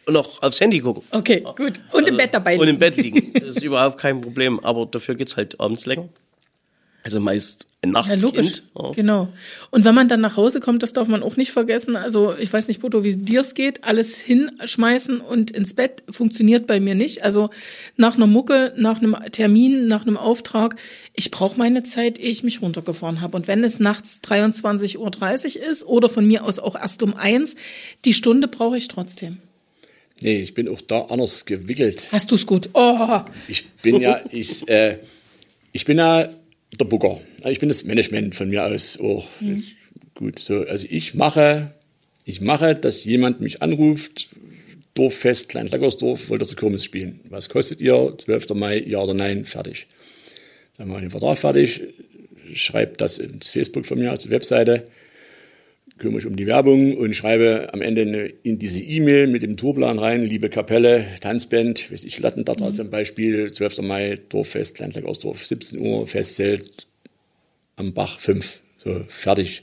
noch 0.09 0.43
aufs 0.43 0.61
Handy 0.61 0.81
gucken. 0.81 1.03
Okay, 1.13 1.45
gut. 1.57 1.75
Und 1.93 2.09
im 2.09 2.17
Bett 2.17 2.31
dabei 2.33 2.55
Und 2.59 2.63
im 2.63 2.67
liegen. 2.67 2.79
Bett 2.81 2.97
liegen. 2.97 3.33
Das 3.41 3.57
ist 3.57 3.63
überhaupt 3.63 3.99
kein 3.99 4.21
Problem. 4.21 4.59
Aber 4.61 4.87
dafür 4.87 5.15
geht's 5.15 5.37
halt 5.37 5.61
abends 5.61 5.87
länger. 5.87 6.09
Also 7.03 7.19
meist 7.21 7.67
ein 7.83 7.95
Ja, 7.95 8.13
logisch. 8.15 8.47
Nachtkind. 8.47 8.63
Ja. 8.79 8.91
Genau. 8.93 9.29
Und 9.71 9.85
wenn 9.87 9.95
man 9.95 10.09
dann 10.09 10.21
nach 10.21 10.37
Hause 10.37 10.61
kommt, 10.61 10.83
das 10.83 10.93
darf 10.93 11.09
man 11.09 11.23
auch 11.23 11.37
nicht 11.37 11.51
vergessen. 11.51 11.97
Also, 11.97 12.35
ich 12.37 12.53
weiß 12.53 12.69
nicht, 12.69 12.81
Bodo, 12.81 13.05
wie 13.05 13.17
dir 13.17 13.41
es 13.41 13.55
geht. 13.55 13.85
Alles 13.85 14.19
hinschmeißen 14.19 15.21
und 15.21 15.51
ins 15.51 15.75
Bett 15.75 16.03
funktioniert 16.11 16.67
bei 16.67 16.79
mir 16.79 16.95
nicht. 16.95 17.25
Also, 17.25 17.49
nach 17.97 18.17
einer 18.17 18.27
Mucke, 18.27 18.75
nach 18.77 19.01
einem 19.01 19.17
Termin, 19.33 19.87
nach 19.87 20.03
einem 20.03 20.19
Auftrag, 20.19 20.77
ich 21.15 21.31
brauche 21.31 21.57
meine 21.57 21.83
Zeit, 21.83 22.19
ehe 22.19 22.31
ich 22.31 22.43
mich 22.43 22.61
runtergefahren 22.61 23.23
habe. 23.23 23.35
Und 23.37 23.49
wenn 23.49 23.65
es 23.65 23.81
nachts 23.81 24.21
23.30 24.27 24.99
Uhr 25.63 25.71
ist 25.71 25.87
oder 25.87 26.11
von 26.11 26.27
mir 26.27 26.45
aus 26.45 26.59
auch 26.59 26.75
erst 26.77 27.03
um 27.03 27.15
eins, 27.15 27.57
die 28.05 28.13
Stunde 28.13 28.47
brauche 28.47 28.77
ich 28.77 28.89
trotzdem. 28.89 29.39
Nee, 30.21 30.43
ich 30.43 30.53
bin 30.53 30.69
auch 30.69 30.83
da 30.83 31.07
anders 31.07 31.47
gewickelt. 31.47 32.09
Hast 32.13 32.31
du's 32.31 32.45
gut? 32.45 32.69
Oh, 32.75 33.21
Ich 33.49 33.71
bin 33.83 34.03
ja, 34.03 34.21
ich, 34.31 34.69
äh, 34.69 34.99
ich 35.73 35.87
bin 35.87 35.97
ja 35.97 36.29
der 36.79 36.85
Booker. 36.85 37.21
Ich 37.45 37.59
bin 37.59 37.69
das 37.69 37.85
Management 37.85 38.35
von 38.35 38.49
mir 38.49 38.65
aus 38.65 38.99
auch. 39.01 39.27
Ist 39.41 39.77
gut. 40.15 40.39
So, 40.39 40.61
also 40.61 40.87
ich 40.89 41.15
mache, 41.15 41.73
ich 42.25 42.41
mache, 42.41 42.75
dass 42.75 43.05
jemand 43.05 43.41
mich 43.41 43.63
anruft, 43.63 44.29
Dorffest, 44.95 45.49
Klein-Leckersdorf, 45.49 46.29
wollt 46.29 46.43
ihr 46.43 46.47
zur 46.47 46.57
Kirmes 46.57 46.85
spielen. 46.85 47.21
Was 47.29 47.49
kostet 47.49 47.81
ihr? 47.81 48.15
12. 48.17 48.51
Mai, 48.51 48.79
ja 48.79 49.01
oder 49.01 49.15
nein, 49.15 49.45
fertig. 49.45 49.87
Dann 50.77 50.89
machen 50.89 50.99
wir 50.99 51.09
den 51.09 51.11
Vertrag 51.11 51.39
fertig, 51.39 51.81
schreibt 52.55 53.01
das 53.01 53.19
ins 53.19 53.49
Facebook 53.49 53.87
von 53.87 53.99
mir, 53.99 54.19
zur 54.19 54.31
Webseite, 54.31 54.89
kümmere 56.01 56.17
mich 56.17 56.27
um 56.27 56.35
die 56.35 56.47
Werbung 56.47 56.97
und 56.97 57.15
schreibe 57.15 57.73
am 57.73 57.83
Ende 57.83 58.03
eine, 58.03 58.27
in 58.43 58.59
diese 58.59 58.83
E-Mail 58.83 59.29
mit 59.29 59.43
dem 59.43 59.57
Tourplan 59.57 59.99
rein, 59.99 60.25
liebe 60.25 60.49
Kapelle, 60.49 61.07
Tanzband, 61.21 61.93
weiß 61.93 62.05
ich, 62.05 62.19
Lattendatter 62.19 62.73
zum 62.73 62.91
Beispiel, 62.91 63.53
12. 63.53 63.83
Mai, 63.83 64.19
Dorffest, 64.31 64.79
Landleck 64.81 65.05
Ausdorf, 65.05 65.47
17 65.47 65.79
Uhr, 65.79 66.07
Festzelt 66.07 66.89
am 67.77 67.93
Bach 67.93 68.19
5, 68.19 68.61
so 68.79 69.05
fertig. 69.09 69.63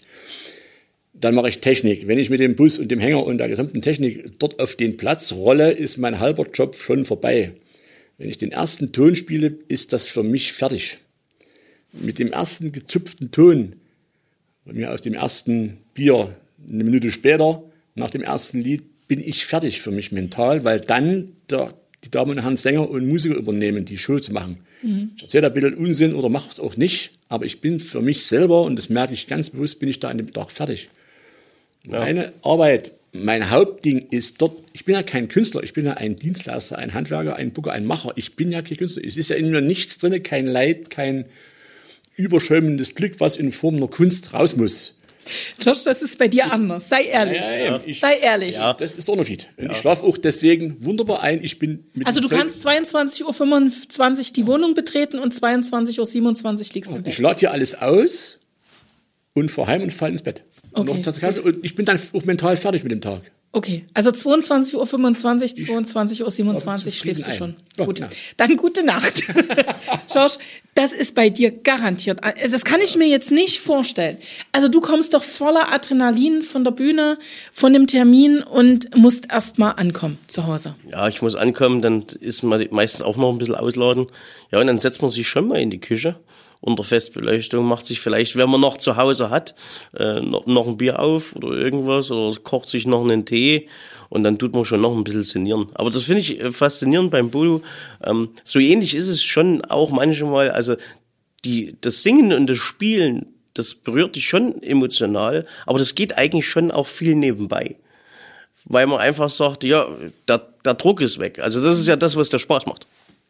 Dann 1.13 1.33
mache 1.33 1.49
ich 1.49 1.59
Technik. 1.59 2.07
Wenn 2.07 2.19
ich 2.19 2.29
mit 2.29 2.39
dem 2.39 2.55
Bus 2.55 2.77
und 2.77 2.89
dem 2.89 2.99
Hänger 2.99 3.25
und 3.25 3.39
der 3.39 3.47
gesamten 3.47 3.81
Technik 3.81 4.37
dort 4.37 4.59
auf 4.59 4.75
den 4.75 4.95
Platz 4.95 5.33
rolle, 5.33 5.71
ist 5.71 5.97
mein 5.97 6.19
halber 6.19 6.45
Job 6.53 6.75
schon 6.75 7.05
vorbei. 7.05 7.53
Wenn 8.19 8.29
ich 8.29 8.37
den 8.37 8.51
ersten 8.51 8.91
Ton 8.91 9.15
spiele, 9.15 9.57
ist 9.67 9.93
das 9.93 10.07
für 10.07 10.21
mich 10.21 10.53
fertig. 10.53 10.99
Mit 11.91 12.19
dem 12.19 12.31
ersten 12.31 12.71
gezupften 12.71 13.31
Ton 13.31 13.73
mir 14.73 14.91
aus 14.91 15.01
dem 15.01 15.13
ersten 15.13 15.77
Bier 15.97 16.35
eine 16.71 16.83
Minute 16.83 17.11
später, 17.11 17.63
nach 17.95 18.11
dem 18.11 18.21
ersten 18.21 18.61
Lied, 18.61 18.83
bin 19.07 19.19
ich 19.19 19.45
fertig 19.45 19.81
für 19.81 19.91
mich 19.91 20.11
mental, 20.11 20.63
weil 20.63 20.79
dann 20.79 21.29
der, 21.49 21.73
die 22.03 22.11
Damen 22.11 22.31
und 22.31 22.43
Herren 22.43 22.55
Sänger 22.55 22.89
und 22.89 23.07
Musiker 23.07 23.35
übernehmen, 23.35 23.83
die 23.83 23.97
Show 23.97 24.19
zu 24.19 24.31
machen. 24.31 24.59
Ich 25.15 25.23
erzähle 25.23 25.41
da 25.41 25.47
ein 25.47 25.53
bisschen 25.53 25.73
Unsinn 25.73 26.13
oder 26.13 26.29
mache 26.29 26.51
es 26.51 26.59
auch 26.59 26.77
nicht, 26.77 27.13
aber 27.29 27.45
ich 27.45 27.61
bin 27.61 27.79
für 27.79 28.01
mich 28.01 28.25
selber, 28.25 28.61
und 28.61 28.77
das 28.77 28.89
merke 28.89 29.13
ich 29.13 29.27
ganz 29.27 29.49
bewusst, 29.49 29.79
bin 29.79 29.89
ich 29.89 29.99
da 29.99 30.09
an 30.09 30.19
dem 30.19 30.31
Tag 30.31 30.51
fertig. 30.51 30.89
Meine 31.83 32.33
Arbeit, 32.43 32.93
mein 33.11 33.49
Hauptding 33.49 34.07
ist 34.11 34.39
dort, 34.41 34.57
ich 34.73 34.85
bin 34.85 34.93
ja 34.93 35.01
kein 35.01 35.29
Künstler, 35.29 35.63
ich 35.63 35.73
bin 35.73 35.85
ja 35.85 35.93
ein 35.93 36.15
Dienstleister, 36.15 36.77
ein 36.77 36.93
Handwerker, 36.93 37.35
ein 37.35 37.51
Booker, 37.51 37.71
ein 37.71 37.85
Macher. 37.85 38.11
Ich 38.17 38.35
bin 38.35 38.51
ja 38.51 38.61
kein 38.61 38.77
Künstler. 38.77 39.03
Es 39.03 39.17
ist 39.17 39.29
ja 39.29 39.35
in 39.35 39.49
mir 39.49 39.61
nichts 39.61 39.97
drin, 39.97 40.21
kein 40.21 40.45
Leid, 40.45 40.91
kein 40.91 41.25
überschäumendes 42.15 42.93
Glück, 42.93 43.19
was 43.19 43.37
in 43.37 43.51
Form 43.51 43.77
einer 43.77 43.87
Kunst 43.87 44.33
raus 44.33 44.55
muss. 44.55 44.96
Josh, 45.61 45.83
das 45.83 46.01
ist 46.01 46.17
bei 46.17 46.27
dir 46.27 46.51
anders. 46.51 46.89
Sei 46.89 47.03
ehrlich. 47.05 47.39
Ja, 47.41 47.57
ja, 47.57 47.81
ich- 47.85 47.99
Sei 47.99 48.17
ehrlich. 48.17 48.55
Ja, 48.55 48.73
das 48.73 48.97
ist 48.97 49.07
der 49.07 49.13
Unterschied. 49.13 49.49
Und 49.57 49.71
ich 49.71 49.77
schlafe 49.77 50.03
auch 50.03 50.17
deswegen 50.17 50.77
wunderbar 50.83 51.21
ein. 51.23 51.43
Ich 51.43 51.59
bin 51.59 51.85
mit 51.93 52.05
Also 52.07 52.19
du 52.19 52.29
kannst 52.29 52.65
22.25 52.65 53.23
Uhr 54.29 54.33
die 54.35 54.47
Wohnung 54.47 54.73
betreten 54.73 55.19
und 55.19 55.33
22.27 55.33 55.99
Uhr 55.99 56.73
liegst 56.73 56.91
im 56.91 56.97
Ich 56.99 57.03
Bett. 57.03 57.17
lade 57.19 57.39
hier 57.39 57.51
alles 57.51 57.75
aus 57.81 58.39
und 59.33 59.49
fahr 59.51 59.67
heim 59.67 59.81
und 59.83 59.93
fall 59.93 60.11
ins 60.11 60.21
Bett. 60.23 60.43
Okay. 60.73 60.91
Und 61.43 61.65
ich 61.65 61.75
bin 61.75 61.85
dann 61.85 61.99
auch 62.13 62.25
mental 62.25 62.57
fertig 62.57 62.83
mit 62.83 62.91
dem 62.91 63.01
Tag. 63.01 63.21
Okay, 63.57 63.85
also 63.95 64.11
22.25 64.11 64.75
Uhr, 64.75 64.83
22.27 65.79 66.85
Uhr 66.85 66.91
schläfst 66.91 67.23
du 67.25 67.31
ein. 67.31 67.33
schon. 67.35 67.55
Ja, 67.79 67.85
Gut, 67.85 67.97
ja. 67.97 68.09
dann 68.37 68.55
gute 68.55 68.85
Nacht. 68.85 69.23
George, 70.13 70.35
das 70.75 70.93
ist 70.93 71.15
bei 71.15 71.31
dir 71.31 71.49
garantiert. 71.49 72.23
Also 72.23 72.51
das 72.51 72.63
kann 72.63 72.81
ich 72.81 72.95
mir 72.97 73.07
jetzt 73.07 73.31
nicht 73.31 73.59
vorstellen. 73.59 74.19
Also 74.51 74.67
du 74.67 74.79
kommst 74.79 75.15
doch 75.15 75.23
voller 75.23 75.73
Adrenalin 75.73 76.43
von 76.43 76.63
der 76.63 76.69
Bühne, 76.69 77.17
von 77.51 77.73
dem 77.73 77.87
Termin 77.87 78.43
und 78.43 78.95
musst 78.95 79.31
erst 79.31 79.57
mal 79.57 79.71
ankommen 79.71 80.19
zu 80.27 80.45
Hause. 80.45 80.75
Ja, 80.91 81.07
ich 81.07 81.23
muss 81.23 81.33
ankommen, 81.33 81.81
dann 81.81 82.03
ist 82.19 82.43
man 82.43 82.63
meistens 82.69 83.01
auch 83.01 83.17
noch 83.17 83.31
ein 83.31 83.39
bisschen 83.39 83.55
ausladen. 83.55 84.05
Ja, 84.51 84.59
und 84.61 84.67
dann 84.67 84.77
setzt 84.77 85.01
man 85.01 85.09
sich 85.09 85.27
schon 85.27 85.47
mal 85.47 85.59
in 85.59 85.71
die 85.71 85.79
Küche 85.81 86.15
unter 86.61 86.83
Festbeleuchtung, 86.83 87.65
macht 87.65 87.85
sich 87.85 87.99
vielleicht, 87.99 88.35
wenn 88.35 88.49
man 88.49 88.61
noch 88.61 88.77
zu 88.77 88.97
Hause 88.97 89.29
hat, 89.29 89.55
äh, 89.97 90.21
noch, 90.21 90.45
noch 90.45 90.67
ein 90.67 90.77
Bier 90.77 90.99
auf 90.99 91.35
oder 91.35 91.49
irgendwas 91.49 92.11
oder 92.11 92.35
kocht 92.41 92.67
sich 92.67 92.87
noch 92.87 93.03
einen 93.03 93.25
Tee 93.25 93.67
und 94.09 94.23
dann 94.23 94.39
tut 94.39 94.53
man 94.53 94.65
schon 94.65 94.81
noch 94.81 94.95
ein 94.95 95.03
bisschen 95.03 95.23
sinnieren. 95.23 95.67
Aber 95.73 95.89
das 95.89 96.03
finde 96.03 96.21
ich 96.21 96.39
äh, 96.39 96.51
faszinierend 96.51 97.11
beim 97.11 97.29
Bodo. 97.29 97.61
Ähm, 98.03 98.29
so 98.43 98.59
ähnlich 98.59 98.95
ist 98.95 99.07
es 99.07 99.23
schon 99.23 99.63
auch 99.65 99.91
manchmal, 99.91 100.51
also 100.51 100.75
die, 101.45 101.75
das 101.81 102.03
Singen 102.03 102.33
und 102.33 102.47
das 102.49 102.57
Spielen, 102.57 103.27
das 103.53 103.75
berührt 103.75 104.15
dich 104.15 104.25
schon 104.25 104.61
emotional, 104.61 105.45
aber 105.65 105.79
das 105.79 105.95
geht 105.95 106.17
eigentlich 106.17 106.47
schon 106.47 106.71
auch 106.71 106.87
viel 106.87 107.15
nebenbei 107.15 107.75
weil 108.69 108.85
man 108.85 108.99
einfach 108.99 109.29
sagt, 109.29 109.63
ja, 109.63 109.87
der, 110.27 110.39
der 110.65 110.73
Druck 110.73 111.01
ist 111.01 111.19
weg. 111.19 111.39
Also 111.39 111.63
das 111.63 111.79
ist 111.79 111.87
ja 111.87 111.95
das, 111.95 112.17
was 112.17 112.29
der 112.29 112.37
Spaß 112.37 112.65
macht. 112.65 112.85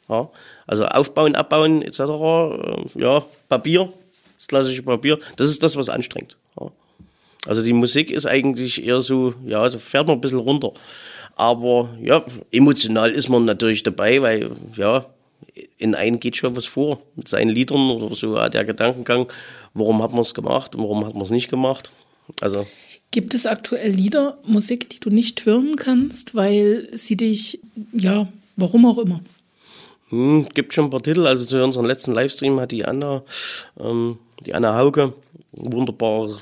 Ja, 0.10 0.30
also 0.66 0.86
aufbauen, 0.86 1.36
abbauen 1.36 1.82
etc. 1.82 2.00
äh, 2.00 3.02
Ja, 3.02 3.26
Papier, 3.50 3.92
das 4.38 4.48
klassische 4.48 4.84
Papier, 4.84 5.20
das 5.36 5.50
ist 5.50 5.64
das, 5.64 5.76
was 5.76 5.90
anstrengt. 5.90 6.38
Ja. 6.60 6.72
Also 7.46 7.62
die 7.62 7.74
Musik 7.74 8.12
ist 8.12 8.26
eigentlich 8.26 8.84
eher 8.84 9.02
so, 9.02 9.34
ja, 9.46 9.68
da 9.68 9.78
fährt 9.78 10.08
man 10.08 10.18
ein 10.18 10.22
bisschen 10.22 10.40
runter. 10.40 10.72
Aber 11.36 11.90
ja, 12.02 12.24
emotional 12.52 13.12
ist 13.12 13.30
man 13.30 13.46
natürlich 13.46 13.84
dabei, 13.84 14.22
weil 14.22 14.52
ja, 14.76 15.06
in 15.78 15.96
einen 15.96 16.20
geht 16.20 16.38
schon 16.38 16.56
was 16.56 16.66
vor 16.66 17.00
mit 17.16 17.28
seinen 17.28 17.50
Liedern 17.50 17.92
oder 17.92 18.16
so 18.16 18.36
ja, 18.36 18.50
der 18.50 18.66
Gedankengang, 18.66 19.32
warum 19.74 20.02
hat 20.02 20.12
man 20.12 20.22
es 20.22 20.34
gemacht 20.34 20.76
und 20.76 20.82
warum 20.82 21.06
hat 21.06 21.14
man 21.14 21.24
es 21.24 21.30
nicht 21.30 21.50
gemacht. 21.50 21.92
Also 22.42 22.66
Gibt 23.12 23.34
es 23.34 23.46
aktuell 23.46 23.92
Lieder, 23.92 24.38
Musik, 24.46 24.90
die 24.90 25.00
du 25.00 25.10
nicht 25.10 25.46
hören 25.46 25.76
kannst, 25.78 26.36
weil 26.36 26.90
sie 26.94 27.16
dich, 27.16 27.60
ja, 27.94 28.28
warum 28.58 28.86
auch 28.86 28.98
immer? 28.98 29.22
Hm, 30.10 30.48
gibt 30.54 30.74
schon 30.74 30.86
ein 30.86 30.90
paar 30.90 31.04
Titel. 31.04 31.28
Also 31.28 31.46
zu 31.46 31.62
unserem 31.64 31.86
letzten 31.86 32.14
Livestream 32.14 32.60
hat 32.60 32.72
die 32.72 32.86
Anna, 32.86 33.24
ähm, 33.80 34.20
die 34.46 34.54
Anna 34.54 34.78
Hauke, 34.78 35.14
wunderbare 35.52 36.38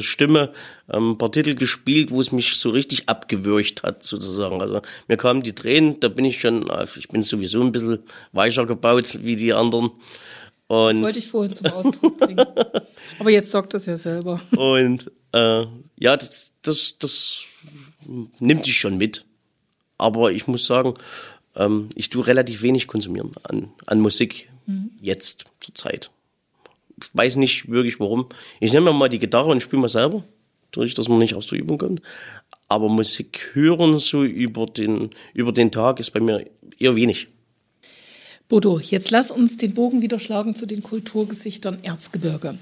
Stimme, 0.00 0.52
ähm, 0.92 1.12
ein 1.12 1.18
paar 1.18 1.32
Titel 1.32 1.54
gespielt, 1.54 2.10
wo 2.10 2.20
es 2.20 2.32
mich 2.32 2.54
so 2.56 2.70
richtig 2.70 3.08
abgewürgt 3.08 3.82
hat, 3.82 4.02
sozusagen. 4.02 4.60
Also 4.60 4.80
mir 5.08 5.16
kamen 5.16 5.42
die 5.42 5.54
Tränen, 5.54 6.00
da 6.00 6.08
bin 6.08 6.24
ich 6.24 6.40
schon, 6.40 6.68
äh, 6.70 6.86
ich 6.96 7.08
bin 7.08 7.22
sowieso 7.22 7.60
ein 7.60 7.72
bisschen 7.72 8.00
weicher 8.32 8.66
gebaut 8.66 9.18
wie 9.22 9.36
die 9.36 9.52
anderen. 9.52 9.90
Das 10.68 10.94
Und, 10.94 11.02
wollte 11.02 11.18
ich 11.18 11.28
vorhin 11.28 11.52
zum 11.52 11.66
Ausdruck 11.66 12.18
bringen. 12.18 12.46
Aber 13.18 13.30
jetzt 13.30 13.50
sagt 13.50 13.74
das 13.74 13.86
ja 13.86 13.96
selber. 13.96 14.40
und 14.56 15.10
äh, 15.32 15.66
ja, 15.98 16.16
das, 16.16 16.52
das, 16.62 16.96
das 16.98 17.44
nimmt 18.38 18.66
dich 18.66 18.76
schon 18.76 18.96
mit. 18.96 19.24
Aber 19.98 20.32
ich 20.32 20.46
muss 20.46 20.64
sagen, 20.64 20.94
ähm, 21.56 21.88
ich 21.94 22.10
tue 22.10 22.26
relativ 22.26 22.62
wenig 22.62 22.86
konsumieren 22.86 23.32
an, 23.44 23.70
an 23.86 24.00
Musik 24.00 24.48
jetzt 25.00 25.44
zur 25.60 25.74
Zeit. 25.74 26.10
Ich 27.00 27.08
weiß 27.12 27.36
nicht 27.36 27.68
wirklich 27.68 28.00
warum. 28.00 28.26
Ich 28.60 28.72
nehme 28.72 28.92
mir 28.92 28.98
mal 28.98 29.08
die 29.08 29.18
Gitarre 29.18 29.50
und 29.50 29.60
spiele 29.60 29.82
mal 29.82 29.88
selber, 29.88 30.24
dadurch, 30.72 30.94
dass 30.94 31.08
man 31.08 31.18
nicht 31.18 31.34
aus 31.34 31.48
der 31.48 31.58
Übung 31.58 31.78
kommt. 31.78 32.02
Aber 32.68 32.88
Musik 32.88 33.50
hören 33.52 33.98
so 33.98 34.24
über 34.24 34.66
den, 34.66 35.10
über 35.34 35.52
den 35.52 35.70
Tag 35.70 36.00
ist 36.00 36.12
bei 36.12 36.20
mir 36.20 36.46
eher 36.78 36.96
wenig. 36.96 37.28
Bodo, 38.48 38.78
jetzt 38.78 39.10
lass 39.10 39.30
uns 39.30 39.56
den 39.56 39.74
Bogen 39.74 40.02
wieder 40.02 40.18
schlagen 40.18 40.54
zu 40.54 40.66
den 40.66 40.82
Kulturgesichtern 40.82 41.82
Erzgebirge. 41.82 42.56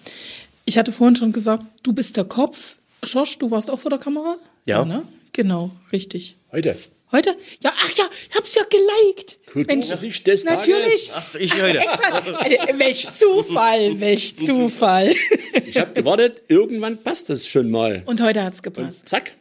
Ich 0.65 0.79
hatte 0.79 0.93
vorhin 0.93 1.17
schon 1.17 1.33
gesagt, 1.33 1.65
du 1.83 1.93
bist 1.93 2.17
der 2.17 2.25
Kopf. 2.25 2.77
Schorsch, 3.03 3.39
du 3.39 3.51
warst 3.51 3.71
auch 3.71 3.81
vor 3.81 3.91
der 3.91 3.99
Kamera? 3.99 4.37
Ja. 4.65 4.85
ne? 4.85 5.03
Genau, 5.33 5.71
richtig. 5.91 6.37
Heute. 6.53 6.77
Heute? 7.13 7.37
Ja, 7.63 7.73
ach 7.77 7.91
ja, 7.97 8.05
ich 8.31 8.37
hab's 8.37 8.55
ja 8.55 8.63
geliked. 8.65 9.39
Kulturgesicht 9.47 10.27
des 10.27 10.45
Natürlich. 10.45 11.09
Tages. 11.09 11.13
Ach, 11.15 11.35
ich 11.35 11.55
heute. 11.63 11.79
Extra. 11.79 12.47
Äh, 12.47 12.79
welch 12.79 13.11
Zufall, 13.11 14.01
welch 14.01 14.35
Zufall. 14.39 15.13
Ich 15.67 15.77
habe 15.77 15.93
gewartet, 15.93 16.43
irgendwann 16.49 17.03
passt 17.03 17.29
das 17.29 17.47
schon 17.47 17.71
mal. 17.71 18.03
Und 18.07 18.23
heute 18.23 18.43
hat's 18.43 18.63
gepasst. 18.63 19.09
Zack. 19.09 19.33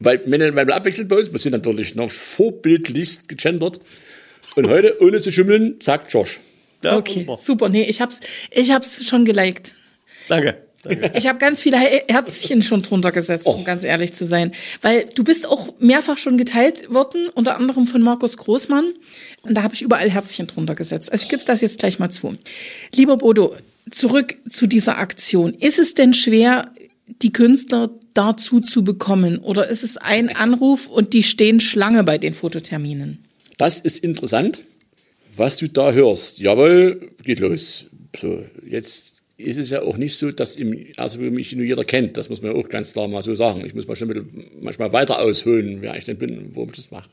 Weil, 0.00 0.22
wenn, 0.26 0.40
weil 0.56 0.66
wir 0.66 0.74
abwechselnd 0.74 1.08
bei 1.10 1.16
uns, 1.16 1.30
wir 1.30 1.38
sind 1.38 1.52
natürlich 1.52 1.94
noch 1.94 2.10
vorbildlichst 2.10 3.28
gegendert. 3.28 3.80
Und 4.56 4.68
heute, 4.68 4.96
ohne 5.02 5.20
zu 5.20 5.30
schummeln, 5.30 5.80
zack, 5.80 6.06
Josh. 6.12 6.40
Ja, 6.82 6.96
Okay, 6.96 7.16
wunderbar. 7.16 7.36
super. 7.38 7.68
Nee, 7.68 7.82
ich 7.84 8.00
hab's, 8.00 8.20
ich 8.50 8.70
hab's 8.70 9.04
schon 9.06 9.24
geliked. 9.24 9.74
Danke. 10.28 10.67
Danke. 10.82 11.12
Ich 11.16 11.26
habe 11.26 11.38
ganz 11.38 11.60
viele 11.62 11.78
He- 11.80 12.02
Herzchen 12.08 12.62
schon 12.62 12.82
drunter 12.82 13.10
gesetzt, 13.10 13.46
um 13.46 13.60
Oh. 13.60 13.64
ganz 13.64 13.82
ehrlich 13.84 14.12
zu 14.12 14.24
sein. 14.24 14.52
Weil 14.80 15.06
du 15.14 15.24
bist 15.24 15.46
auch 15.48 15.74
mehrfach 15.80 16.18
schon 16.18 16.38
geteilt 16.38 16.92
worden, 16.92 17.28
unter 17.34 17.56
anderem 17.56 17.86
von 17.86 18.00
Markus 18.00 18.36
Großmann. 18.36 18.92
Und 19.42 19.54
da 19.54 19.62
habe 19.64 19.74
ich 19.74 19.82
überall 19.82 20.08
Herzchen 20.10 20.46
drunter 20.46 20.74
gesetzt. 20.76 21.10
Also 21.10 21.24
ich 21.24 21.28
gebe 21.28 21.42
das 21.44 21.60
jetzt 21.60 21.78
gleich 21.80 21.98
mal 21.98 22.10
zu. 22.10 22.36
Lieber 22.94 23.16
Bodo, 23.16 23.54
zurück 23.90 24.36
zu 24.48 24.66
dieser 24.68 24.98
Aktion. 24.98 25.52
Ist 25.54 25.78
es 25.80 25.94
denn 25.94 26.14
schwer, 26.14 26.72
die 27.22 27.32
Künstler 27.32 27.90
dazu 28.14 28.60
zu 28.60 28.84
bekommen? 28.84 29.38
Oder 29.38 29.68
ist 29.68 29.82
es 29.82 29.96
ein 29.96 30.28
Anruf 30.34 30.86
und 30.86 31.12
die 31.12 31.22
stehen 31.24 31.58
Schlange 31.60 32.04
bei 32.04 32.18
den 32.18 32.34
Fototerminen? 32.34 33.24
Das 33.56 33.80
ist 33.80 34.04
interessant, 34.04 34.62
was 35.36 35.56
du 35.56 35.68
da 35.68 35.90
hörst. 35.92 36.38
Jawohl, 36.38 37.10
geht 37.24 37.40
los. 37.40 37.86
So, 38.16 38.44
jetzt 38.64 39.14
ist 39.38 39.56
es 39.56 39.70
ja 39.70 39.82
auch 39.82 39.96
nicht 39.96 40.16
so, 40.16 40.32
dass 40.32 40.56
im 40.56 40.88
also 40.96 41.20
mich 41.20 41.54
nur 41.54 41.64
jeder 41.64 41.84
kennt. 41.84 42.16
Das 42.16 42.28
muss 42.28 42.42
man 42.42 42.52
auch 42.52 42.68
ganz 42.68 42.92
klar 42.92 43.06
mal 43.06 43.22
so 43.22 43.34
sagen. 43.36 43.64
Ich 43.64 43.74
muss 43.74 43.86
mal 43.86 43.94
schon 43.94 44.08
bisschen, 44.08 44.50
manchmal 44.60 44.92
weiter 44.92 45.20
ausholen, 45.20 45.78
wer 45.80 45.96
ich 45.96 46.04
denn 46.04 46.18
bin 46.18 46.36
und 46.36 46.56
warum 46.56 46.70
ich 46.70 46.76
das 46.76 46.90
mache. 46.90 47.08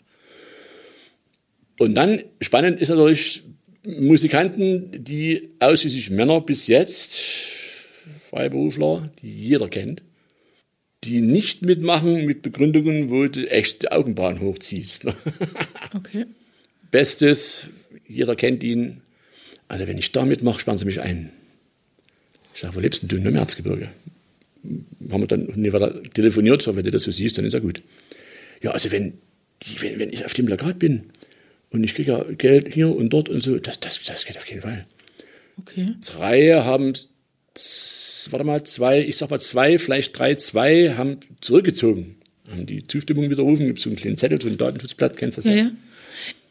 Und 1.78 1.94
dann 1.94 2.24
spannend 2.42 2.82
ist 2.82 2.90
natürlich 2.90 3.44
Musikanten, 3.86 4.90
die 4.92 5.50
ausschließlich 5.60 6.10
Männer 6.10 6.42
bis 6.42 6.66
jetzt, 6.66 7.22
Freiberufler, 8.30 9.12
die 9.22 9.32
jeder 9.32 9.70
kennt, 9.70 10.02
die 11.04 11.22
nicht 11.22 11.62
mitmachen 11.62 12.26
mit 12.26 12.42
Begründungen, 12.42 13.12
wo 13.12 13.28
du 13.28 13.48
echt 13.50 13.84
die 13.84 13.92
Augenbrauen 13.92 14.42
hochziehst. 14.42 15.06
Okay. 15.94 16.26
Bestes, 16.92 17.70
jeder 18.06 18.36
kennt 18.36 18.64
ihn. 18.64 19.02
Also 19.70 19.88
wenn 19.88 19.98
ich 19.98 20.12
da 20.12 20.26
mitmache, 20.26 20.60
sperren 20.60 20.78
sie 20.78 20.84
mich 20.84 21.00
ein. 21.00 21.32
Ich 22.56 22.62
sage, 22.62 22.74
wo 22.76 22.80
lebst 22.80 23.02
denn 23.02 23.10
du? 23.10 23.18
Nur 23.18 23.32
im 23.32 23.36
Erzgebirge. 23.36 23.90
Haben 25.12 25.22
wir 25.22 25.28
dann 25.28 25.74
weiter 25.74 26.02
telefoniert, 26.14 26.62
so, 26.62 26.76
wenn 26.76 26.86
du 26.86 26.92
das 26.92 27.04
so 27.04 27.12
siehst, 27.12 27.38
dann 27.38 27.46
ist 27.46 27.54
ja 27.54 27.60
gut. 27.60 27.82
Ja, 28.64 28.72
also 28.72 28.92
wenn, 28.92 29.14
die, 29.64 29.82
wenn, 29.82 30.00
wenn 30.00 30.14
ich 30.14 30.26
auf 30.26 30.34
dem 30.34 30.46
Plakat 30.46 30.80
bin 30.80 31.04
und 31.70 31.84
ich 31.84 31.94
kriege 31.94 32.14
ja 32.14 32.24
Geld 32.24 32.74
hier 32.74 32.96
und 32.96 33.10
dort 33.10 33.28
und 33.28 33.42
so, 33.42 33.60
das, 33.60 33.80
das, 33.82 34.02
das 34.04 34.26
geht 34.26 34.38
auf 34.38 34.46
jeden 34.48 34.62
Fall. 34.62 34.86
Okay. 35.60 35.96
Drei 36.02 36.54
haben, 36.62 36.94
warte 38.30 38.46
mal, 38.46 38.64
zwei, 38.64 39.02
ich 39.02 39.18
sag 39.18 39.30
mal 39.30 39.42
zwei, 39.42 39.78
vielleicht 39.78 40.18
drei, 40.18 40.36
zwei 40.36 40.94
haben 40.94 41.18
zurückgezogen. 41.42 42.16
Haben 42.50 42.66
die 42.66 42.88
Zustimmung 42.88 43.30
widerrufen, 43.30 43.68
gibt 43.68 43.82
so 43.82 43.90
einen 43.90 43.98
kleinen 43.98 44.18
Zettel, 44.18 44.42
so 44.42 44.48
ein 44.48 44.58
Datenschutzblatt, 44.58 45.18
kennst 45.18 45.40
du 45.40 45.42
das 45.42 45.52
Ja, 45.52 45.58
ja. 45.58 45.72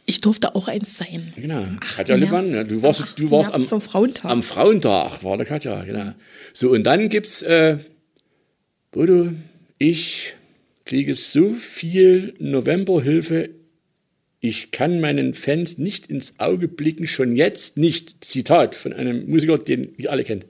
Ich 0.07 0.21
durfte 0.21 0.55
auch 0.55 0.69
eins 0.69 0.99
sein. 0.99 1.33
Genau. 1.37 1.67
Ach, 1.81 1.97
Katja 1.97 2.17
Lippmann, 2.17 2.53
ja, 2.53 2.65
du 2.65 2.83
warst, 2.83 3.01
Am 3.01 3.09
du 3.17 3.31
warst 3.31 3.51
8. 3.51 3.55
am, 3.55 3.67
zum 3.67 3.81
Frauentag. 3.81 4.31
am 4.31 4.43
Frauentag, 4.43 5.25
war 5.25 5.37
der 5.37 5.47
Katja, 5.47 5.83
genau. 5.85 6.13
So, 6.53 6.71
und 6.71 6.85
dann 6.85 7.09
gibt's, 7.09 7.43
äh, 7.43 7.79
Bodo, 8.91 9.33
ich 9.79 10.35
kriege 10.85 11.15
so 11.15 11.51
viel 11.51 12.35
Novemberhilfe, 12.39 13.51
ich 14.41 14.73
kann 14.73 15.01
meinen 15.01 15.33
Fans 15.33 15.79
nicht 15.79 16.09
ins 16.09 16.39
Auge 16.39 16.69
blicken, 16.69 17.07
schon 17.07 17.35
jetzt 17.35 17.79
nicht. 17.79 18.23
Zitat 18.23 18.75
von 18.75 18.93
einem 18.93 19.27
Musiker, 19.27 19.57
den 19.57 19.95
ihr 19.97 20.11
alle 20.11 20.23
kennt. 20.23 20.45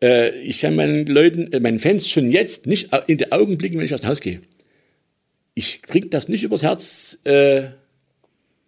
Äh, 0.00 0.40
ich 0.42 0.60
kann 0.60 0.76
meinen 0.76 1.04
Leuten, 1.06 1.52
äh, 1.52 1.58
meinen 1.58 1.80
Fans 1.80 2.08
schon 2.08 2.30
jetzt 2.30 2.68
nicht 2.68 2.90
in 3.08 3.18
die 3.18 3.32
Augen 3.32 3.58
blicken, 3.58 3.76
wenn 3.78 3.84
ich 3.84 3.92
aus 3.92 4.02
dem 4.02 4.10
Haus 4.10 4.20
gehe. 4.20 4.40
Ich 5.54 5.82
krieg 5.82 6.12
das 6.12 6.28
nicht 6.28 6.44
übers 6.44 6.62
Herz, 6.62 7.18
äh, 7.24 7.70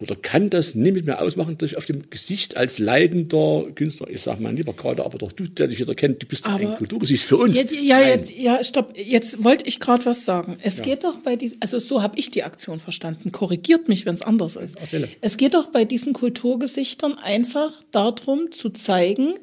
oder 0.01 0.15
kann 0.15 0.49
das 0.49 0.75
nicht 0.75 0.93
mit 0.93 1.05
mir 1.05 1.19
ausmachen, 1.21 1.57
dass 1.57 1.71
ich 1.71 1.77
auf 1.77 1.85
dem 1.85 2.09
Gesicht 2.09 2.57
als 2.57 2.79
leidender 2.79 3.67
Künstler, 3.75 4.09
ich 4.09 4.21
sag 4.21 4.39
mal 4.39 4.53
lieber 4.53 4.73
gerade, 4.73 5.05
aber 5.05 5.17
doch 5.17 5.31
du, 5.31 5.47
der 5.47 5.67
dich 5.67 5.79
jeder 5.79 5.93
kennt, 5.95 6.21
du 6.23 6.25
bist 6.27 6.45
doch 6.47 6.53
ein 6.53 6.65
Aber- 6.67 6.75
Kulturgesicht 6.77 7.23
für 7.23 7.37
uns. 7.37 7.61
Ja, 7.71 7.99
ja, 7.99 8.07
jetzt, 8.07 8.31
ja, 8.31 8.63
stopp. 8.63 8.97
Jetzt 8.97 9.43
wollte 9.43 9.67
ich 9.67 9.79
gerade 9.79 10.05
was 10.05 10.25
sagen. 10.25 10.57
Es 10.63 10.81
geht 10.81 11.03
doch 11.03 11.17
bei 11.19 11.35
diesen, 11.35 11.57
also 11.61 11.79
so 11.79 12.01
habe 12.01 12.17
ich 12.17 12.31
die 12.31 12.43
Aktion 12.43 12.79
verstanden. 12.79 13.31
Korrigiert 13.31 13.87
mich, 13.87 14.05
wenn 14.05 14.15
es 14.15 14.21
anders 14.23 14.55
ist. 14.55 14.79
Erzähle. 14.79 15.07
Es 15.21 15.37
geht 15.37 15.53
doch 15.53 15.67
bei 15.67 15.85
diesen 15.85 16.13
Kulturgesichtern 16.13 17.17
einfach 17.17 17.71
darum 17.91 18.51
zu 18.51 18.71
zeigen, 18.71 19.35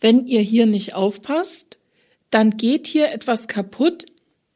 wenn 0.00 0.26
ihr 0.26 0.40
hier 0.40 0.66
nicht 0.66 0.94
aufpasst, 0.94 1.78
dann 2.30 2.56
geht 2.56 2.86
hier 2.86 3.12
etwas 3.12 3.48
kaputt, 3.48 4.06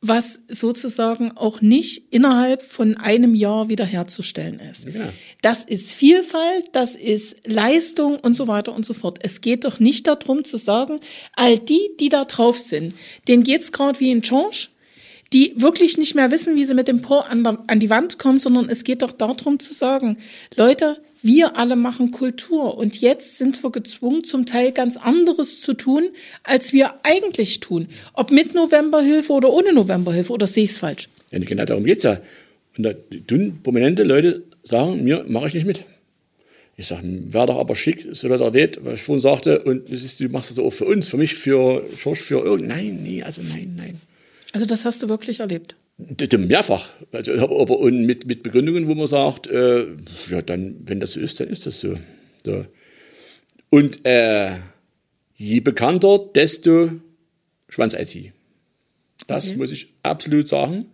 was 0.06 0.40
sozusagen 0.48 1.32
auch 1.32 1.62
nicht 1.62 2.12
innerhalb 2.12 2.62
von 2.62 2.98
einem 2.98 3.34
Jahr 3.34 3.70
wiederherzustellen 3.70 4.60
ist. 4.60 4.86
Ja. 4.86 5.10
Das 5.40 5.64
ist 5.64 5.92
Vielfalt, 5.92 6.66
das 6.72 6.94
ist 6.94 7.46
Leistung 7.46 8.18
und 8.20 8.34
so 8.34 8.46
weiter 8.46 8.74
und 8.74 8.84
so 8.84 8.92
fort. 8.92 9.18
Es 9.22 9.40
geht 9.40 9.64
doch 9.64 9.80
nicht 9.80 10.06
darum 10.06 10.44
zu 10.44 10.58
sagen, 10.58 11.00
all 11.32 11.58
die, 11.58 11.90
die 11.98 12.10
da 12.10 12.26
drauf 12.26 12.58
sind, 12.58 12.94
denen 13.28 13.44
geht's 13.44 13.72
gerade 13.72 13.98
wie 13.98 14.10
in 14.10 14.20
Change, 14.20 14.68
die 15.32 15.54
wirklich 15.56 15.96
nicht 15.96 16.14
mehr 16.14 16.30
wissen, 16.30 16.54
wie 16.54 16.66
sie 16.66 16.74
mit 16.74 16.86
dem 16.86 17.00
Po 17.00 17.20
an, 17.20 17.42
der, 17.42 17.58
an 17.66 17.80
die 17.80 17.88
Wand 17.88 18.18
kommen, 18.18 18.38
sondern 18.38 18.68
es 18.68 18.84
geht 18.84 19.00
doch 19.00 19.12
darum 19.12 19.58
zu 19.58 19.72
sagen, 19.72 20.18
Leute, 20.54 20.98
wir 21.24 21.56
alle 21.56 21.74
machen 21.74 22.10
Kultur 22.10 22.76
und 22.76 23.00
jetzt 23.00 23.38
sind 23.38 23.64
wir 23.64 23.72
gezwungen, 23.72 24.24
zum 24.24 24.44
Teil 24.44 24.72
ganz 24.72 24.98
anderes 24.98 25.62
zu 25.62 25.72
tun, 25.72 26.10
als 26.42 26.72
wir 26.74 26.94
eigentlich 27.02 27.60
tun. 27.60 27.88
Ob 28.12 28.30
mit 28.30 28.54
Novemberhilfe 28.54 29.32
oder 29.32 29.50
ohne 29.50 29.72
Novemberhilfe 29.72 30.32
oder 30.32 30.46
sehe 30.46 30.64
ich 30.64 30.72
es 30.72 30.78
falsch? 30.78 31.08
Ja, 31.30 31.38
genau 31.38 31.64
darum 31.64 31.84
geht's 31.84 32.04
ja. 32.04 32.20
Und 32.76 32.84
da 32.84 32.92
tun 33.26 33.60
prominente 33.62 34.02
Leute 34.02 34.42
sagen, 34.64 35.02
mir 35.02 35.24
mache 35.26 35.46
ich 35.46 35.54
nicht 35.54 35.66
mit. 35.66 35.84
Ich 36.76 36.88
sage, 36.88 37.02
wäre 37.04 37.46
doch 37.46 37.58
aber 37.58 37.74
schick, 37.74 38.06
Solidarität, 38.12 38.84
was 38.84 38.94
ich 38.94 39.02
vorhin 39.02 39.20
sagte, 39.20 39.62
und 39.62 39.90
das 39.90 40.02
ist, 40.02 40.20
du 40.20 40.28
machst 40.28 40.50
das 40.50 40.58
auch 40.58 40.72
für 40.72 40.84
uns, 40.84 41.08
für 41.08 41.16
mich, 41.16 41.34
für 41.34 41.84
Schorsch, 41.96 42.20
für 42.20 42.44
irgend. 42.44 42.68
Nein, 42.68 43.00
nee, 43.02 43.22
also 43.22 43.40
nein, 43.42 43.74
nein. 43.76 44.00
Also 44.52 44.66
das 44.66 44.84
hast 44.84 45.02
du 45.02 45.08
wirklich 45.08 45.40
erlebt. 45.40 45.76
Mehrfach. 45.98 46.88
Also, 47.12 47.32
aber 47.32 47.78
und 47.78 48.04
mit, 48.04 48.26
mit 48.26 48.42
Begründungen, 48.42 48.88
wo 48.88 48.94
man 48.94 49.06
sagt, 49.06 49.46
äh, 49.46 49.86
ja, 50.28 50.42
dann, 50.42 50.76
wenn 50.84 51.00
das 51.00 51.12
so 51.12 51.20
ist, 51.20 51.38
dann 51.40 51.48
ist 51.48 51.66
das 51.66 51.80
so. 51.80 51.96
so. 52.44 52.66
Und 53.70 54.04
äh, 54.04 54.56
je 55.36 55.60
bekannter, 55.60 56.18
desto 56.34 56.92
Schwanz-IC. 57.68 58.32
Das 59.26 59.48
Okay. 59.48 59.56
muss 59.56 59.70
ich 59.70 59.94
absolut 60.02 60.48
sagen. 60.48 60.86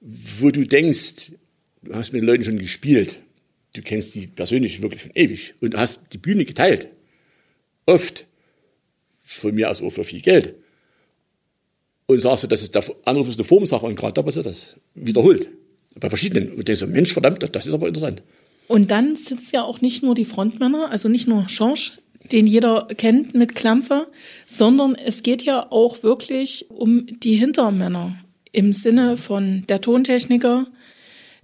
Wo 0.00 0.50
du 0.50 0.64
denkst, 0.64 1.32
du 1.82 1.94
hast 1.94 2.12
mit 2.12 2.22
den 2.22 2.26
Leuten 2.26 2.44
schon 2.44 2.58
gespielt, 2.58 3.20
du 3.74 3.82
kennst 3.82 4.14
die 4.14 4.26
persönlich 4.26 4.80
wirklich 4.82 5.02
schon 5.02 5.12
ewig 5.14 5.54
und 5.60 5.76
hast 5.76 6.12
die 6.12 6.18
Bühne 6.18 6.44
geteilt. 6.44 6.88
Oft. 7.86 8.26
Von 9.22 9.54
mir 9.54 9.70
aus 9.70 9.82
auch 9.82 9.90
für 9.90 10.04
viel 10.04 10.22
Geld 10.22 10.54
und 12.10 12.20
sagst 12.20 12.44
du, 12.44 12.48
das 12.48 12.62
ist 12.62 12.74
der 12.74 12.84
Anruf 13.04 13.28
ist 13.28 13.38
eine 13.38 13.44
Formsache 13.44 13.86
und 13.86 13.96
gerade 13.96 14.14
da 14.14 14.22
passiert 14.22 14.46
das. 14.46 14.76
Wiederholt. 14.94 15.48
Bei 15.98 16.08
verschiedenen. 16.08 16.52
Und 16.52 16.68
denkst 16.68 16.80
du, 16.80 16.86
Mensch, 16.86 17.12
verdammt, 17.12 17.44
das 17.52 17.66
ist 17.66 17.74
aber 17.74 17.88
interessant. 17.88 18.22
Und 18.68 18.90
dann 18.90 19.12
es 19.12 19.50
ja 19.52 19.62
auch 19.62 19.80
nicht 19.80 20.02
nur 20.02 20.14
die 20.14 20.24
Frontmänner, 20.24 20.90
also 20.90 21.08
nicht 21.08 21.26
nur 21.26 21.48
Schorsch, 21.48 21.94
den 22.30 22.46
jeder 22.46 22.86
kennt 22.96 23.34
mit 23.34 23.54
Klampfe, 23.54 24.06
sondern 24.46 24.94
es 24.94 25.22
geht 25.22 25.42
ja 25.42 25.66
auch 25.70 26.02
wirklich 26.02 26.70
um 26.70 27.06
die 27.20 27.34
Hintermänner 27.34 28.16
im 28.52 28.72
Sinne 28.72 29.16
von 29.16 29.64
der 29.68 29.80
Tontechniker, 29.80 30.66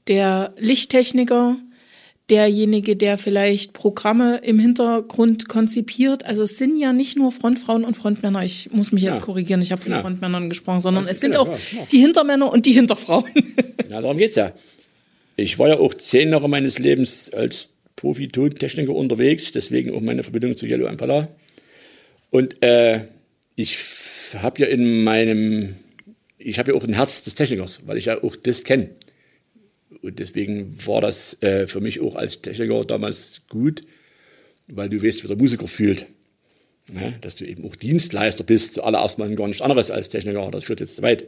der 0.06 0.54
Lichttechniker, 0.58 1.56
derjenige, 2.30 2.96
der 2.96 3.18
vielleicht 3.18 3.72
Programme 3.72 4.38
im 4.38 4.58
Hintergrund 4.58 5.48
konzipiert. 5.48 6.24
Also 6.24 6.42
es 6.42 6.58
sind 6.58 6.76
ja 6.78 6.92
nicht 6.92 7.16
nur 7.16 7.30
Frontfrauen 7.30 7.84
und 7.84 7.96
Frontmänner. 7.96 8.44
Ich 8.44 8.70
muss 8.72 8.90
mich 8.90 9.04
jetzt 9.04 9.18
Ja. 9.18 9.24
korrigieren, 9.24 9.62
ich 9.62 9.70
habe 9.70 9.80
von 9.80 9.92
Ja. 9.92 10.00
Frontmännern 10.00 10.48
gesprochen, 10.48 10.80
sondern 10.80 11.06
es 11.06 11.20
sind 11.20 11.30
genau, 11.32 11.42
auch 11.42 11.48
ja, 11.50 11.78
ja. 11.78 11.86
die 11.92 12.00
Hintermänner 12.00 12.52
und 12.52 12.66
die 12.66 12.72
Hinterfrauen. 12.72 13.24
Na, 13.88 14.00
darum 14.00 14.18
geht's 14.18 14.34
ja. 14.36 14.52
Ich 15.36 15.58
war 15.58 15.68
ja 15.68 15.78
auch 15.78 15.94
zehn 15.94 16.30
Jahre 16.30 16.48
meines 16.48 16.78
Lebens 16.78 17.32
als 17.32 17.70
Profi-Tontechniker 17.94 18.94
unterwegs, 18.94 19.52
deswegen 19.52 19.94
auch 19.94 20.00
meine 20.00 20.22
Verbindung 20.22 20.56
zu 20.56 20.66
Yellow 20.66 20.86
Impala. 20.88 21.28
Und 22.30 22.62
äh, 22.62 23.02
ich 23.54 23.78
habe 24.34 24.62
ja 24.62 24.66
in 24.66 25.04
meinem, 25.04 25.76
ich 26.38 26.58
habe 26.58 26.72
ja 26.72 26.76
auch 26.76 26.82
ein 26.84 26.92
Herz 26.94 27.22
des 27.22 27.34
Technikers, 27.36 27.82
weil 27.86 27.96
ich 27.98 28.06
ja 28.06 28.22
auch 28.22 28.34
das 28.34 28.64
kenne. 28.64 28.90
Und 30.06 30.20
deswegen 30.20 30.78
war 30.86 31.00
das 31.00 31.42
äh, 31.42 31.66
für 31.66 31.80
mich 31.80 32.00
auch 32.00 32.14
als 32.14 32.40
Techniker 32.40 32.84
damals 32.84 33.42
gut, 33.48 33.82
weil 34.68 34.88
du 34.88 35.02
weißt, 35.02 35.24
wie 35.24 35.28
der 35.28 35.36
Musiker 35.36 35.66
fühlt. 35.66 36.06
Ne? 36.92 37.14
Dass 37.20 37.34
du 37.34 37.44
eben 37.44 37.64
auch 37.64 37.74
Dienstleister 37.74 38.44
bist, 38.44 38.74
zuallererst 38.74 39.18
mal 39.18 39.34
gar 39.34 39.48
nichts 39.48 39.62
anderes 39.62 39.90
als 39.90 40.08
Techniker, 40.08 40.48
das 40.52 40.64
führt 40.64 40.78
jetzt 40.78 40.96
zu 40.96 41.02
weit. 41.02 41.24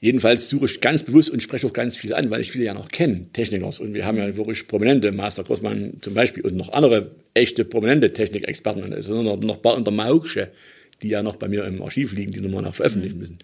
Jedenfalls 0.00 0.48
suche 0.48 0.64
ich 0.64 0.80
ganz 0.80 1.02
bewusst 1.02 1.30
und 1.30 1.42
spreche 1.42 1.66
auch 1.66 1.72
ganz 1.72 1.96
viele 1.98 2.16
an, 2.16 2.30
weil 2.30 2.40
ich 2.40 2.50
viele 2.50 2.64
ja 2.64 2.74
noch 2.74 2.88
kenne, 2.88 3.26
Technikers. 3.32 3.78
Und 3.78 3.92
wir 3.92 4.06
haben 4.06 4.16
ja 4.16 4.36
wirklich 4.36 4.66
prominente, 4.66 5.12
Master 5.12 5.44
Grossmann 5.44 5.98
zum 6.00 6.14
Beispiel 6.14 6.44
und 6.44 6.56
noch 6.56 6.72
andere 6.72 7.10
echte 7.34 7.64
prominente 7.64 8.12
Technikexperten. 8.12 8.90
Es 8.94 9.06
sind 9.06 9.22
noch, 9.22 9.40
ein 9.40 9.62
paar 9.62 9.76
unter 9.76 9.90
Maugsche, 9.90 10.48
die 11.02 11.08
ja 11.08 11.22
noch 11.22 11.36
bei 11.36 11.48
mir 11.48 11.64
im 11.64 11.82
Archiv 11.82 12.12
liegen, 12.12 12.32
die 12.32 12.40
nochmal 12.40 12.62
noch 12.62 12.74
veröffentlichen 12.74 13.18
müssen. 13.18 13.38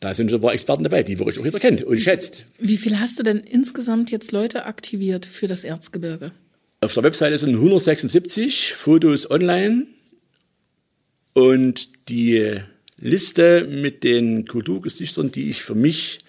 Da 0.00 0.12
sind 0.14 0.30
schon 0.30 0.38
ein 0.38 0.42
paar 0.42 0.52
Experten 0.52 0.84
dabei, 0.84 1.02
die 1.02 1.18
wirklich 1.18 1.38
auch 1.38 1.44
jeder 1.44 1.60
kennt 1.60 1.82
und 1.82 1.98
schätzt. 2.00 2.44
Wie 2.58 2.76
viel 2.76 3.00
hast 3.00 3.18
du 3.18 3.22
denn 3.22 3.38
insgesamt 3.38 4.10
jetzt 4.10 4.32
Leute 4.32 4.66
aktiviert 4.66 5.24
für 5.24 5.46
das 5.46 5.64
Erzgebirge? 5.64 6.32
Auf 6.80 6.92
der 6.92 7.02
Webseite 7.04 7.38
sind 7.38 7.54
176 7.54 8.74
Fotos 8.74 9.30
online 9.30 9.86
und 11.32 11.88
die 12.08 12.60
Liste 12.98 13.66
mit 13.66 14.04
den 14.04 14.46
Kulturgesichtern, 14.46 15.32
die 15.32 15.48
ich 15.48 15.62
für 15.62 15.74
mich, 15.74 16.20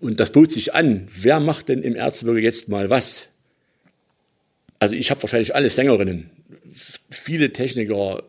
und 0.00 0.20
das 0.20 0.32
bot 0.32 0.50
sich 0.50 0.74
an, 0.74 1.08
wer 1.14 1.40
macht 1.40 1.68
denn 1.68 1.82
im 1.82 1.94
Erzgebirge 1.94 2.40
jetzt 2.40 2.68
mal 2.68 2.90
was? 2.90 3.28
Also 4.78 4.94
ich 4.94 5.10
habe 5.10 5.22
wahrscheinlich 5.22 5.54
alle 5.54 5.70
Sängerinnen, 5.70 6.30
viele 7.10 7.52
Techniker, 7.52 8.22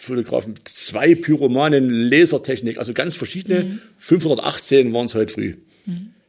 Fotografen, 0.00 0.54
zwei 0.64 1.14
Pyromanen, 1.14 1.90
Lasertechnik, 2.10 2.78
also 2.78 2.94
ganz 2.94 3.16
verschiedene. 3.16 3.80
518 3.98 4.92
waren 4.92 5.06
es 5.06 5.14
heute 5.14 5.32
früh. 5.32 5.54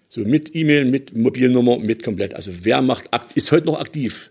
So 0.09 0.22
mit 0.22 0.53
E-Mail, 0.55 0.86
mit 0.86 1.15
Mobilnummer, 1.15 1.78
mit 1.80 2.03
komplett. 2.03 2.34
Also 2.34 2.51
wer 2.63 2.82
macht, 2.82 3.13
akt- 3.13 3.38
ist 3.38 3.51
heute 3.51 3.67
noch 3.67 3.80
aktiv? 3.80 4.30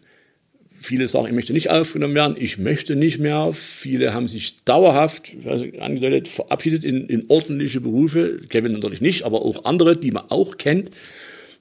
Viele 0.83 1.09
sagen, 1.09 1.27
ich 1.29 1.33
möchte 1.35 1.53
nicht 1.55 1.71
aufgenommen 1.71 2.15
werden, 2.15 2.37
ich 2.39 2.59
möchte 2.59 2.97
nicht 2.97 3.19
mehr. 3.19 3.53
Viele 3.55 4.13
haben 4.15 4.27
sich 4.27 4.63
dauerhaft 4.65 5.33
also 5.47 5.65
angedeutet, 5.79 6.29
verabschiedet 6.29 6.85
in, 6.85 7.07
in 7.09 7.25
ordentliche 7.29 7.81
Berufe. 7.81 8.41
Kevin 8.49 8.73
natürlich 8.73 9.01
nicht, 9.01 9.25
aber 9.25 9.43
auch 9.43 9.65
andere, 9.65 9.97
die 9.97 10.11
man 10.11 10.25
auch 10.31 10.57
kennt, 10.59 10.91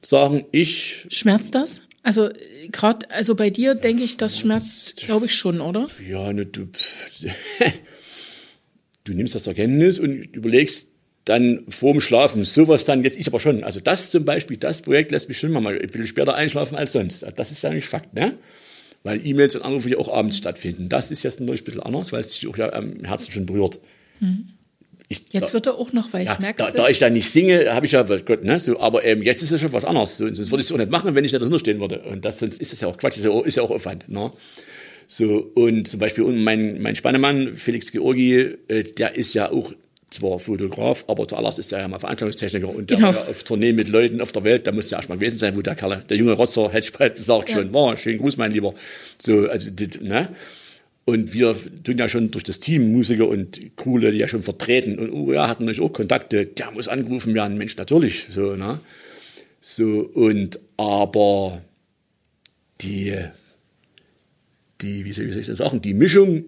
sagen, 0.01 0.45
ich, 0.51 1.05
Schmerzt 1.09 1.55
das? 1.55 1.83
Also 2.03 2.29
gerade, 2.71 3.09
also 3.11 3.35
bei 3.35 3.49
dir 3.49 3.75
denke 3.75 4.03
ich, 4.03 4.17
das 4.17 4.39
schmerzt, 4.39 4.97
glaube 4.97 5.25
ich 5.25 5.35
schon, 5.35 5.61
oder? 5.61 5.89
ja, 6.07 6.31
ne, 6.31 6.45
du, 6.45 6.67
du 9.03 9.13
nimmst 9.13 9.35
das 9.35 9.43
zur 9.43 9.53
Kenntnis 9.53 9.99
und 9.99 10.13
überlegst 10.35 10.89
dann 11.25 11.65
vorm 11.69 12.01
Schlafen, 12.01 12.43
sowas 12.45 12.85
dann, 12.85 13.03
jetzt 13.03 13.17
ist 13.17 13.27
aber 13.27 13.39
schon, 13.39 13.63
also 13.63 13.79
das 13.79 14.09
zum 14.09 14.25
Beispiel, 14.25 14.57
das 14.57 14.81
Projekt 14.81 15.11
lässt 15.11 15.27
mich 15.27 15.37
schon 15.37 15.51
mal 15.51 15.67
ein 15.67 15.87
bisschen 15.87 16.07
später 16.07 16.33
einschlafen 16.33 16.75
als 16.75 16.93
sonst. 16.93 17.25
Das 17.35 17.51
ist 17.51 17.61
ja 17.61 17.69
nicht 17.69 17.87
Fakt, 17.87 18.13
ne? 18.13 18.37
Weil 19.03 19.25
E-Mails 19.25 19.55
und 19.55 19.61
Anrufe 19.61 19.89
ja 19.89 19.97
auch 19.97 20.11
abends 20.11 20.37
stattfinden. 20.37 20.89
Das 20.89 21.11
ist 21.11 21.23
jetzt 21.23 21.39
natürlich 21.39 21.61
ein 21.61 21.65
bisschen 21.65 21.83
anders, 21.83 22.11
weil 22.11 22.21
es 22.21 22.33
sich 22.33 22.47
auch 22.47 22.57
ja 22.57 22.73
am 22.73 23.03
Herzen 23.03 23.31
schon 23.31 23.45
berührt. 23.45 23.79
Ich, 25.11 25.23
Jetzt 25.31 25.55
wird 25.55 25.65
er 25.65 25.73
auch 25.73 25.91
noch 25.91 26.13
weich, 26.13 26.27
ja, 26.27 26.37
merkst 26.39 26.59
da, 26.63 26.69
du? 26.69 26.77
da 26.77 26.87
ich 26.87 26.99
da 26.99 27.09
nicht 27.09 27.31
singe, 27.31 27.73
habe 27.73 27.87
ich 27.87 27.93
ja, 27.93 28.03
Gott, 28.03 28.43
ne, 28.43 28.59
so, 28.59 28.79
aber 28.79 29.03
ähm, 29.03 29.23
jetzt 29.23 29.41
ist 29.41 29.51
es 29.51 29.59
schon 29.59 29.73
was 29.73 29.83
anderes. 29.83 30.17
So, 30.17 30.25
sonst 30.31 30.51
würde 30.51 30.61
ich 30.61 30.67
es 30.67 30.71
auch 30.71 30.77
nicht 30.77 30.91
machen, 30.91 31.15
wenn 31.15 31.25
ich 31.25 31.31
da 31.31 31.39
drunter 31.39 31.57
stehen 31.57 31.79
würde. 31.79 32.01
Und 32.01 32.23
das, 32.25 32.37
sonst 32.37 32.61
ist 32.61 32.71
das 32.73 32.81
ja 32.81 32.87
auch 32.87 32.95
Quatsch, 32.97 33.17
ist 33.17 33.25
ja 33.25 33.31
auch, 33.31 33.43
ist 33.43 33.57
ja 33.57 33.63
auch 33.63 33.71
Aufwand. 33.71 34.07
Ne? 34.07 34.31
So, 35.07 35.51
und 35.55 35.87
zum 35.87 35.99
Beispiel 35.99 36.23
mein, 36.25 36.79
mein 36.79 36.95
Spannemann, 36.95 37.55
Felix 37.55 37.91
Georgi, 37.91 38.55
äh, 38.67 38.83
der 38.83 39.15
ist 39.15 39.33
ja 39.33 39.51
auch 39.51 39.73
zwar 40.11 40.37
Fotograf, 40.37 41.05
aber 41.07 41.27
zuallererst 41.27 41.57
ist 41.57 41.71
er 41.71 41.79
ja 41.79 41.87
mal 41.87 41.99
Veranstaltungstechniker 41.99 42.69
und 42.69 42.91
der 42.91 42.97
Genau. 42.97 43.09
war 43.09 43.23
ja 43.23 43.29
auf 43.29 43.43
Tournee 43.43 43.73
mit 43.73 43.87
Leuten 43.87 44.21
auf 44.21 44.31
der 44.31 44.43
Welt, 44.43 44.67
da 44.67 44.71
muss 44.71 44.89
ja 44.91 44.97
erstmal 44.97 45.17
gewesen 45.17 45.39
sein, 45.39 45.55
wo 45.55 45.61
der 45.61 45.75
Kerl, 45.75 46.03
der 46.07 46.17
junge 46.17 46.33
Rotzer, 46.33 46.71
hätte 46.71 46.87
ich 46.87 46.93
bald 46.93 47.15
gesagt, 47.15 47.49
schon 47.49 47.73
war. 47.73 47.97
Schönen 47.97 48.19
Gruß, 48.19 48.37
mein 48.37 48.51
Lieber. 48.51 48.75
So, 49.17 49.47
also, 49.47 49.71
das, 49.71 50.01
ne? 50.01 50.29
Und 51.09 51.33
wir 51.33 51.55
tun 51.83 51.97
ja 51.97 52.07
schon 52.07 52.29
durch 52.29 52.43
das 52.43 52.59
Team 52.59 52.91
Musiker 52.91 53.27
und 53.27 53.59
Crew-Leute 53.75 54.15
ja 54.15 54.27
schon 54.27 54.43
vertreten. 54.43 54.99
Und 54.99 55.11
oh 55.11 55.33
ja, 55.33 55.47
hatten 55.47 55.65
natürlich 55.65 55.83
auch 55.83 55.91
Kontakte. 55.91 56.45
Der 56.45 56.71
muss 56.71 56.87
angerufen 56.87 57.33
werden, 57.33 57.57
Mensch, 57.57 57.75
natürlich. 57.77 58.27
So, 58.31 58.55
ne? 58.55 58.79
So, 59.59 60.01
und 60.13 60.59
aber 60.77 61.63
die, 62.81 63.15
die, 64.81 65.03
wie 65.03 65.11
soll 65.11 65.25
ich 65.35 65.47
das 65.47 65.57
sagen, 65.57 65.81
die 65.81 65.95
Mischung 65.95 66.45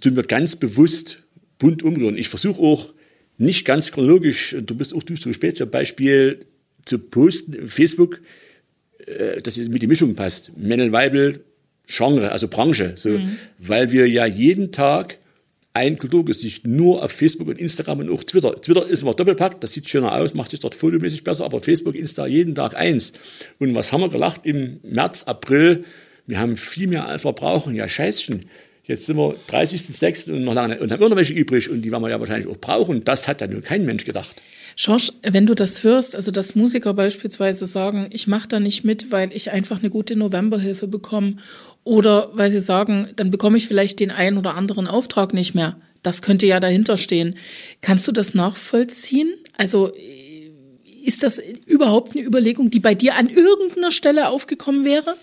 tun 0.00 0.14
wir 0.14 0.24
ganz 0.24 0.56
bewusst 0.56 1.22
bunt 1.58 1.82
umrühren. 1.82 2.18
Ich 2.18 2.28
versuche 2.28 2.60
auch 2.60 2.92
nicht 3.38 3.64
ganz 3.64 3.90
chronologisch, 3.90 4.54
du 4.60 4.74
bist 4.74 4.94
auch 4.94 5.02
du 5.02 5.16
so 5.16 5.32
spät 5.32 5.56
zum 5.56 5.70
Beispiel 5.70 6.44
zu 6.84 6.98
posten 6.98 7.64
auf 7.64 7.72
Facebook, 7.72 8.20
äh, 9.06 9.40
dass 9.40 9.56
es 9.56 9.70
mit 9.70 9.80
die 9.80 9.86
Mischung 9.86 10.14
passt. 10.14 10.52
Männel, 10.56 10.92
Weibel, 10.92 11.44
Genre, 11.90 12.30
also 12.30 12.48
Branche, 12.48 12.94
so, 12.96 13.18
weil 13.58 13.92
wir 13.92 14.08
ja 14.08 14.26
jeden 14.26 14.72
Tag 14.72 15.18
ein 15.72 15.98
Kulturgesicht 15.98 16.66
nur 16.66 17.02
auf 17.02 17.12
Facebook 17.12 17.48
und 17.48 17.58
Instagram 17.58 18.00
und 18.00 18.10
auch 18.10 18.24
Twitter. 18.24 18.60
Twitter 18.60 18.86
ist 18.86 19.02
immer 19.02 19.14
doppelpackt, 19.14 19.62
das 19.62 19.72
sieht 19.72 19.88
schöner 19.88 20.12
aus, 20.12 20.34
macht 20.34 20.50
sich 20.50 20.60
dort 20.60 20.74
fotomäßig 20.74 21.22
besser, 21.22 21.44
aber 21.44 21.60
Facebook, 21.60 21.94
Insta 21.94 22.26
jeden 22.26 22.54
Tag 22.54 22.74
eins. 22.74 23.12
Und 23.58 23.74
was 23.74 23.92
haben 23.92 24.00
wir 24.00 24.08
gelacht 24.08 24.42
im 24.44 24.80
März, 24.82 25.24
April? 25.24 25.84
Wir 26.26 26.38
haben 26.38 26.56
viel 26.56 26.88
mehr, 26.88 27.06
als 27.06 27.24
wir 27.24 27.32
brauchen. 27.32 27.74
Ja, 27.74 27.88
scheißchen. 27.88 28.46
Jetzt 28.84 29.06
sind 29.06 29.16
wir 29.16 29.36
30.06. 29.48 30.32
und 30.32 30.44
noch 30.44 30.54
lange 30.54 30.80
und 30.80 30.90
haben 30.90 30.98
immer 31.00 31.10
noch 31.10 31.16
welche 31.16 31.34
übrig 31.34 31.70
und 31.70 31.82
die 31.82 31.92
werden 31.92 32.02
wir 32.02 32.10
ja 32.10 32.18
wahrscheinlich 32.18 32.48
auch 32.48 32.58
brauchen. 32.58 33.04
Das 33.04 33.28
hat 33.28 33.40
ja 33.40 33.46
nur 33.46 33.62
kein 33.62 33.84
Mensch 33.84 34.04
gedacht. 34.04 34.42
Schorsch, 34.74 35.12
wenn 35.22 35.46
du 35.46 35.54
das 35.54 35.82
hörst, 35.84 36.16
also 36.16 36.30
dass 36.30 36.54
Musiker 36.54 36.94
beispielsweise 36.94 37.66
sagen, 37.66 38.08
ich 38.12 38.26
mache 38.26 38.48
da 38.48 38.60
nicht 38.60 38.82
mit, 38.82 39.12
weil 39.12 39.32
ich 39.32 39.50
einfach 39.50 39.78
eine 39.78 39.90
gute 39.90 40.16
Novemberhilfe 40.16 40.88
bekomme 40.88 41.36
oder 41.84 42.30
weil 42.34 42.50
sie 42.50 42.60
sagen, 42.60 43.08
dann 43.16 43.30
bekomme 43.30 43.56
ich 43.56 43.66
vielleicht 43.66 44.00
den 44.00 44.10
einen 44.10 44.38
oder 44.38 44.54
anderen 44.54 44.86
Auftrag 44.86 45.32
nicht 45.34 45.54
mehr. 45.54 45.76
Das 46.02 46.22
könnte 46.22 46.46
ja 46.46 46.60
dahinter 46.60 46.96
stehen. 46.96 47.36
Kannst 47.82 48.08
du 48.08 48.12
das 48.12 48.34
nachvollziehen? 48.34 49.34
Also 49.56 49.92
ist 51.04 51.22
das 51.22 51.40
überhaupt 51.66 52.14
eine 52.14 52.24
Überlegung, 52.24 52.70
die 52.70 52.80
bei 52.80 52.94
dir 52.94 53.16
an 53.16 53.28
irgendeiner 53.28 53.92
Stelle 53.92 54.28
aufgekommen 54.28 54.84
wäre? 54.84 55.16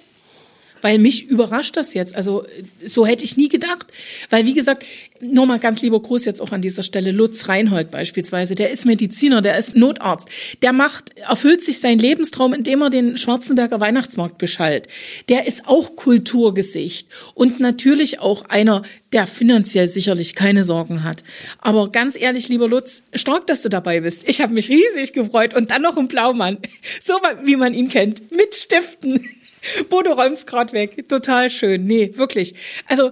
Weil 0.88 1.00
mich 1.00 1.28
überrascht 1.28 1.76
das 1.76 1.94
jetzt. 1.94 2.16
Also 2.16 2.46
so 2.86 3.06
hätte 3.06 3.26
ich 3.26 3.36
nie 3.36 3.50
gedacht. 3.50 3.88
Weil 4.30 4.46
wie 4.46 4.54
gesagt, 4.54 4.86
nochmal 5.20 5.60
ganz 5.60 5.82
lieber 5.82 6.02
Gruß 6.02 6.24
jetzt 6.24 6.42
auch 6.42 6.54
an 6.54 6.62
dieser 6.62 6.82
Stelle, 6.82 7.12
Lutz 7.12 7.50
Reinhold 7.50 7.92
beispielsweise, 7.92 8.56
der 8.56 8.72
ist 8.72 8.86
Mediziner, 8.86 9.42
der 9.42 9.58
ist 9.58 9.76
Notarzt. 9.76 10.30
Der 10.62 10.72
macht, 10.72 11.18
erfüllt 11.18 11.62
sich 11.62 11.82
seinen 11.82 12.00
Lebenstraum, 12.00 12.54
indem 12.54 12.84
er 12.84 12.90
den 12.90 13.18
Schwarzenberger 13.18 13.82
Weihnachtsmarkt 13.82 14.38
beschallt. 14.38 14.88
Der 15.28 15.46
ist 15.46 15.68
auch 15.68 15.98
Kulturgesicht 15.98 17.10
und 17.34 17.60
natürlich 17.60 18.22
auch 18.22 18.46
einer, 18.46 18.84
der 19.12 19.28
finanziell 19.28 19.90
sicherlich 19.90 20.36
keine 20.36 20.64
Sorgen 20.64 21.04
hat. 21.04 21.22
Aber 21.60 21.92
ganz 21.92 22.16
ehrlich, 22.16 22.48
lieber 22.48 22.70
Lutz, 22.70 23.04
stark, 23.14 23.46
dass 23.48 23.62
du 23.62 23.68
dabei 23.68 24.00
bist. 24.00 24.24
Ich 24.26 24.40
habe 24.40 24.54
mich 24.54 24.70
riesig 24.70 25.12
gefreut 25.12 25.54
und 25.54 25.70
dann 25.70 25.82
noch 25.82 25.98
ein 25.98 26.08
Blaumann, 26.08 26.60
so 27.04 27.16
wie 27.44 27.58
man 27.58 27.74
ihn 27.74 27.90
kennt, 27.90 28.32
mit 28.32 28.56
Stiften. 28.56 29.28
Bodo 29.90 30.14
räumt's 30.14 30.46
gerade 30.46 30.74
weg. 30.74 31.08
Total 31.08 31.50
schön. 31.50 31.86
Nee, 31.86 32.14
wirklich. 32.16 32.56
Also 32.88 33.12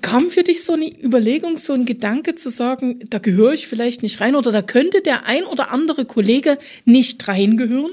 kam 0.00 0.30
für 0.30 0.42
dich 0.42 0.64
so 0.64 0.72
eine 0.72 0.86
Überlegung, 0.86 1.58
so 1.58 1.72
ein 1.72 1.84
Gedanke 1.84 2.34
zu 2.34 2.50
sagen, 2.50 3.00
da 3.10 3.18
gehöre 3.18 3.52
ich 3.52 3.66
vielleicht 3.66 4.02
nicht 4.02 4.20
rein 4.20 4.34
oder 4.34 4.50
da 4.52 4.62
könnte 4.62 5.00
der 5.02 5.26
ein 5.26 5.44
oder 5.44 5.70
andere 5.70 6.04
Kollege 6.04 6.58
nicht 6.84 7.26
reingehören? 7.28 7.92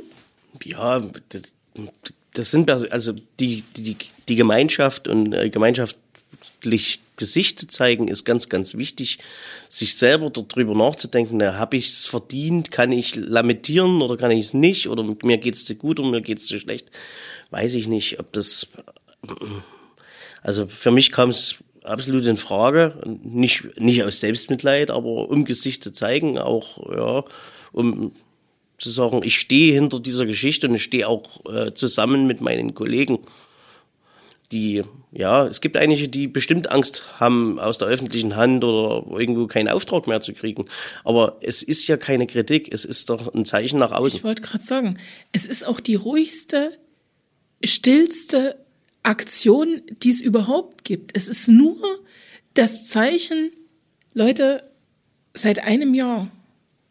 Ja, 0.63 1.01
das, 1.29 1.53
das 2.33 2.51
sind 2.51 2.69
also 2.69 3.13
die, 3.39 3.63
die, 3.75 3.97
die 4.29 4.35
Gemeinschaft 4.35 5.07
und 5.07 5.33
äh, 5.33 5.49
gemeinschaftlich 5.49 6.99
Gesicht 7.17 7.59
zu 7.59 7.67
zeigen, 7.67 8.07
ist 8.07 8.23
ganz, 8.23 8.49
ganz 8.49 8.75
wichtig. 8.75 9.19
Sich 9.69 9.95
selber 9.95 10.31
darüber 10.31 10.73
nachzudenken, 10.73 11.37
na, 11.37 11.55
habe 11.55 11.77
ich 11.77 11.89
es 11.89 12.07
verdient, 12.07 12.71
kann 12.71 12.91
ich 12.91 13.15
lamentieren 13.15 14.01
oder 14.01 14.17
kann 14.17 14.31
ich 14.31 14.45
es 14.45 14.53
nicht 14.55 14.87
oder 14.87 15.03
mir 15.21 15.37
geht 15.37 15.55
es 15.55 15.65
zu 15.65 15.75
gut 15.75 15.99
oder 15.99 16.09
mir 16.09 16.21
geht 16.21 16.39
es 16.39 16.47
zu 16.47 16.59
schlecht 16.59 16.89
weiß 17.51 17.75
ich 17.75 17.87
nicht, 17.87 18.19
ob 18.19 18.33
das, 18.33 18.67
also 20.41 20.67
für 20.67 20.91
mich 20.91 21.11
kam 21.11 21.29
es 21.29 21.57
absolut 21.83 22.25
in 22.25 22.37
Frage, 22.37 22.99
nicht, 23.23 23.79
nicht 23.79 24.03
aus 24.03 24.19
Selbstmitleid, 24.19 24.89
aber 24.91 25.29
um 25.29 25.45
Gesicht 25.45 25.83
zu 25.83 25.91
zeigen, 25.91 26.37
auch, 26.37 26.91
ja, 26.91 27.23
um 27.71 28.13
zu 28.77 28.89
sagen, 28.89 29.21
ich 29.23 29.35
stehe 29.37 29.73
hinter 29.73 29.99
dieser 29.99 30.25
Geschichte 30.25 30.67
und 30.67 30.75
ich 30.75 30.83
stehe 30.83 31.07
auch 31.07 31.45
äh, 31.45 31.73
zusammen 31.73 32.25
mit 32.25 32.41
meinen 32.41 32.73
Kollegen, 32.73 33.19
die, 34.51 34.83
ja, 35.11 35.45
es 35.45 35.61
gibt 35.61 35.77
einige, 35.77 36.09
die 36.09 36.27
bestimmt 36.27 36.69
Angst 36.71 37.19
haben, 37.19 37.59
aus 37.59 37.77
der 37.77 37.87
öffentlichen 37.87 38.35
Hand 38.35 38.63
oder 38.63 39.05
irgendwo 39.17 39.47
keinen 39.47 39.69
Auftrag 39.69 40.07
mehr 40.07 40.19
zu 40.19 40.33
kriegen. 40.33 40.65
Aber 41.03 41.37
es 41.41 41.63
ist 41.63 41.87
ja 41.87 41.95
keine 41.95 42.27
Kritik, 42.27 42.73
es 42.73 42.83
ist 42.83 43.09
doch 43.09 43.33
ein 43.33 43.45
Zeichen 43.45 43.79
nach 43.79 43.91
außen. 43.91 44.17
Ich 44.17 44.23
wollte 44.23 44.41
gerade 44.41 44.63
sagen, 44.63 44.97
es 45.31 45.47
ist 45.47 45.65
auch 45.65 45.79
die 45.79 45.95
ruhigste 45.95 46.71
stillste 47.63 48.57
Aktion, 49.03 49.81
die 50.03 50.09
es 50.09 50.21
überhaupt 50.21 50.83
gibt. 50.83 51.15
Es 51.15 51.27
ist 51.27 51.47
nur 51.47 51.77
das 52.53 52.87
Zeichen, 52.87 53.51
Leute, 54.13 54.61
seit 55.33 55.59
einem 55.59 55.93
Jahr 55.93 56.31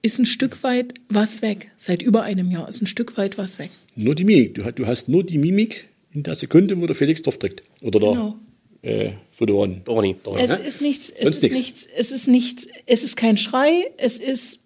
ist 0.03 0.19
ein 0.19 0.27
Stück 0.27 0.63
weit 0.63 0.95
was 1.09 1.43
weg. 1.43 1.71
Seit 1.77 2.03
über 2.03 2.23
einem 2.23 2.51
Jahr 2.51 2.69
ist 2.69 2.81
ein 2.81 2.87
Stück 2.87 3.17
weit 3.17 3.39
was 3.39 3.59
weg. 3.59 3.71
Nur 3.97 4.15
die 4.15 4.25
Mimik. 4.25 4.55
Du, 4.55 4.73
du 4.73 4.87
hast 4.87 5.09
nur 5.09 5.25
die 5.25 5.39
Mimik 5.39 5.89
in 6.13 6.23
der 6.23 6.35
Sekunde, 6.35 6.81
wo 6.81 6.87
der 6.87 6.97
Felix 6.97 7.23
drauf 7.23 7.39
drückt. 7.39 7.63
Oder 7.83 7.99
genau. 7.99 8.39
der 8.83 9.07
äh, 9.07 9.13
Fotoran. 9.33 9.83
Dorni. 9.85 10.17
Es 10.39 10.51
ne? 10.51 10.57
ist 10.57 10.81
nichts, 10.81 11.11
es 11.11 11.37
ist 11.37 11.43
nichts. 11.43 11.59
nichts, 11.59 11.87
es 11.95 12.13
ist 12.13 12.29
nichts, 12.29 12.67
es 12.87 13.05
ist 13.05 13.17
kein 13.17 13.37
Schrei, 13.37 13.91
es 13.99 14.19
ist, 14.19 14.61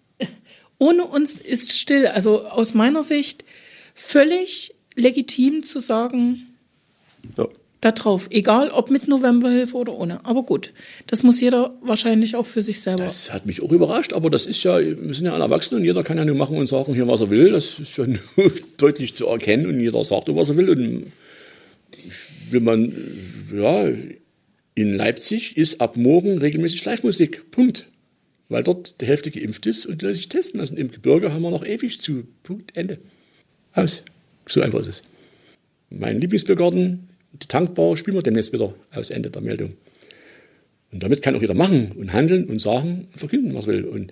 ohne 0.77 1.05
uns 1.05 1.39
ist 1.39 1.77
still. 1.77 2.07
Also 2.07 2.45
aus 2.47 2.73
meiner 2.73 3.03
Sicht 3.03 3.43
völlig 3.93 4.74
legitim 4.95 5.63
zu 5.63 5.79
sagen, 5.79 6.47
ja. 7.37 7.47
da 7.81 7.91
drauf, 7.91 8.27
egal 8.31 8.69
ob 8.69 8.89
mit 8.89 9.07
Novemberhilfe 9.07 9.75
oder 9.75 9.93
ohne. 9.93 10.25
Aber 10.25 10.43
gut, 10.43 10.73
das 11.07 11.23
muss 11.23 11.41
jeder 11.41 11.73
wahrscheinlich 11.81 12.35
auch 12.35 12.45
für 12.45 12.61
sich 12.61 12.81
selber. 12.81 13.03
Das 13.03 13.31
hat 13.31 13.45
mich 13.45 13.61
auch 13.61 13.71
überrascht, 13.71 14.13
aber 14.13 14.29
das 14.29 14.45
ist 14.45 14.63
ja, 14.63 14.79
wir 14.79 15.13
sind 15.13 15.25
ja 15.25 15.33
alle 15.33 15.43
Erwachsene 15.43 15.79
und 15.79 15.85
jeder 15.85 16.03
kann 16.03 16.17
ja 16.17 16.25
nur 16.25 16.35
machen 16.35 16.57
und 16.57 16.67
sagen 16.67 16.93
hier, 16.93 17.07
was 17.07 17.21
er 17.21 17.29
will. 17.29 17.51
Das 17.51 17.79
ist 17.79 17.97
nur 18.37 18.51
deutlich 18.77 19.15
zu 19.15 19.27
erkennen 19.27 19.67
und 19.67 19.79
jeder 19.79 20.03
sagt 20.03 20.27
was 20.33 20.49
er 20.49 20.57
will. 20.57 20.69
Und 20.69 21.11
will 22.49 22.59
man, 22.61 22.93
ja, 23.53 23.89
in 24.75 24.93
Leipzig 24.93 25.57
ist 25.57 25.79
ab 25.81 25.95
morgen 25.97 26.37
regelmäßig 26.37 26.83
Live-Musik. 26.83 27.51
Punkt. 27.51 27.87
Weil 28.49 28.63
dort 28.63 29.01
die 29.01 29.07
Hälfte 29.07 29.31
geimpft 29.31 29.65
ist 29.65 29.85
und 29.85 30.01
die 30.01 30.13
sich 30.13 30.29
testen 30.29 30.59
lassen. 30.59 30.77
Im 30.77 30.91
Gebirge 30.91 31.33
haben 31.33 31.41
wir 31.41 31.49
noch 31.49 31.65
ewig 31.65 32.01
zu. 32.01 32.27
Punkt. 32.43 32.77
Ende. 32.77 32.99
Aus. 33.73 34.03
So 34.47 34.61
einfach 34.61 34.79
ist 34.79 34.87
es. 34.87 35.03
Mein 35.89 36.19
Lieblingsbiergarten, 36.19 37.09
die 37.33 37.47
Tankbar, 37.47 37.97
spielen 37.97 38.17
wir 38.17 38.23
demnächst 38.23 38.53
wieder 38.53 38.73
aus 38.91 39.09
Ende 39.09 39.29
der 39.29 39.41
Meldung. 39.41 39.73
Und 40.91 41.03
damit 41.03 41.21
kann 41.21 41.35
auch 41.35 41.41
jeder 41.41 41.53
machen 41.53 41.91
und 41.93 42.13
handeln 42.13 42.45
und 42.45 42.59
sagen 42.59 43.07
und 43.11 43.19
verkünden, 43.19 43.53
was 43.53 43.67
will. 43.67 43.85
Und 43.85 44.11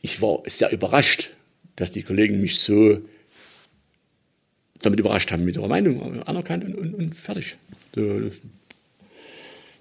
ich 0.00 0.20
war 0.20 0.42
sehr 0.46 0.72
überrascht, 0.72 1.30
dass 1.76 1.90
die 1.90 2.02
Kollegen 2.02 2.40
mich 2.40 2.60
so 2.60 2.98
damit 4.80 4.98
überrascht 4.98 5.30
haben, 5.30 5.44
mit 5.44 5.56
ihrer 5.56 5.68
Meinung 5.68 6.22
anerkannt 6.24 6.64
und, 6.64 6.74
und, 6.74 6.94
und 6.94 7.14
fertig. 7.14 7.56
So, 7.94 8.30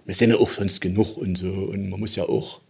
wir 0.05 0.15
sind 0.15 0.29
ja 0.29 0.35
auch 0.37 0.51
sonst 0.51 0.79
genug 0.79 1.17
und 1.17 1.37
so. 1.37 1.49
Und 1.49 1.89
man 1.89 1.99
muss 1.99 2.15
ja 2.15 2.23
auch 2.23 2.61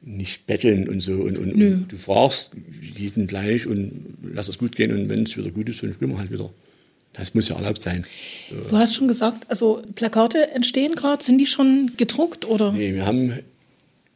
nicht 0.00 0.46
betteln 0.46 0.88
und 0.88 1.00
so. 1.00 1.12
Und, 1.14 1.38
und, 1.38 1.52
und, 1.52 1.88
du 1.88 1.96
fragst 1.96 2.52
jeden 2.96 3.26
gleich 3.26 3.66
und 3.66 3.92
lass 4.22 4.48
es 4.48 4.58
gut 4.58 4.76
gehen 4.76 4.92
und 4.92 5.08
wenn 5.08 5.24
es 5.24 5.36
wieder 5.36 5.50
gut 5.50 5.68
ist, 5.68 5.82
dann 5.82 5.92
spielen 5.92 6.12
wir 6.12 6.18
halt 6.18 6.32
wieder. 6.32 6.50
Das 7.12 7.34
muss 7.34 7.48
ja 7.48 7.56
erlaubt 7.56 7.82
sein. 7.82 8.06
Du 8.50 8.76
hast 8.76 8.94
schon 8.94 9.08
gesagt, 9.08 9.50
also 9.50 9.82
Plakate 9.96 10.50
entstehen 10.52 10.94
gerade, 10.94 11.22
sind 11.22 11.38
die 11.38 11.46
schon 11.46 11.92
gedruckt 11.96 12.46
oder? 12.46 12.72
Nee, 12.72 12.94
wir 12.94 13.06
haben 13.06 13.32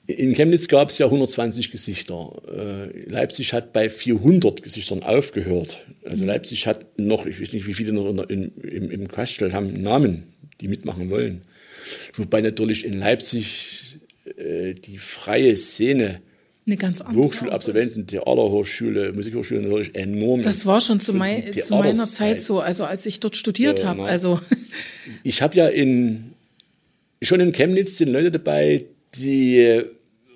in 0.07 0.35
Chemnitz 0.35 0.69
gab 0.69 0.89
es 0.89 0.99
ja 0.99 1.07
120 1.07 1.71
Gesichter. 1.71 2.33
Äh, 2.49 3.09
Leipzig 3.09 3.53
hat 3.53 3.73
bei 3.73 3.89
400 3.89 4.63
Gesichtern 4.63 5.03
aufgehört. 5.03 5.87
Also 6.05 6.23
mhm. 6.23 6.29
Leipzig 6.29 6.67
hat 6.67 6.99
noch, 6.99 7.27
ich 7.27 7.41
weiß 7.41 7.53
nicht, 7.53 7.67
wie 7.67 7.75
viele 7.75 7.93
noch 7.93 8.09
in, 8.09 8.19
in, 8.19 8.53
im, 8.63 8.91
im 8.91 9.09
Kastel 9.09 9.53
haben 9.53 9.81
Namen, 9.81 10.25
die 10.61 10.69
mitmachen 10.69 11.11
wollen. 11.11 11.43
Wobei 12.15 12.41
natürlich 12.41 12.85
in 12.85 12.95
Leipzig 12.99 13.92
äh, 14.43 14.75
die 14.75 14.99
freie 14.99 15.55
Szene 15.57 16.21
eine 16.65 16.77
ganz 16.77 17.01
andere 17.01 17.25
Hochschulabsolventen, 17.25 18.07
Theaterhochschule, 18.07 19.13
Musikhochschule 19.13 19.63
natürlich 19.63 19.95
enorm. 19.97 20.43
Das 20.43 20.65
war 20.65 20.81
schon 20.81 21.01
zu, 21.01 21.13
mein, 21.13 21.53
zu 21.53 21.75
meiner 21.75 22.07
Zeit 22.07 22.41
so, 22.41 22.61
also 22.61 22.85
als 22.85 23.05
ich 23.05 23.19
dort 23.19 23.35
studiert 23.35 23.79
so, 23.79 23.85
habe. 23.85 24.05
Also. 24.05 24.41
Ich 25.25 25.43
habe 25.43 25.57
ja 25.57 25.67
in, 25.67 26.35
schon 27.21 27.41
in 27.41 27.53
Chemnitz 27.53 27.99
sind 27.99 28.11
Leute 28.11 28.31
dabei, 28.31 28.85
die 29.17 29.83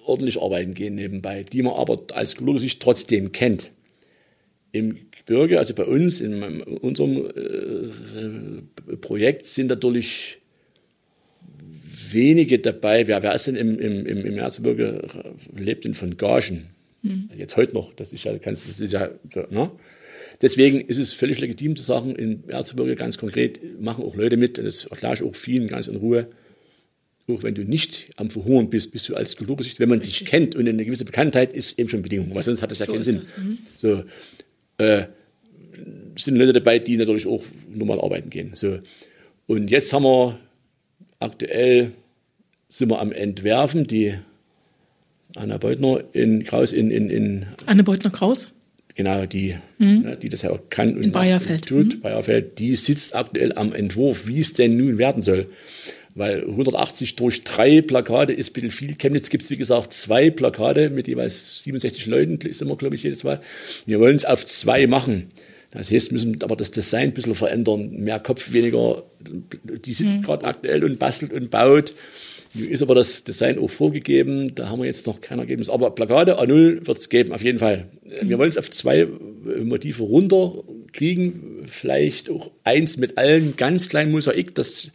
ordentlich 0.04 0.40
arbeiten 0.40 0.74
gehen 0.74 0.96
nebenbei, 0.96 1.44
die 1.44 1.62
man 1.62 1.74
aber 1.74 2.02
als 2.12 2.36
sich 2.56 2.78
trotzdem 2.78 3.32
kennt. 3.32 3.72
Im 4.72 4.98
Gebirge, 5.12 5.58
also 5.58 5.74
bei 5.74 5.84
uns, 5.84 6.20
in 6.20 6.62
unserem 6.62 7.26
äh, 8.90 8.96
Projekt 8.96 9.46
sind 9.46 9.68
natürlich 9.68 10.38
wenige 12.12 12.58
dabei. 12.58 13.06
Wer, 13.06 13.22
wer 13.22 13.34
ist 13.34 13.46
denn 13.46 13.56
im, 13.56 13.78
im, 13.78 14.06
im, 14.06 14.24
im 14.24 14.38
Erzgebirge, 14.38 15.08
lebt 15.54 15.84
denn 15.84 15.94
von 15.94 16.16
Gagen? 16.16 16.66
Mhm. 17.02 17.30
Jetzt 17.36 17.56
heute 17.56 17.74
noch, 17.74 17.92
das 17.94 18.12
ist 18.12 18.24
ja, 18.24 18.36
kannst, 18.38 18.68
das 18.68 18.80
ist 18.80 18.92
ja, 18.92 19.10
ne? 19.50 19.70
Deswegen 20.42 20.80
ist 20.80 20.98
es 20.98 21.14
völlig 21.14 21.40
legitim 21.40 21.76
zu 21.76 21.82
sagen, 21.82 22.14
im 22.14 22.44
Erzgebirge 22.48 22.94
ganz 22.94 23.16
konkret 23.16 23.80
machen 23.80 24.04
auch 24.04 24.16
Leute 24.16 24.36
mit, 24.36 24.58
das 24.58 24.84
erkläre 24.84 25.14
ich 25.14 25.22
auch 25.22 25.34
vielen 25.34 25.66
ganz 25.66 25.86
in 25.86 25.96
Ruhe. 25.96 26.28
Auch 27.28 27.42
wenn 27.42 27.54
du 27.54 27.62
nicht 27.62 28.10
am 28.16 28.30
Verhungern 28.30 28.70
bist, 28.70 28.92
bist 28.92 29.08
du 29.08 29.16
als 29.16 29.36
Kulturgesicht, 29.36 29.80
wenn 29.80 29.88
man 29.88 29.98
Richtig. 29.98 30.20
dich 30.20 30.28
kennt 30.28 30.54
und 30.54 30.68
eine 30.68 30.84
gewisse 30.84 31.04
Bekanntheit 31.04 31.54
ist 31.54 31.78
eben 31.78 31.88
schon 31.88 32.02
Bedingung, 32.02 32.34
weil 32.34 32.42
sonst 32.42 32.62
hat 32.62 32.70
das 32.70 32.78
ja 32.80 32.86
so 32.86 32.92
keinen 32.92 33.04
Sinn. 33.04 33.22
Mhm. 33.36 33.58
So, 33.78 34.04
äh, 34.78 35.06
sind 36.16 36.36
Leute 36.36 36.52
dabei, 36.52 36.78
die 36.78 36.96
natürlich 36.96 37.26
auch 37.26 37.42
normal 37.68 38.00
arbeiten 38.00 38.30
gehen. 38.30 38.52
So. 38.54 38.78
Und 39.46 39.70
jetzt 39.70 39.92
haben 39.92 40.04
wir 40.04 40.38
aktuell 41.18 41.92
sind 42.68 42.90
wir 42.90 43.00
am 43.00 43.12
Entwerfen. 43.12 43.86
Die 43.86 44.14
Anna 45.34 45.58
Beutner 45.58 46.02
in 46.12 46.44
Kraus 46.44 46.72
in, 46.72 46.90
in, 46.90 47.10
in 47.10 47.46
Anne 47.66 47.84
Beutner 47.84 48.10
Kraus? 48.10 48.52
Genau, 48.94 49.26
die, 49.26 49.54
mhm. 49.78 50.00
ne, 50.00 50.16
die 50.16 50.30
das 50.30 50.40
ja 50.40 50.50
auch 50.50 50.70
kann 50.70 50.96
und 50.96 51.02
in 51.02 51.12
Bayerfeld. 51.12 51.66
tut. 51.66 51.96
Mhm. 51.96 52.00
Bayerfeld, 52.00 52.58
die 52.58 52.74
sitzt 52.74 53.14
aktuell 53.14 53.52
am 53.52 53.74
Entwurf, 53.74 54.26
wie 54.26 54.40
es 54.40 54.54
denn 54.54 54.76
nun 54.76 54.96
werden 54.96 55.22
soll. 55.22 55.48
Weil 56.14 56.44
180 56.44 57.14
durch 57.16 57.44
drei 57.44 57.82
Plakate 57.82 58.32
ist 58.32 58.50
ein 58.50 58.52
bisschen 58.54 58.70
viel. 58.70 58.94
Chemnitz 58.94 59.28
gibt 59.28 59.44
es, 59.44 59.50
wie 59.50 59.58
gesagt, 59.58 59.92
zwei 59.92 60.30
Plakate 60.30 60.88
mit 60.88 61.08
jeweils 61.08 61.62
67 61.64 62.06
Leuten, 62.06 62.38
sind 62.54 62.68
wir, 62.68 62.76
glaube 62.76 62.94
ich, 62.94 63.02
jedes 63.02 63.22
Mal. 63.22 63.42
Wir 63.84 64.00
wollen 64.00 64.16
es 64.16 64.24
auf 64.24 64.46
zwei 64.46 64.86
machen. 64.86 65.26
Das 65.76 65.90
heißt, 65.90 66.12
müssen 66.12 66.42
aber 66.42 66.56
das 66.56 66.70
Design 66.70 67.08
ein 67.08 67.14
bisschen 67.14 67.34
verändern. 67.34 67.90
Mehr 67.90 68.18
Kopf, 68.18 68.52
weniger. 68.52 69.04
Die 69.20 69.92
sitzt 69.92 70.18
mhm. 70.18 70.22
gerade 70.22 70.46
aktuell 70.46 70.84
und 70.84 70.98
bastelt 70.98 71.32
und 71.32 71.50
baut. 71.50 71.94
Nun 72.54 72.68
ist 72.68 72.82
aber 72.82 72.94
das 72.94 73.24
Design 73.24 73.58
auch 73.58 73.68
vorgegeben. 73.68 74.54
Da 74.54 74.70
haben 74.70 74.80
wir 74.80 74.86
jetzt 74.86 75.06
noch 75.06 75.20
kein 75.20 75.38
Ergebnis. 75.38 75.68
Aber 75.68 75.90
Plakate 75.90 76.40
A0 76.40 76.86
wird 76.86 76.98
es 76.98 77.08
geben, 77.08 77.32
auf 77.32 77.42
jeden 77.42 77.58
Fall. 77.58 77.88
Mhm. 78.04 78.28
Wir 78.28 78.38
wollen 78.38 78.48
es 78.48 78.58
auf 78.58 78.70
zwei 78.70 79.06
Motive 79.62 80.02
runterkriegen. 80.02 81.64
Vielleicht 81.66 82.30
auch 82.30 82.50
eins 82.64 82.96
mit 82.96 83.18
allen 83.18 83.56
ganz 83.56 83.88
kleinen 83.88 84.12
Mosaik. 84.12 84.54
Das 84.54 84.90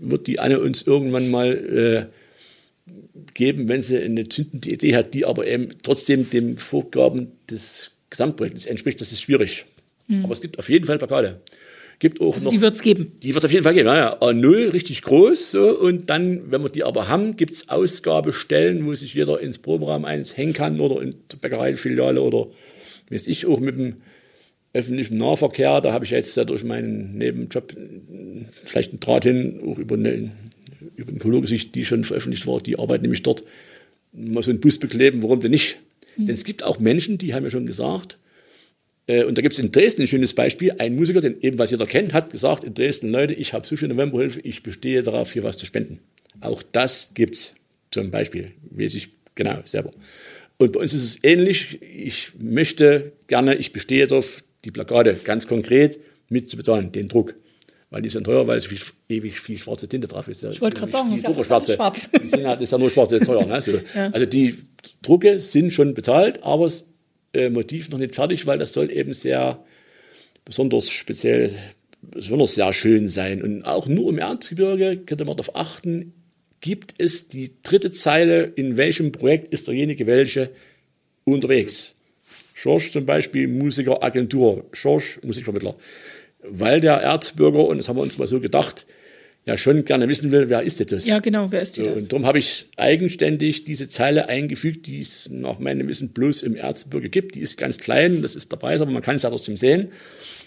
wird 0.00 0.26
die 0.26 0.40
Anne 0.40 0.60
uns 0.60 0.82
irgendwann 0.82 1.30
mal 1.30 2.10
äh, 2.10 2.90
geben, 3.34 3.68
wenn 3.68 3.82
sie 3.82 3.98
eine 3.98 4.28
zündende 4.28 4.70
Idee 4.70 4.96
hat, 4.96 5.14
die 5.14 5.24
aber 5.24 5.46
eben 5.46 5.68
trotzdem 5.82 6.28
dem 6.30 6.56
Vorgaben 6.58 7.32
des 7.48 7.92
Gesamtprojektes 8.10 8.66
entspricht. 8.66 9.00
Das 9.00 9.12
ist 9.12 9.22
schwierig. 9.22 9.66
Mhm. 10.08 10.24
Aber 10.24 10.32
es 10.32 10.40
gibt 10.40 10.58
auf 10.58 10.68
jeden 10.68 10.84
Fall 10.84 10.98
Plakate. 10.98 11.40
Gibt 11.98 12.20
auch 12.20 12.34
also 12.34 12.46
noch, 12.46 12.52
die 12.52 12.60
wird 12.60 12.74
es 12.74 12.82
geben. 12.82 13.12
Die 13.22 13.28
wird 13.28 13.38
es 13.38 13.44
auf 13.44 13.52
jeden 13.52 13.64
Fall 13.64 13.74
geben. 13.74 13.86
Ja, 13.88 13.96
ja. 13.96 14.20
A0 14.20 14.72
richtig 14.72 15.02
groß. 15.02 15.52
So, 15.52 15.78
und 15.78 16.10
dann, 16.10 16.50
wenn 16.50 16.62
wir 16.62 16.68
die 16.68 16.84
aber 16.84 17.08
haben, 17.08 17.36
gibt 17.36 17.52
es 17.52 17.68
Ausgabestellen, 17.68 18.84
wo 18.84 18.94
sich 18.94 19.14
jeder 19.14 19.40
ins 19.40 19.58
Proberaum 19.58 20.04
eins 20.04 20.36
hängen 20.36 20.52
kann 20.52 20.80
oder 20.80 21.00
in 21.00 21.14
der 21.30 21.36
Bäckereifiliale 21.36 22.20
oder 22.20 22.48
weiß 23.10 23.26
ich 23.26 23.46
auch 23.46 23.60
mit 23.60 23.78
dem 23.78 23.96
öffentlichen 24.72 25.18
Nahverkehr. 25.18 25.80
Da 25.80 25.92
habe 25.92 26.04
ich 26.04 26.10
jetzt 26.10 26.36
ja 26.36 26.44
durch 26.44 26.64
meinen 26.64 27.16
Nebenjob 27.16 27.74
vielleicht 28.64 28.90
einen 28.90 29.00
Draht 29.00 29.24
hin, 29.24 29.60
auch 29.64 29.78
über 29.78 29.94
eine, 29.94 30.32
über 30.96 31.10
eine 31.10 31.20
Kologesicht, 31.20 31.74
die 31.76 31.84
schon 31.84 32.02
veröffentlicht 32.04 32.46
war. 32.46 32.60
Die 32.60 32.78
arbeiten 32.78 33.02
nämlich 33.02 33.22
dort. 33.22 33.44
Mal 34.12 34.42
so 34.44 34.50
einen 34.50 34.60
Bus 34.60 34.78
bekleben, 34.78 35.22
warum 35.24 35.40
denn 35.40 35.50
nicht? 35.50 35.78
Mhm. 36.16 36.26
Denn 36.26 36.34
es 36.34 36.44
gibt 36.44 36.62
auch 36.62 36.78
Menschen, 36.78 37.18
die 37.18 37.34
haben 37.34 37.42
ja 37.42 37.50
schon 37.50 37.66
gesagt, 37.66 38.14
äh, 38.14 38.23
und 39.06 39.36
da 39.36 39.42
gibt 39.42 39.52
es 39.52 39.58
in 39.58 39.70
Dresden 39.70 40.02
ein 40.02 40.06
schönes 40.06 40.34
Beispiel. 40.34 40.72
Ein 40.78 40.96
Musiker, 40.96 41.20
den 41.20 41.40
ebenfalls 41.40 41.70
jeder 41.70 41.86
kennt, 41.86 42.14
hat 42.14 42.30
gesagt 42.30 42.64
in 42.64 42.74
Dresden, 42.74 43.10
Leute, 43.10 43.34
ich 43.34 43.52
habe 43.52 43.66
so 43.66 43.76
viel 43.76 43.88
Novemberhilfe, 43.88 44.40
ich 44.40 44.62
bestehe 44.62 45.02
darauf, 45.02 45.32
hier 45.32 45.42
was 45.42 45.58
zu 45.58 45.66
spenden. 45.66 46.00
Auch 46.40 46.62
das 46.62 47.12
gibt's 47.14 47.54
zum 47.90 48.10
Beispiel, 48.10 48.52
weiß 48.70 48.94
ich 48.94 49.10
genau 49.34 49.58
selber. 49.64 49.90
Und 50.56 50.72
bei 50.72 50.80
uns 50.80 50.94
ist 50.94 51.02
es 51.02 51.18
ähnlich. 51.22 51.82
Ich 51.82 52.32
möchte 52.38 53.12
gerne, 53.26 53.56
ich 53.56 53.72
bestehe 53.72 54.06
darauf, 54.06 54.42
die 54.64 54.70
Plakate 54.70 55.14
ganz 55.24 55.46
konkret 55.46 55.98
mitzubezahlen, 56.28 56.92
den 56.92 57.08
Druck. 57.08 57.34
Weil 57.90 58.02
die 58.02 58.08
sind 58.08 58.24
teuer, 58.24 58.46
weil 58.46 58.58
so 58.58 58.68
viel, 58.68 58.78
ewig 59.08 59.40
viel 59.40 59.58
schwarze 59.58 59.88
Tinte 59.88 60.08
drauf 60.08 60.26
ist. 60.26 60.42
Ich 60.42 60.60
wollte 60.60 60.78
gerade 60.78 60.90
sagen, 60.90 61.14
ist 61.14 61.22
ja 61.22 61.44
schwarze. 61.44 61.74
schwarz. 61.74 62.10
Halt, 62.12 62.60
ist 62.60 62.72
ja 62.72 62.78
nur 62.78 62.90
schwarz, 62.90 63.12
ist 63.12 63.26
teuer. 63.26 63.46
Ne? 63.46 63.60
So. 63.62 63.72
Ja. 63.94 64.10
Also 64.10 64.26
die 64.26 64.56
Drucke 65.02 65.38
sind 65.38 65.72
schon 65.72 65.94
bezahlt, 65.94 66.42
aber 66.42 66.66
es 66.66 66.88
äh, 67.34 67.50
Motiv 67.50 67.90
noch 67.90 67.98
nicht 67.98 68.14
fertig, 68.14 68.46
weil 68.46 68.58
das 68.58 68.72
soll 68.72 68.90
eben 68.90 69.12
sehr 69.12 69.62
besonders 70.44 70.90
speziell, 70.90 71.50
besonders 72.02 72.54
sehr 72.54 72.72
schön 72.72 73.08
sein. 73.08 73.42
Und 73.42 73.62
auch 73.64 73.86
nur 73.86 74.10
im 74.10 74.18
Erzgebirge, 74.18 74.98
könnte 74.98 75.24
man 75.24 75.36
darauf 75.36 75.56
achten, 75.56 76.12
gibt 76.60 76.94
es 76.98 77.28
die 77.28 77.52
dritte 77.62 77.90
Zeile, 77.90 78.44
in 78.44 78.76
welchem 78.76 79.12
Projekt 79.12 79.52
ist 79.52 79.68
derjenige 79.68 80.06
welche 80.06 80.50
unterwegs. 81.24 81.96
Schorsch 82.54 82.92
zum 82.92 83.04
Beispiel, 83.04 83.48
Musikeragentur, 83.48 84.64
Schorsch, 84.72 85.20
Musikvermittler. 85.22 85.74
Weil 86.42 86.80
der 86.80 86.94
Erzbürger, 86.94 87.66
und 87.66 87.78
das 87.78 87.88
haben 87.88 87.96
wir 87.96 88.02
uns 88.02 88.16
mal 88.16 88.26
so 88.26 88.40
gedacht, 88.40 88.86
ja 89.46 89.56
schon 89.56 89.84
gerne 89.84 90.08
wissen 90.08 90.32
will, 90.32 90.48
wer 90.48 90.62
ist 90.62 90.90
das? 90.90 91.06
Ja, 91.06 91.18
genau, 91.18 91.52
wer 91.52 91.60
ist 91.60 91.76
die 91.76 91.82
das? 91.82 92.02
Und 92.02 92.12
darum 92.12 92.26
habe 92.26 92.38
ich 92.38 92.66
eigenständig 92.76 93.64
diese 93.64 93.88
Zeile 93.88 94.28
eingefügt, 94.28 94.86
die 94.86 95.00
es 95.00 95.28
nach 95.30 95.58
meinem 95.58 95.86
Wissen 95.88 96.10
bloß 96.10 96.42
im 96.42 96.56
Erzbürger 96.56 97.08
gibt. 97.08 97.34
Die 97.34 97.40
ist 97.40 97.58
ganz 97.58 97.78
klein, 97.78 98.22
das 98.22 98.36
ist 98.36 98.50
der 98.50 98.56
Preis, 98.56 98.80
aber 98.80 98.90
man 98.90 99.02
kann 99.02 99.16
es 99.16 99.22
ja 99.22 99.30
trotzdem 99.30 99.56
sehen, 99.56 99.88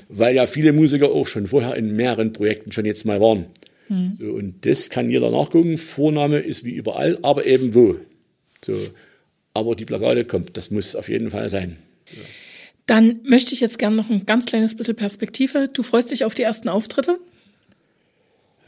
weil 0.09 0.35
ja 0.35 0.47
viele 0.47 0.73
Musiker 0.73 1.11
auch 1.11 1.27
schon 1.27 1.47
vorher 1.47 1.75
in 1.75 1.95
mehreren 1.95 2.33
Projekten 2.33 2.71
schon 2.71 2.85
jetzt 2.85 3.05
mal 3.05 3.21
waren. 3.21 3.45
Hm. 3.87 4.17
So, 4.19 4.31
und 4.31 4.65
das 4.65 4.89
kann 4.89 5.09
jeder 5.09 5.29
nachgucken. 5.29 5.77
Vorname 5.77 6.39
ist 6.39 6.63
wie 6.65 6.73
überall, 6.73 7.19
aber 7.21 7.45
eben 7.45 7.75
wo. 7.75 7.97
So, 8.65 8.77
aber 9.53 9.75
die 9.75 9.85
Plakate 9.85 10.25
kommt, 10.25 10.57
das 10.57 10.71
muss 10.71 10.95
auf 10.95 11.07
jeden 11.07 11.29
Fall 11.29 11.49
sein. 11.49 11.77
Ja. 12.11 12.21
Dann 12.87 13.19
möchte 13.23 13.53
ich 13.53 13.59
jetzt 13.59 13.79
gerne 13.79 13.95
noch 13.97 14.09
ein 14.09 14.25
ganz 14.25 14.45
kleines 14.45 14.75
bisschen 14.75 14.95
Perspektive. 14.95 15.69
Du 15.71 15.83
freust 15.83 16.09
dich 16.09 16.23
auf 16.23 16.35
die 16.35 16.43
ersten 16.43 16.69
Auftritte? 16.69 17.19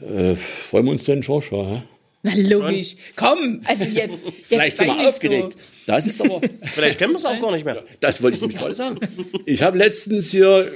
Äh, 0.00 0.36
freuen 0.36 0.84
wir 0.86 0.92
uns 0.92 1.04
denn 1.04 1.22
schon 1.22 1.42
schon, 1.42 1.66
hä? 1.66 1.82
Na 2.22 2.32
logisch. 2.36 2.96
Komm, 3.16 3.62
also 3.64 3.84
jetzt. 3.84 4.24
jetzt 4.24 4.34
Vielleicht 4.44 4.76
sind 4.76 4.88
wir 4.88 5.08
aufgeregt. 5.08 5.52
So. 5.54 5.58
Das 5.86 6.06
ist 6.06 6.20
aber. 6.20 6.40
Vielleicht 6.62 6.98
kennen 6.98 7.12
wir 7.12 7.18
es 7.18 7.24
auch 7.24 7.40
gar 7.40 7.52
nicht 7.52 7.64
mehr. 7.64 7.82
Das 8.00 8.22
wollte 8.22 8.36
ich 8.36 8.40
nämlich 8.42 8.58
gerade 8.58 8.74
sagen. 8.74 8.98
Ich 9.46 9.62
habe 9.62 9.78
letztens 9.78 10.30
hier, 10.30 10.70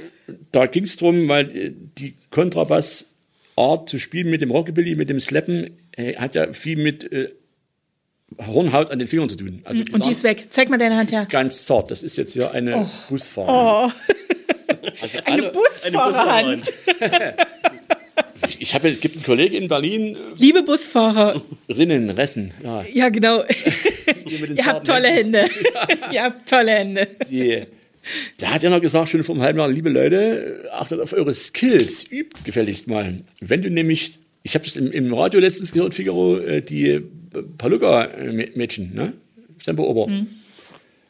da 0.51 0.65
ging 0.65 0.85
es 0.85 0.97
darum, 0.97 1.27
weil 1.27 1.73
die 1.97 2.15
Kontrabass-Art 2.31 3.89
zu 3.89 3.99
spielen 3.99 4.29
mit 4.29 4.41
dem 4.41 4.51
Rockabilly, 4.51 4.95
mit 4.95 5.09
dem 5.09 5.19
Slappen, 5.19 5.77
äh, 5.91 6.15
hat 6.15 6.33
ja 6.33 6.51
viel 6.53 6.77
mit 6.77 7.11
äh, 7.11 7.29
Hornhaut 8.39 8.89
an 8.89 8.97
den 8.99 9.07
Fingern 9.07 9.29
zu 9.29 9.37
tun. 9.37 9.61
Also 9.65 9.83
Und 9.91 10.03
die 10.05 10.11
ist 10.11 10.23
weg. 10.23 10.47
Zeig 10.49 10.69
mal 10.69 10.79
deine 10.79 10.97
Hand 10.97 11.11
her. 11.11 11.27
Ganz 11.29 11.65
zart. 11.65 11.91
Das 11.91 12.01
ist 12.01 12.17
jetzt 12.17 12.33
hier 12.33 12.51
eine 12.51 12.77
oh. 12.77 12.89
Busfahrerin. 13.07 13.91
Oh. 13.91 14.15
Also 15.01 15.19
eine 15.25 15.51
Busfahrerhand. 15.51 16.73
Eine 16.99 17.35
ich 18.59 18.73
habe, 18.73 18.89
es 18.89 18.99
gibt 18.99 19.15
einen 19.15 19.23
Kollegen 19.23 19.55
in 19.55 19.67
Berlin. 19.67 20.17
Liebe 20.37 20.63
Busfahrer. 20.63 21.41
Rinnen, 21.69 22.09
Ressen. 22.09 22.53
Ja, 22.63 22.85
ja 22.93 23.09
genau. 23.09 23.43
Ihr 24.55 24.65
habt 24.65 24.87
tolle 24.87 25.07
Hände. 25.07 25.45
Ihr 26.11 26.23
habt 26.23 26.49
tolle 26.49 26.71
Hände. 26.71 27.07
Die, 27.29 27.63
der 28.39 28.53
hat 28.53 28.63
ja 28.63 28.69
noch 28.69 28.81
gesagt, 28.81 29.09
schon 29.09 29.23
vor 29.23 29.35
einem 29.35 29.43
halben 29.43 29.59
Jahr, 29.59 29.69
liebe 29.69 29.89
Leute, 29.89 30.69
achtet 30.71 30.99
auf 30.99 31.13
eure 31.13 31.33
Skills, 31.33 32.05
übt 32.11 32.43
gefälligst 32.43 32.87
mal. 32.87 33.21
Wenn 33.39 33.61
du 33.61 33.69
nämlich, 33.69 34.19
ich 34.43 34.55
habe 34.55 34.65
das 34.65 34.75
im, 34.75 34.91
im, 34.91 35.13
Radio 35.13 35.39
letztens 35.39 35.71
gehört, 35.71 35.93
Figaro, 35.93 36.37
äh, 36.37 36.61
die 36.61 37.01
Paluca-Mädchen, 37.57 38.93
ne? 38.93 39.13
Semperober. 39.63 40.07
Mhm. 40.07 40.27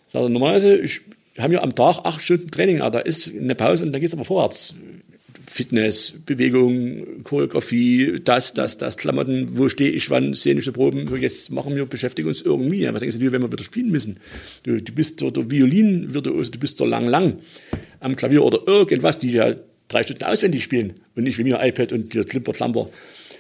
Sagt 0.10 0.30
normalerweise, 0.30 0.78
ich 0.78 1.02
haben 1.38 1.52
ja 1.52 1.62
am 1.62 1.76
Tag 1.76 2.00
acht 2.04 2.22
Stunden 2.22 2.50
Training, 2.50 2.82
aber 2.82 2.92
da 2.92 3.00
ist 3.00 3.30
eine 3.30 3.56
Pause 3.56 3.84
und 3.84 3.92
dann 3.92 4.00
geht 4.00 4.10
es 4.10 4.14
aber 4.14 4.24
vorwärts. 4.24 4.76
Fitness, 5.48 6.16
Bewegung, 6.26 7.24
Choreografie, 7.24 8.20
das, 8.24 8.54
das, 8.54 8.78
das, 8.78 8.98
Klamotten, 8.98 9.58
wo 9.58 9.70
stehe 9.70 9.92
ich, 9.92 10.10
wann, 10.10 10.36
szenische 10.36 10.72
Proben, 10.72 11.08
jetzt 11.20 11.52
machen 11.52 11.76
wir, 11.76 11.86
beschäftigen 11.86 12.28
uns 12.28 12.42
irgendwie. 12.42 12.88
Was 12.92 13.00
denkst 13.00 13.20
du, 13.20 13.32
wenn 13.32 13.42
wir 13.42 13.52
wieder 13.52 13.64
spielen 13.64 13.92
müssen? 13.92 14.18
Du, 14.64 14.82
du 14.82 14.92
bist 14.92 15.20
so 15.20 15.30
der 15.30 15.50
Violin-Virtuose, 15.50 16.52
du 16.52 16.60
bist 16.60 16.78
so 16.78 16.86
lang, 16.86 17.08
lang 17.08 17.40
am 18.00 18.16
Klavier 18.16 18.44
oder 18.44 18.60
irgendwas, 18.66 19.18
die 19.18 19.32
ja 19.32 19.56
drei 19.88 20.04
Stunden 20.04 20.24
auswendig 20.24 20.64
spielen 20.64 20.94
und 21.16 21.24
nicht 21.24 21.38
wie 21.38 21.44
mir 21.44 21.60
iPad 21.62 21.94
und 21.94 22.14
der 22.14 22.24
Klimper, 22.24 22.54
Klamper. 22.54 22.90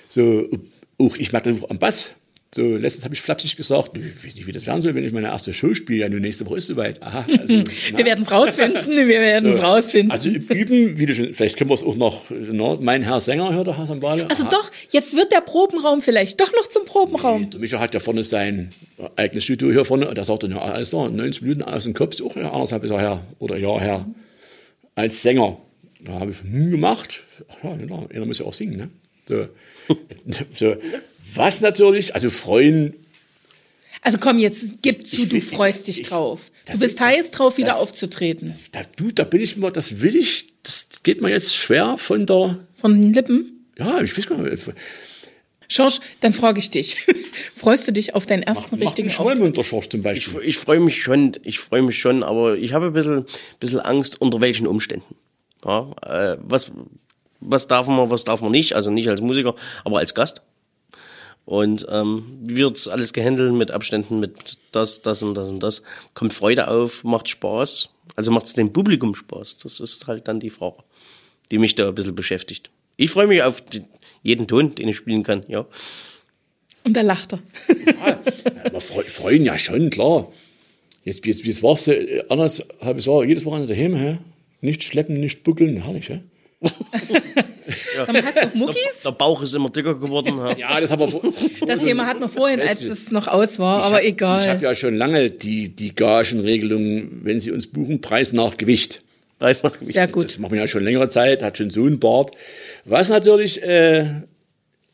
So, 0.09 0.49
auch 0.97 1.17
ich 1.17 1.33
mache 1.33 1.43
das 1.51 1.63
am 1.69 1.79
Bass. 1.79 2.15
So, 2.55 2.77
letztens 2.77 3.03
habe 3.03 3.13
ich 3.13 3.19
flapsig 3.19 3.57
gesagt, 3.57 3.97
ich 3.97 4.25
weiß 4.25 4.33
nicht, 4.33 4.47
wie 4.47 4.53
das 4.53 4.65
werden 4.65 4.81
soll, 4.81 4.95
wenn 4.95 5.03
ich 5.03 5.11
meine 5.11 5.27
erste 5.27 5.53
Show 5.53 5.73
spiele. 5.73 5.99
Ja, 5.99 6.07
nur 6.07 6.21
nächste 6.21 6.45
Woche 6.45 6.59
ist 6.59 6.67
soweit. 6.67 7.03
Aha, 7.03 7.25
also, 7.27 7.49
wir 7.49 8.05
werden 8.05 8.21
es 8.21 8.31
rausfinden, 8.31 8.89
wir 8.89 9.07
werden 9.07 9.49
es 9.49 9.57
so, 9.57 9.63
rausfinden. 9.63 10.11
Also 10.11 10.29
üben, 10.29 10.97
wie 10.97 11.05
du 11.05 11.13
schon, 11.13 11.33
vielleicht 11.33 11.57
können 11.57 11.69
wir 11.69 11.73
es 11.73 11.83
auch 11.83 11.97
noch, 11.97 12.29
no, 12.29 12.79
mein 12.79 13.03
Herr 13.03 13.19
Sänger 13.19 13.53
hört 13.53 13.67
der 13.67 13.77
Herr 13.77 13.87
Sambale. 13.87 14.29
Also 14.29 14.43
Aha. 14.43 14.51
doch, 14.51 14.71
jetzt 14.89 15.17
wird 15.17 15.33
der 15.33 15.41
Probenraum 15.41 16.01
vielleicht 16.01 16.39
doch 16.39 16.49
noch 16.53 16.69
zum 16.69 16.85
Probenraum. 16.85 17.41
Nee, 17.41 17.47
der 17.47 17.59
Micha 17.59 17.77
hat 17.77 17.93
ja 17.93 17.99
vorne 17.99 18.23
sein 18.23 18.71
eigenes 19.17 19.43
Studio 19.43 19.69
hier 19.73 19.83
vorne, 19.83 20.13
der 20.13 20.23
sagt 20.23 20.43
dann, 20.43 20.51
ja, 20.51 20.59
alles 20.59 20.91
da, 20.91 21.09
90 21.09 21.41
Minuten 21.41 21.61
aus 21.61 21.83
dem 21.83 21.93
Kopf, 21.93 22.21
auch 22.21 22.37
ja, 22.37 22.53
anderthalb 22.53 22.85
Jahre 22.85 23.01
her, 23.01 23.23
oder 23.39 23.57
Jahr 23.57 23.81
her, 23.81 24.05
als 24.95 25.21
Sänger. 25.21 25.57
Da 25.99 26.13
habe 26.21 26.31
ich 26.31 26.41
nie 26.41 26.71
gemacht. 26.71 27.21
Ach 27.49 27.65
ja, 27.65 27.75
genau, 27.75 28.07
einer 28.09 28.25
muss 28.25 28.39
ja 28.39 28.45
auch 28.45 28.53
singen, 28.53 28.77
ne? 28.77 28.89
So. 29.27 29.47
so. 30.53 30.75
Was 31.35 31.61
natürlich, 31.61 32.13
also 32.15 32.29
freuen. 32.29 32.93
Also 34.01 34.17
komm, 34.19 34.39
jetzt 34.39 34.81
gib 34.81 35.05
zu, 35.07 35.25
du 35.27 35.41
freust 35.41 35.87
dich 35.87 36.01
ich, 36.01 36.07
drauf. 36.07 36.51
Du 36.71 36.77
bist 36.77 36.99
heiß 36.99 37.31
drauf, 37.31 37.57
wieder 37.57 37.69
das, 37.69 37.79
aufzutreten. 37.79 38.53
Da, 38.71 38.81
du, 38.95 39.11
da 39.11 39.23
bin 39.23 39.41
ich 39.41 39.57
immer, 39.57 39.71
das 39.71 40.01
will 40.01 40.15
ich, 40.15 40.53
das 40.63 40.87
geht 41.03 41.21
mir 41.21 41.29
jetzt 41.29 41.55
schwer 41.55 41.97
von 41.97 42.25
der. 42.25 42.59
Von 42.75 43.01
den 43.01 43.13
Lippen? 43.13 43.65
Ja, 43.77 44.01
ich 44.01 44.17
weiß 44.17 44.27
gar 44.27 44.37
nicht. 44.37 44.63
Schorsch, 45.67 45.99
dann 46.21 46.33
frage 46.33 46.59
ich 46.59 46.69
dich. 46.69 46.97
Freust 47.55 47.87
du 47.87 47.91
dich 47.91 48.13
auf 48.13 48.25
deinen 48.25 48.43
ersten 48.43 48.67
mach, 48.71 48.79
richtigen 48.79 49.07
mach 49.09 49.19
Auftritt? 49.19 49.39
Unter 49.39 49.63
Schorsch 49.63 49.89
zum 49.89 50.03
Beispiel. 50.03 50.41
Ich, 50.41 50.49
ich 50.49 50.57
freue 50.57 50.79
mich 50.79 51.01
schon, 51.01 51.33
ich 51.43 51.59
freue 51.59 51.81
mich 51.81 51.97
schon, 51.97 52.23
aber 52.23 52.57
ich 52.57 52.73
habe 52.73 52.87
ein 52.87 52.93
bisschen, 52.93 53.25
bisschen 53.59 53.79
Angst, 53.79 54.21
unter 54.21 54.41
welchen 54.41 54.67
Umständen. 54.67 55.15
Ja, 55.65 55.91
äh, 56.03 56.37
was, 56.41 56.71
was 57.39 57.67
darf 57.67 57.87
man, 57.87 58.09
was 58.09 58.23
darf 58.23 58.41
man 58.41 58.51
nicht? 58.51 58.75
Also 58.75 58.91
nicht 58.91 59.09
als 59.09 59.21
Musiker, 59.21 59.55
aber 59.83 59.97
als 59.99 60.13
Gast. 60.13 60.43
Und 61.45 61.85
ähm, 61.89 62.39
wie 62.43 62.55
wird's 62.55 62.87
alles 62.87 63.13
gehandelt 63.13 63.53
mit 63.53 63.69
Abständen, 63.69 64.19
mit 64.19 64.57
das, 64.71 65.03
das 65.03 65.21
und 65.21 65.35
das 65.35 65.49
und 65.49 65.61
das? 65.61 65.83
Kommt 66.15 66.33
Freude 66.33 66.67
auf, 66.67 67.03
macht 67.03 67.29
Spaß. 67.29 67.89
Also 68.15 68.31
macht's 68.31 68.53
dem 68.53 68.73
Publikum 68.73 69.13
Spaß. 69.13 69.57
Das 69.59 69.79
ist 69.79 70.07
halt 70.07 70.27
dann 70.27 70.39
die 70.39 70.49
Frage, 70.49 70.77
die 71.51 71.59
mich 71.59 71.75
da 71.75 71.87
ein 71.87 71.93
bisschen 71.95 72.15
beschäftigt. 72.15 72.71
Ich 72.97 73.11
freue 73.11 73.27
mich 73.27 73.43
auf 73.43 73.61
die, 73.61 73.83
jeden 74.23 74.47
Ton, 74.47 74.73
den 74.73 74.87
ich 74.87 74.95
spielen 74.97 75.21
kann, 75.21 75.43
ja. 75.47 75.67
Und 76.83 76.93
da 76.95 77.01
lacht 77.01 77.33
er. 77.33 77.39
Ja, 77.85 78.19
wir 78.71 78.81
fre- 78.81 79.09
freuen 79.09 79.43
ja 79.45 79.57
schon, 79.59 79.89
klar. 79.89 80.31
Jetzt, 81.03 81.25
jetzt, 81.25 81.45
jetzt 81.45 81.61
warst 81.61 81.87
du 81.87 81.91
äh, 81.91 82.23
anderthalb 82.29 82.99
Jahre 83.05 83.25
jedes 83.25 83.45
Wochenende 83.45 83.73
daheim, 83.75 83.95
hä? 83.95 84.17
Nicht 84.61 84.83
schleppen, 84.83 85.19
nicht 85.19 85.43
buckeln, 85.43 85.83
herrlich, 85.83 86.09
hä? 86.09 86.21
Sag 87.95 88.11
mal, 88.13 88.23
hast 88.23 88.37
du 88.37 88.45
noch 88.45 88.53
Muckis? 88.55 89.01
Der 89.03 89.11
Bauch 89.11 89.41
ist 89.41 89.53
immer 89.55 89.69
dicker 89.69 89.95
geworden. 89.95 90.37
Ja. 90.37 90.57
Ja, 90.57 90.81
das 90.81 90.91
haben 90.91 91.11
wir 91.11 91.67
Das 91.67 91.79
Thema 91.79 92.05
hatten 92.05 92.19
wir 92.21 92.29
vorhin, 92.29 92.61
als 92.61 92.81
es 92.81 93.11
noch 93.11 93.27
aus 93.27 93.59
war, 93.59 93.83
aber 93.83 94.01
Ich 94.01 94.09
egal. 94.09 94.47
habe 94.47 94.63
ja 94.63 94.75
schon 94.75 94.95
lange 94.95 95.31
die, 95.31 95.69
die 95.69 95.93
Gagenregelung, 95.95 97.23
wenn 97.23 97.39
Sie 97.39 97.51
uns 97.51 97.67
buchen, 97.67 98.01
Preis 98.01 98.33
nach 98.33 98.57
Gewicht. 98.57 99.01
Preis 99.39 99.63
nach 99.63 99.73
Gewicht. 99.73 99.93
Sehr 99.93 100.07
gut. 100.07 100.25
Das 100.25 100.37
machen 100.39 100.53
wir 100.53 100.61
ja 100.61 100.67
schon 100.67 100.83
längere 100.83 101.09
Zeit, 101.09 101.43
hat 101.43 101.57
schon 101.57 101.69
so 101.69 101.81
einen 101.85 101.99
Bart. 101.99 102.31
Was 102.85 103.09
natürlich 103.09 103.61
äh, 103.63 104.05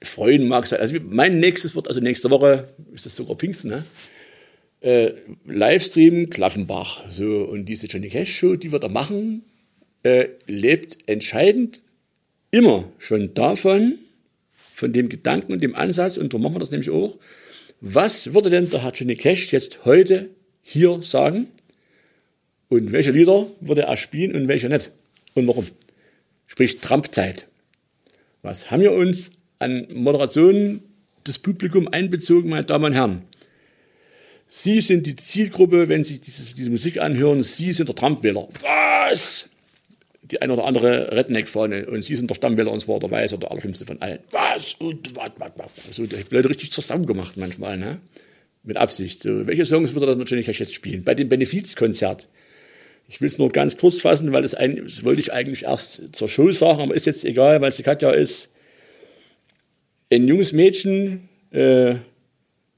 freuen 0.01 0.47
mag 0.47 0.67
sein. 0.67 0.79
Also 0.79 0.95
mein 1.03 1.39
nächstes 1.39 1.75
wird, 1.75 1.87
also 1.87 2.01
nächste 2.01 2.29
Woche, 2.29 2.69
ist 2.93 3.05
das 3.05 3.15
sogar 3.15 3.35
Pfingsten, 3.35 3.69
ne? 3.69 3.83
Äh, 4.81 5.11
Livestream 5.45 6.29
Klaffenbach. 6.31 7.03
So, 7.09 7.23
und 7.25 7.65
diese 7.65 7.85
Johnny 7.85 8.09
Cash 8.09 8.35
Show, 8.35 8.55
die 8.55 8.71
wir 8.71 8.79
da 8.79 8.87
machen, 8.87 9.43
äh, 10.03 10.29
lebt 10.47 10.97
entscheidend 11.07 11.81
immer 12.51 12.91
schon 12.99 13.33
davon, 13.33 13.97
von 14.73 14.93
dem 14.93 15.09
Gedanken 15.09 15.53
und 15.53 15.61
dem 15.61 15.75
Ansatz, 15.75 16.17
und 16.17 16.31
so 16.31 16.39
machen 16.39 16.55
wir 16.55 16.59
das 16.59 16.71
nämlich 16.71 16.89
auch. 16.89 17.17
Was 17.81 18.33
würde 18.33 18.49
denn 18.49 18.69
der 18.69 18.83
Herr 18.83 18.93
Johnny 18.93 19.15
Cash 19.15 19.51
jetzt 19.51 19.85
heute 19.85 20.29
hier 20.61 21.01
sagen? 21.03 21.47
Und 22.69 22.91
welche 22.91 23.11
Lieder 23.11 23.47
würde 23.59 23.83
er 23.83 23.97
spielen 23.97 24.35
und 24.35 24.47
welche 24.47 24.69
nicht? 24.69 24.91
Und 25.33 25.47
warum? 25.47 25.67
Sprich 26.47 26.79
Trump-Zeit. 26.79 27.47
Was 28.41 28.71
haben 28.71 28.81
wir 28.81 28.93
uns 28.93 29.31
an 29.59 29.87
Moderation 29.93 30.81
des 31.27 31.37
Publikum 31.37 31.87
einbezogen, 31.87 32.49
meine 32.49 32.65
Damen 32.65 32.85
und 32.85 32.93
Herren? 32.93 33.21
Sie 34.47 34.81
sind 34.81 35.05
die 35.05 35.15
Zielgruppe, 35.15 35.89
wenn 35.89 36.03
Sie 36.03 36.19
dieses, 36.19 36.55
diese 36.55 36.71
Musik 36.71 36.99
anhören. 36.99 37.43
Sie 37.43 37.71
sind 37.71 37.87
der 37.87 37.95
Trump-Wähler. 37.95 38.49
Was? 38.61 39.50
Die 40.31 40.41
eine 40.41 40.53
oder 40.53 40.65
andere 40.65 41.11
Redneck-Fahne. 41.11 41.87
Und 41.87 42.03
Sie 42.03 42.15
sind 42.15 42.29
der 42.29 42.35
Stammwähler, 42.35 42.71
und 42.71 42.79
zwar 42.79 42.99
der 42.99 43.11
Weiße, 43.11 43.37
der 43.37 43.51
allerschlimmste 43.51 43.85
von 43.85 44.01
allen. 44.01 44.19
Was? 44.31 44.75
Und 44.75 45.15
was, 45.15 45.31
was, 45.37 45.51
was. 45.57 45.95
So, 45.95 46.05
die 46.05 46.15
Leute 46.29 46.49
richtig 46.49 46.71
zusammen 46.71 47.05
gemacht 47.05 47.37
manchmal, 47.37 47.77
ne? 47.77 47.99
Mit 48.63 48.77
Absicht. 48.77 49.23
So, 49.23 49.45
welche 49.47 49.65
Songs 49.65 49.93
würde 49.93 50.07
er 50.07 50.15
natürlich 50.15 50.47
jetzt 50.47 50.73
spielen? 50.73 51.03
Bei 51.03 51.15
dem 51.15 51.29
Benefizkonzert. 51.29 52.29
Ich 53.07 53.19
will 53.19 53.27
es 53.27 53.37
nur 53.37 53.49
ganz 53.49 53.77
kurz 53.77 53.99
fassen, 53.99 54.31
weil 54.31 54.41
das, 54.41 54.53
ein, 54.53 54.77
das 54.83 55.03
wollte 55.03 55.19
ich 55.19 55.33
eigentlich 55.33 55.63
erst 55.63 56.15
zur 56.15 56.29
Show 56.29 56.49
sagen, 56.53 56.79
aber 56.79 56.95
ist 56.95 57.05
jetzt 57.05 57.25
egal, 57.25 57.59
weil 57.59 57.69
es 57.69 57.75
die 57.75 57.83
Katja 57.83 58.11
ist. 58.11 58.49
Ein 60.09 60.27
junges 60.27 60.53
Mädchen, 60.53 61.27
äh, 61.51 61.95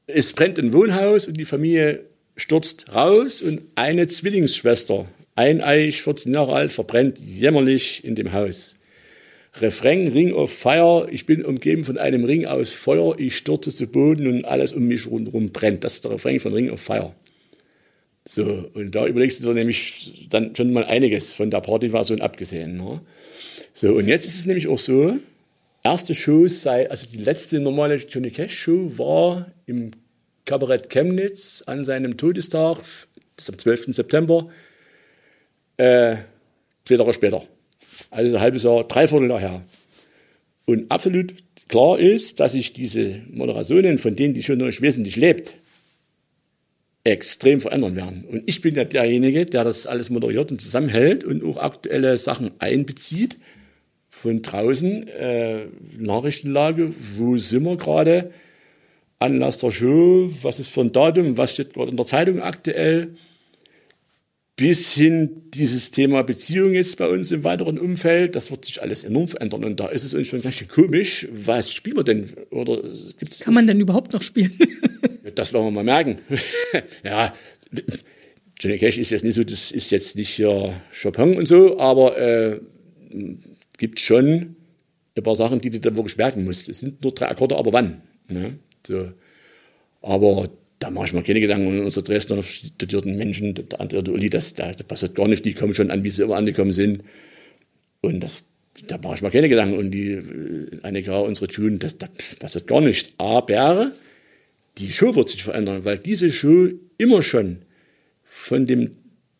es 0.08 0.34
brennt 0.34 0.58
ein 0.58 0.74
Wohnhaus 0.74 1.28
und 1.28 1.38
die 1.38 1.46
Familie 1.46 2.06
stürzt 2.36 2.94
raus 2.94 3.42
und 3.42 3.62
eine 3.76 4.08
Zwillingsschwester, 4.08 5.08
eineich, 5.36 6.02
14 6.02 6.34
Jahre 6.34 6.54
alt, 6.54 6.72
verbrennt 6.72 7.20
jämmerlich 7.20 8.04
in 8.04 8.16
dem 8.16 8.34
Haus. 8.34 8.76
Refrain, 9.56 10.08
Ring 10.08 10.34
of 10.34 10.52
Fire, 10.52 11.08
ich 11.12 11.26
bin 11.26 11.46
umgeben 11.46 11.86
von 11.86 11.98
einem 11.98 12.24
Ring 12.24 12.46
aus 12.46 12.72
Feuer, 12.72 13.20
ich 13.20 13.38
stürze 13.38 13.72
zu 13.72 13.86
Boden 13.86 14.28
und 14.28 14.46
alles 14.46 14.74
um 14.74 14.88
mich 14.88 15.06
rundherum 15.06 15.52
brennt. 15.52 15.84
Das 15.84 15.94
ist 15.94 16.04
der 16.04 16.12
Refrain 16.12 16.40
von 16.40 16.54
Ring 16.54 16.72
of 16.72 16.82
Fire. 16.82 17.14
So, 18.26 18.70
und 18.74 18.96
da 18.96 19.06
überlegst 19.06 19.42
du 19.42 19.50
dir 19.50 19.54
nämlich 19.54 20.28
dann 20.30 20.56
schon 20.56 20.72
mal 20.72 20.86
einiges 20.86 21.34
von 21.34 21.52
der 21.52 21.60
Partyversion 21.60 22.22
abgesehen. 22.22 22.78
Ne? 22.78 23.02
So, 23.74 23.94
und 23.94 24.08
jetzt 24.08 24.26
ist 24.26 24.40
es 24.40 24.46
nämlich 24.46 24.68
auch 24.68 24.80
so, 24.80 25.18
erste 25.84 26.16
Show 26.16 26.48
sei, 26.48 26.90
also 26.90 27.06
die 27.06 27.18
letzte 27.18 27.60
normale 27.60 27.96
Johnny 27.96 28.32
Cash 28.32 28.58
Show 28.58 28.98
war 28.98 29.52
im 29.66 29.92
Kabarett 30.46 30.90
Chemnitz 30.90 31.64
an 31.68 31.84
seinem 31.84 32.18
Todestag, 32.18 32.78
das 33.36 33.46
ist 33.46 33.50
am 33.50 33.58
12. 33.58 33.94
September, 33.94 34.50
äh, 35.78 36.18
zwei 36.86 36.98
Tage 36.98 37.14
später. 37.14 37.44
Also 38.10 38.36
ein 38.36 38.42
halbes 38.42 38.64
Jahr, 38.64 38.84
dreiviertel 38.84 39.30
Jahr 39.30 39.40
her. 39.40 39.62
Und 40.66 40.90
absolut 40.92 41.34
klar 41.68 42.00
ist, 42.00 42.40
dass 42.40 42.54
sich 42.54 42.74
diese 42.74 43.22
Moderationen, 43.30 43.98
von 43.98 44.16
denen 44.16 44.34
die 44.34 44.44
schon 44.44 44.60
noch 44.60 44.82
wesentlich 44.82 45.16
lebt, 45.16 45.56
extrem 47.04 47.60
verändern 47.60 47.96
werden. 47.96 48.24
Und 48.30 48.44
ich 48.46 48.62
bin 48.62 48.76
ja 48.76 48.86
derjenige, 48.86 49.46
der 49.46 49.64
das 49.64 49.88
alles 49.88 50.10
moderiert 50.10 50.52
und 50.52 50.62
zusammenhält 50.62 51.24
und 51.24 51.44
auch 51.44 51.58
aktuelle 51.58 52.18
Sachen 52.18 52.52
einbezieht. 52.60 53.38
Von 54.10 54.42
draußen, 54.42 55.08
äh, 55.08 55.66
Nachrichtenlage, 55.98 56.94
wo 57.18 57.38
sind 57.38 57.64
wir 57.64 57.78
gerade? 57.78 58.32
Anlass 59.20 59.58
der 59.58 59.72
Show, 59.72 60.30
was 60.42 60.60
ist 60.60 60.70
für 60.70 60.82
ein 60.82 60.92
Datum, 60.92 61.38
was 61.38 61.54
steht 61.54 61.74
gerade 61.74 61.92
in 61.92 61.98
der 61.98 62.06
Zeitung 62.06 62.42
aktuell? 62.42 63.16
Bis 64.56 64.94
hin 64.94 65.50
dieses 65.52 65.90
Thema 65.90 66.22
Beziehung 66.22 66.74
jetzt 66.74 66.98
bei 67.00 67.08
uns 67.08 67.32
im 67.32 67.44
weiteren 67.44 67.80
Umfeld, 67.80 68.36
das 68.36 68.52
wird 68.52 68.66
sich 68.66 68.82
alles 68.84 69.04
enorm 69.04 69.28
verändern. 69.28 69.64
Und 69.64 69.80
da 69.80 69.88
ist 69.88 70.04
es 70.04 70.14
uns 70.14 70.28
schon 70.28 70.44
ganz 70.44 70.56
schön 70.56 70.68
komisch. 70.68 71.28
Was 71.32 71.72
spielen 71.72 71.98
wir 71.98 72.04
denn? 72.04 72.34
Oder 72.52 72.84
gibt's 73.18 73.40
Kann 73.40 73.56
man 73.56 73.66
denn 73.66 73.80
überhaupt 73.80 74.14
noch 74.14 74.22
spielen? 74.22 74.54
das 75.36 75.54
werden 75.54 75.66
wir 75.66 75.72
mal 75.72 75.84
merken. 75.84 76.20
ja, 77.04 77.34
Johnny 78.60 78.78
Cash 78.78 79.00
ist 79.00 79.10
jetzt 79.10 79.24
nicht 79.24 79.36
so, 79.36 79.44
das 79.44 79.72
ist 79.72 79.92
jetzt 79.92 80.16
nicht 80.16 80.30
hier 80.30 80.82
Chopin 81.02 81.36
und 81.36 81.48
so, 81.48 81.80
aber 81.80 82.18
äh, 82.18 82.60
gibt 83.78 84.00
schon 84.00 84.56
ein 85.16 85.24
paar 85.24 85.36
Sachen, 85.36 85.62
die 85.62 85.70
du 85.70 85.80
dann 85.80 85.96
wirklich 85.96 86.18
merken 86.18 86.46
musst. 86.46 86.70
Es 86.70 86.80
sind 86.80 87.02
nur 87.02 87.14
drei 87.14 87.30
Akkorde, 87.30 87.58
aber 87.58 87.74
wann? 87.74 88.02
Ne? 88.28 88.60
So. 88.86 89.12
Aber 90.02 90.50
da 90.84 90.90
mache 90.90 91.06
ich 91.06 91.14
mir 91.14 91.24
keine 91.24 91.40
Gedanken 91.40 91.68
um 91.68 91.86
unsere 91.86 92.04
Dresdner 92.04 92.44
studierten 92.44 93.16
Menschen, 93.16 93.56
der 93.56 93.80
andere 93.80 94.04
der 94.04 94.14
Uli, 94.14 94.30
das, 94.30 94.54
da, 94.54 94.70
das 94.74 94.86
passiert 94.86 95.16
gar 95.16 95.30
nicht, 95.30 95.46
die 95.46 95.54
kommen 95.54 95.74
schon 95.74 95.90
an, 95.90 96.04
wie 96.04 96.10
sie 96.10 96.24
immer 96.24 96.36
angekommen 96.36 96.74
sind. 96.74 97.04
Und 98.02 98.20
das, 98.20 98.44
da 98.88 98.98
mache 98.98 99.16
ich 99.16 99.22
mir 99.22 99.32
keine 99.32 99.48
Gedanken. 99.48 99.78
Und 99.78 99.92
die 99.92 100.12
äh, 100.12 100.80
Annika, 100.82 101.20
unsere 101.20 101.48
Tune, 101.48 101.78
das, 101.78 101.98
das 101.98 102.10
passiert 102.38 102.68
gar 102.68 102.82
nicht. 102.82 103.14
Aber 103.18 103.94
die 104.78 104.92
Show 104.92 105.16
wird 105.16 105.30
sich 105.30 105.42
verändern, 105.44 105.86
weil 105.86 106.00
diese 106.00 106.30
Show 106.30 106.68
immer 106.98 107.22
schon 107.22 107.60
von 108.26 108.68
dem 108.68 108.92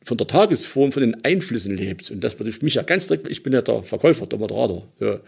von 0.06 0.18
der 0.18 0.28
Tagesform, 0.28 0.94
von 0.94 1.02
den 1.02 1.24
Einflüssen 1.26 1.76
lebt. 1.76 2.10
Und 2.12 2.24
das 2.24 2.36
betrifft 2.36 2.64
mich 2.64 2.76
ja 2.76 2.84
ganz 2.84 3.08
direkt, 3.08 3.28
ich 3.28 3.44
bin 3.44 3.54
ja 3.54 3.62
der 3.62 3.84
Verkäufer, 3.84 4.28
der 4.28 4.40
Moderator. 4.40 4.88
Ja. 5.00 5.20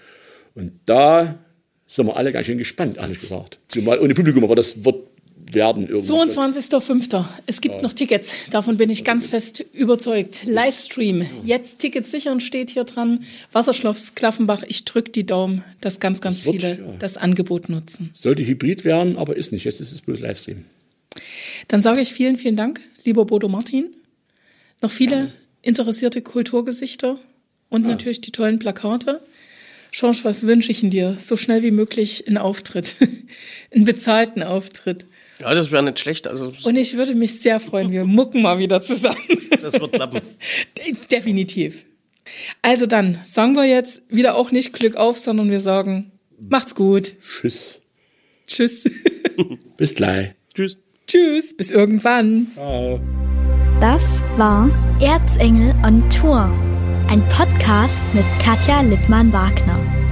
Und 0.54 0.80
da 0.86 1.40
sind 1.88 2.08
wir 2.08 2.16
alle 2.16 2.32
ganz 2.32 2.48
schön 2.48 2.58
gespannt, 2.58 2.98
ehrlich 2.98 3.20
gesagt. 3.20 3.60
Zumal 3.68 4.00
ohne 4.00 4.14
Publikum, 4.14 4.44
aber 4.44 4.56
das 4.56 4.84
wird 4.84 5.15
werden 5.52 5.88
irgendwann. 5.88 6.30
22.05. 6.30 7.26
Es 7.46 7.62
gibt 7.62 7.82
noch 7.82 7.94
Tickets. 7.94 8.34
Davon 8.52 8.78
bin 8.78 8.90
ich 8.90 9.04
ganz 9.04 9.28
fest 9.28 9.64
überzeugt. 9.74 10.44
Livestream. 10.46 11.26
Jetzt 11.44 11.80
Tickets 11.80 12.12
sichern 12.12 12.42
steht 12.42 12.72
hier 12.72 12.84
dran. 12.84 13.24
Wasserschloss 13.52 14.16
Klaffenbach. 14.16 14.64
Ich 14.68 14.86
drücke 14.86 15.12
die 15.12 15.26
Daumen, 15.26 15.64
dass 15.82 16.00
ganz, 16.00 16.22
ganz 16.22 16.38
Das 16.38 16.46
wird, 16.46 16.56
viele 16.62 16.70
ja. 16.78 16.94
das 17.00 17.18
Angebot 17.18 17.70
nutzen. 17.70 18.10
Sollte 18.14 18.46
Hybrid 18.46 18.86
werden, 18.86 19.18
aber 19.18 19.36
ist 19.36 19.52
nicht. 19.52 19.66
Jetzt 19.66 19.82
ist 19.82 19.92
es 19.92 20.02
bloß 20.02 20.20
Livestream. 20.20 20.66
Dann 21.68 21.82
sage 21.82 22.02
ich 22.02 22.14
vielen, 22.14 22.38
vielen 22.38 22.56
Dank, 22.56 22.82
lieber 23.04 23.26
Bodo 23.26 23.48
Martin. 23.48 23.94
Noch 24.82 24.92
viele 24.92 25.32
interessierte 25.62 26.22
Kulturgesichter 26.22 27.18
und 27.70 27.84
natürlich 27.84 28.22
die 28.22 28.32
tollen 28.32 28.60
Plakate. 28.60 29.22
Schorsch, 29.92 30.26
was 30.26 30.46
wünsche 30.46 30.72
ich 30.72 30.82
dir? 30.82 31.18
So 31.20 31.38
schnell 31.38 31.64
wie 31.64 31.72
möglich 31.72 32.28
einen 32.28 32.38
Auftritt, 32.38 32.96
einen 33.74 33.86
bezahlten 33.86 34.44
Auftritt. 34.44 35.06
Ja, 35.42 35.54
das 35.54 35.72
wäre 35.72 35.84
nicht 35.84 36.00
schlecht. 36.00 36.28
Also, 36.28 36.54
Und 36.64 36.76
ich 36.76 36.96
würde 36.96 37.14
mich 37.14 37.42
sehr 37.42 37.60
freuen, 37.60 37.92
wir 37.92 38.06
mucken 38.06 38.42
mal 38.42 38.58
wieder 38.60 38.82
zusammen. 38.82 39.18
das 39.62 39.74
wird 39.80 39.94
klappen. 39.94 40.22
Definitiv. 41.12 41.86
Also 42.62 42.86
dann 42.86 43.20
sagen 43.24 43.56
wir 43.56 43.66
jetzt 43.66 44.02
wieder 44.10 44.36
auch 44.36 44.52
nicht 44.52 44.74
Glück 44.74 44.96
auf, 44.96 45.20
sondern 45.20 45.52
wir 45.52 45.60
sagen, 45.60 46.12
macht's 46.40 46.74
gut. 46.74 47.16
Tschüss. 47.42 47.82
Tschüss. 48.48 48.84
Bis 49.78 49.94
gleich. 49.94 50.34
Tschüss. 50.54 50.78
Tschüss, 51.08 51.56
bis 51.56 51.70
irgendwann. 51.70 52.48
Das 53.80 54.24
war 54.38 54.72
Erzengel 55.00 55.76
on 55.86 56.10
Tour, 56.10 56.50
ein 57.10 57.22
Podcast 57.30 58.04
mit 58.14 58.26
Katja 58.42 58.82
Lippmann-Wagner. 58.82 60.05